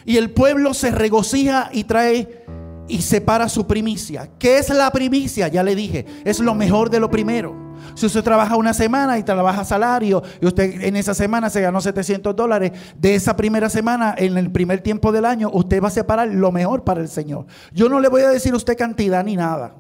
Y 0.05 0.17
el 0.17 0.33
pueblo 0.33 0.75
se 0.75 0.91
regocija 0.91 1.71
y 1.73 1.85
trae 1.85 2.45
y 2.89 3.03
separa 3.03 3.49
su 3.49 3.67
primicia. 3.67 4.31
¿Qué 4.39 4.59
es 4.59 4.71
la 4.71 4.91
primicia? 4.91 5.47
Ya 5.49 5.63
le 5.63 5.77
dije, 5.77 6.05
es 6.25 6.41
lo 6.41 6.55
mejor 6.55 6.91
de 6.91 6.99
lo 6.99 7.11
primero. 7.11 7.66
Si 7.95 8.07
usted 8.07 8.23
trabaja 8.23 8.57
una 8.57 8.75
semana 8.75 9.19
y 9.19 9.23
trabaja 9.23 9.65
salario 9.65 10.23
y 10.41 10.47
usted 10.47 10.83
en 10.83 10.97
esa 10.97 11.15
semana 11.15 11.51
se 11.51 11.61
ganó 11.61 11.81
700 11.81 12.35
dólares, 12.35 12.73
de 12.97 13.15
esa 13.15 13.37
primera 13.37 13.69
semana, 13.69 14.15
en 14.17 14.37
el 14.37 14.51
primer 14.51 14.81
tiempo 14.81 15.13
del 15.13 15.25
año, 15.25 15.51
usted 15.53 15.83
va 15.83 15.89
a 15.89 15.91
separar 15.91 16.29
lo 16.29 16.53
mejor 16.53 16.85
para 16.85 17.01
el 17.01 17.09
Señor. 17.09 17.47
Yo 17.73 17.89
no 17.89 18.01
le 18.01 18.09
voy 18.09 18.23
a 18.23 18.29
decir 18.29 18.53
a 18.53 18.57
usted 18.57 18.77
cantidad 18.77 19.25
ni 19.25 19.37
nada, 19.37 19.77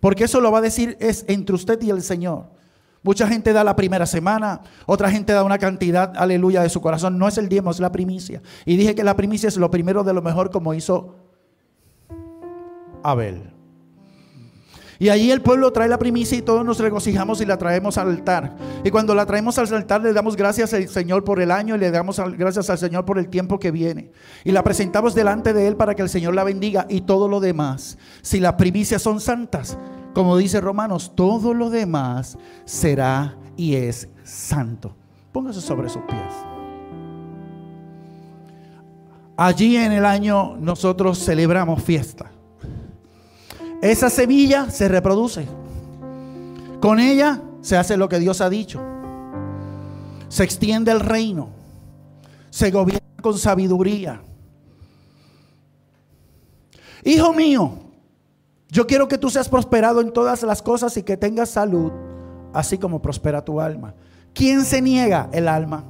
porque 0.00 0.24
eso 0.24 0.40
lo 0.40 0.52
va 0.52 0.58
a 0.58 0.62
decir 0.62 0.96
es 1.00 1.24
entre 1.28 1.54
usted 1.54 1.80
y 1.82 1.90
el 1.90 2.02
Señor. 2.02 2.54
Mucha 3.04 3.28
gente 3.28 3.52
da 3.52 3.62
la 3.64 3.76
primera 3.76 4.06
semana, 4.06 4.62
otra 4.86 5.10
gente 5.10 5.34
da 5.34 5.44
una 5.44 5.58
cantidad, 5.58 6.14
aleluya, 6.16 6.62
de 6.62 6.70
su 6.70 6.80
corazón. 6.80 7.18
No 7.18 7.28
es 7.28 7.36
el 7.36 7.50
diezmo, 7.50 7.70
es 7.70 7.78
la 7.78 7.92
primicia. 7.92 8.40
Y 8.64 8.78
dije 8.78 8.94
que 8.94 9.04
la 9.04 9.14
primicia 9.14 9.46
es 9.46 9.58
lo 9.58 9.70
primero 9.70 10.04
de 10.04 10.14
lo 10.14 10.22
mejor 10.22 10.50
como 10.50 10.72
hizo 10.72 11.16
Abel. 13.02 13.53
Y 15.04 15.10
allí 15.10 15.30
el 15.30 15.42
pueblo 15.42 15.70
trae 15.70 15.86
la 15.86 15.98
primicia 15.98 16.38
y 16.38 16.40
todos 16.40 16.64
nos 16.64 16.78
regocijamos 16.78 17.38
y 17.42 17.44
la 17.44 17.58
traemos 17.58 17.98
al 17.98 18.08
altar. 18.08 18.56
Y 18.84 18.90
cuando 18.90 19.14
la 19.14 19.26
traemos 19.26 19.58
al 19.58 19.70
altar 19.74 20.00
le 20.00 20.14
damos 20.14 20.34
gracias 20.34 20.72
al 20.72 20.88
Señor 20.88 21.24
por 21.24 21.42
el 21.42 21.50
año 21.50 21.74
y 21.74 21.78
le 21.78 21.90
damos 21.90 22.18
gracias 22.38 22.70
al 22.70 22.78
Señor 22.78 23.04
por 23.04 23.18
el 23.18 23.28
tiempo 23.28 23.58
que 23.58 23.70
viene. 23.70 24.12
Y 24.44 24.52
la 24.52 24.64
presentamos 24.64 25.14
delante 25.14 25.52
de 25.52 25.66
Él 25.66 25.76
para 25.76 25.94
que 25.94 26.00
el 26.00 26.08
Señor 26.08 26.34
la 26.34 26.42
bendiga 26.42 26.86
y 26.88 27.02
todo 27.02 27.28
lo 27.28 27.40
demás. 27.40 27.98
Si 28.22 28.40
las 28.40 28.54
primicias 28.54 29.02
son 29.02 29.20
santas, 29.20 29.76
como 30.14 30.38
dice 30.38 30.58
Romanos, 30.62 31.12
todo 31.14 31.52
lo 31.52 31.68
demás 31.68 32.38
será 32.64 33.36
y 33.58 33.74
es 33.74 34.08
santo. 34.22 34.96
Póngase 35.32 35.60
sobre 35.60 35.90
sus 35.90 36.00
pies. 36.04 36.32
Allí 39.36 39.76
en 39.76 39.92
el 39.92 40.06
año 40.06 40.56
nosotros 40.56 41.22
celebramos 41.22 41.82
fiesta. 41.82 42.30
Esa 43.84 44.08
semilla 44.08 44.70
se 44.70 44.88
reproduce. 44.88 45.46
Con 46.80 46.98
ella 46.98 47.42
se 47.60 47.76
hace 47.76 47.98
lo 47.98 48.08
que 48.08 48.18
Dios 48.18 48.40
ha 48.40 48.48
dicho. 48.48 48.80
Se 50.28 50.42
extiende 50.42 50.90
el 50.90 51.00
reino. 51.00 51.50
Se 52.48 52.70
gobierna 52.70 53.04
con 53.20 53.36
sabiduría. 53.36 54.22
Hijo 57.04 57.34
mío, 57.34 57.74
yo 58.70 58.86
quiero 58.86 59.06
que 59.06 59.18
tú 59.18 59.28
seas 59.28 59.50
prosperado 59.50 60.00
en 60.00 60.14
todas 60.14 60.42
las 60.44 60.62
cosas 60.62 60.96
y 60.96 61.02
que 61.02 61.18
tengas 61.18 61.50
salud, 61.50 61.92
así 62.54 62.78
como 62.78 63.02
prospera 63.02 63.44
tu 63.44 63.60
alma. 63.60 63.92
¿Quién 64.32 64.64
se 64.64 64.80
niega? 64.80 65.28
El 65.30 65.46
alma. 65.46 65.84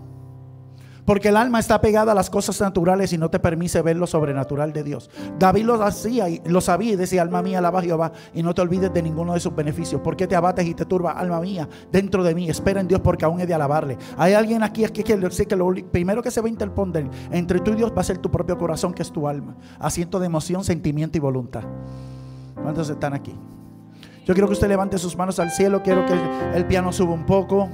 Porque 1.05 1.29
el 1.29 1.37
alma 1.37 1.59
está 1.59 1.81
pegada 1.81 2.13
a 2.13 2.15
las 2.15 2.31
cosas 2.31 2.61
naturales 2.61 3.13
y 3.13 3.19
no 3.19 3.31
te 3.31 3.39
permite 3.39 3.83
ver 3.83 3.97
lo 3.97 4.07
sobrenatural 4.07 4.73
de 4.73 4.83
Dios. 4.83 5.11
David 5.39 5.65
lo 5.65 5.83
hacía 5.83 6.29
y 6.29 6.41
lo 6.47 6.61
sabía 6.61 6.93
y 6.93 6.97
decía, 6.97 7.23
alma 7.23 7.43
mía, 7.43 7.59
alaba 7.59 7.81
a 7.81 7.83
Jehová 7.83 8.13
y 8.33 8.43
no 8.43 8.55
te 8.55 8.63
olvides 8.63 8.93
de 8.93 9.03
ninguno 9.03 9.35
de 9.35 9.41
sus 9.41 9.55
beneficios. 9.55 10.01
¿Por 10.01 10.17
qué 10.17 10.27
te 10.27 10.37
abates 10.37 10.67
y 10.67 10.75
te 10.75 10.85
turba, 10.85 11.13
alma 11.13 11.41
mía, 11.41 11.69
dentro 11.93 12.23
de 12.23 12.35
mí? 12.35 12.49
Espera 12.49 12.81
en 12.81 12.89
Dios 12.89 13.01
porque 13.01 13.25
aún 13.25 13.41
he 13.41 13.47
de 13.47 13.55
alabarle. 13.55 13.99
Hay 14.17 14.33
alguien 14.33 14.63
aquí 14.63 14.85
que 14.85 15.03
quiere 15.03 15.21
decir 15.21 15.47
que 15.47 15.57
lo 15.57 15.73
primero 15.91 16.23
que 16.23 16.31
se 16.31 16.41
va 16.41 16.47
a 16.47 16.51
interponer 16.51 17.09
entre 17.31 17.61
tú 17.61 17.73
y 17.73 17.77
Dios 17.77 17.93
va 17.97 18.01
a 18.01 18.05
ser 18.05 18.19
tu 18.19 18.31
propio 18.31 18.57
corazón, 18.59 18.93
que 18.95 19.03
es 19.03 19.13
tu 19.13 19.29
alma. 19.29 19.57
Asiento 19.79 20.19
de 20.19 20.27
emoción, 20.27 20.65
sentimiento 20.65 21.19
y 21.19 21.21
voluntad. 21.21 21.63
¿Cuántos 22.63 22.89
están 22.89 23.15
aquí? 23.15 23.35
Yo 24.25 24.33
quiero 24.33 24.47
que 24.47 24.55
usted 24.55 24.69
levante 24.69 24.97
sus 24.99 25.17
manos 25.17 25.39
al 25.39 25.51
cielo. 25.51 25.83
Quiero 25.83 26.07
que 26.07 26.15
el 26.55 26.67
piano 26.67 26.93
suba 26.93 27.13
un 27.13 27.27
poco. 27.27 27.69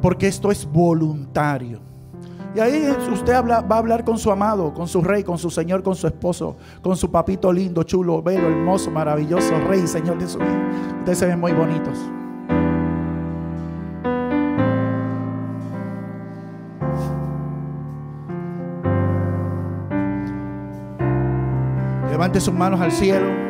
Porque 0.00 0.26
esto 0.26 0.50
es 0.50 0.66
voluntario. 0.70 1.80
Y 2.54 2.60
ahí 2.60 2.88
usted 3.12 3.34
va 3.34 3.64
a 3.68 3.78
hablar 3.78 4.04
con 4.04 4.18
su 4.18 4.30
amado, 4.30 4.72
con 4.72 4.88
su 4.88 5.02
rey, 5.02 5.22
con 5.22 5.38
su 5.38 5.50
señor, 5.50 5.82
con 5.82 5.94
su 5.94 6.06
esposo, 6.06 6.56
con 6.82 6.96
su 6.96 7.10
papito 7.10 7.52
lindo, 7.52 7.82
chulo, 7.82 8.22
bello, 8.22 8.48
hermoso, 8.48 8.90
maravilloso, 8.90 9.58
rey, 9.68 9.86
señor 9.86 10.18
de 10.18 10.26
su 10.26 10.38
vida. 10.38 10.70
Ustedes 10.98 11.18
se 11.18 11.26
ven 11.26 11.38
muy 11.38 11.52
bonitos. 11.52 11.98
Levante 22.10 22.40
sus 22.40 22.54
manos 22.54 22.80
al 22.80 22.90
cielo. 22.90 23.47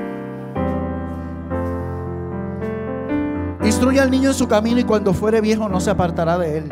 Instruye 3.68 4.00
al 4.00 4.10
niño 4.10 4.30
en 4.30 4.34
su 4.34 4.48
camino 4.48 4.80
y 4.80 4.84
cuando 4.84 5.12
fuere 5.12 5.42
viejo 5.42 5.68
no 5.68 5.78
se 5.78 5.90
apartará 5.90 6.38
de 6.38 6.56
él. 6.56 6.68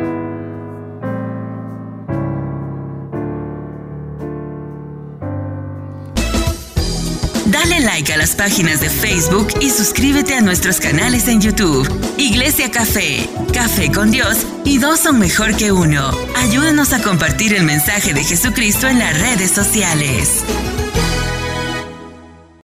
Dale 7.44 7.80
like 7.80 8.14
a 8.14 8.16
las 8.16 8.34
páginas 8.34 8.80
de 8.80 8.88
Facebook 8.88 9.48
y 9.60 9.68
suscríbete 9.68 10.36
a 10.36 10.40
nuestros 10.40 10.80
canales 10.80 11.28
en 11.28 11.42
YouTube. 11.42 11.86
Iglesia 12.16 12.70
Café, 12.70 13.28
Café 13.52 13.92
con 13.92 14.10
Dios 14.10 14.46
y 14.64 14.78
dos 14.78 15.00
son 15.00 15.18
mejor 15.18 15.54
que 15.54 15.72
uno. 15.72 16.10
Ayúdanos 16.36 16.94
a 16.94 17.02
compartir 17.02 17.52
el 17.52 17.64
mensaje 17.64 18.14
de 18.14 18.24
Jesucristo 18.24 18.88
en 18.88 19.00
las 19.00 19.20
redes 19.20 19.50
sociales. 19.50 20.44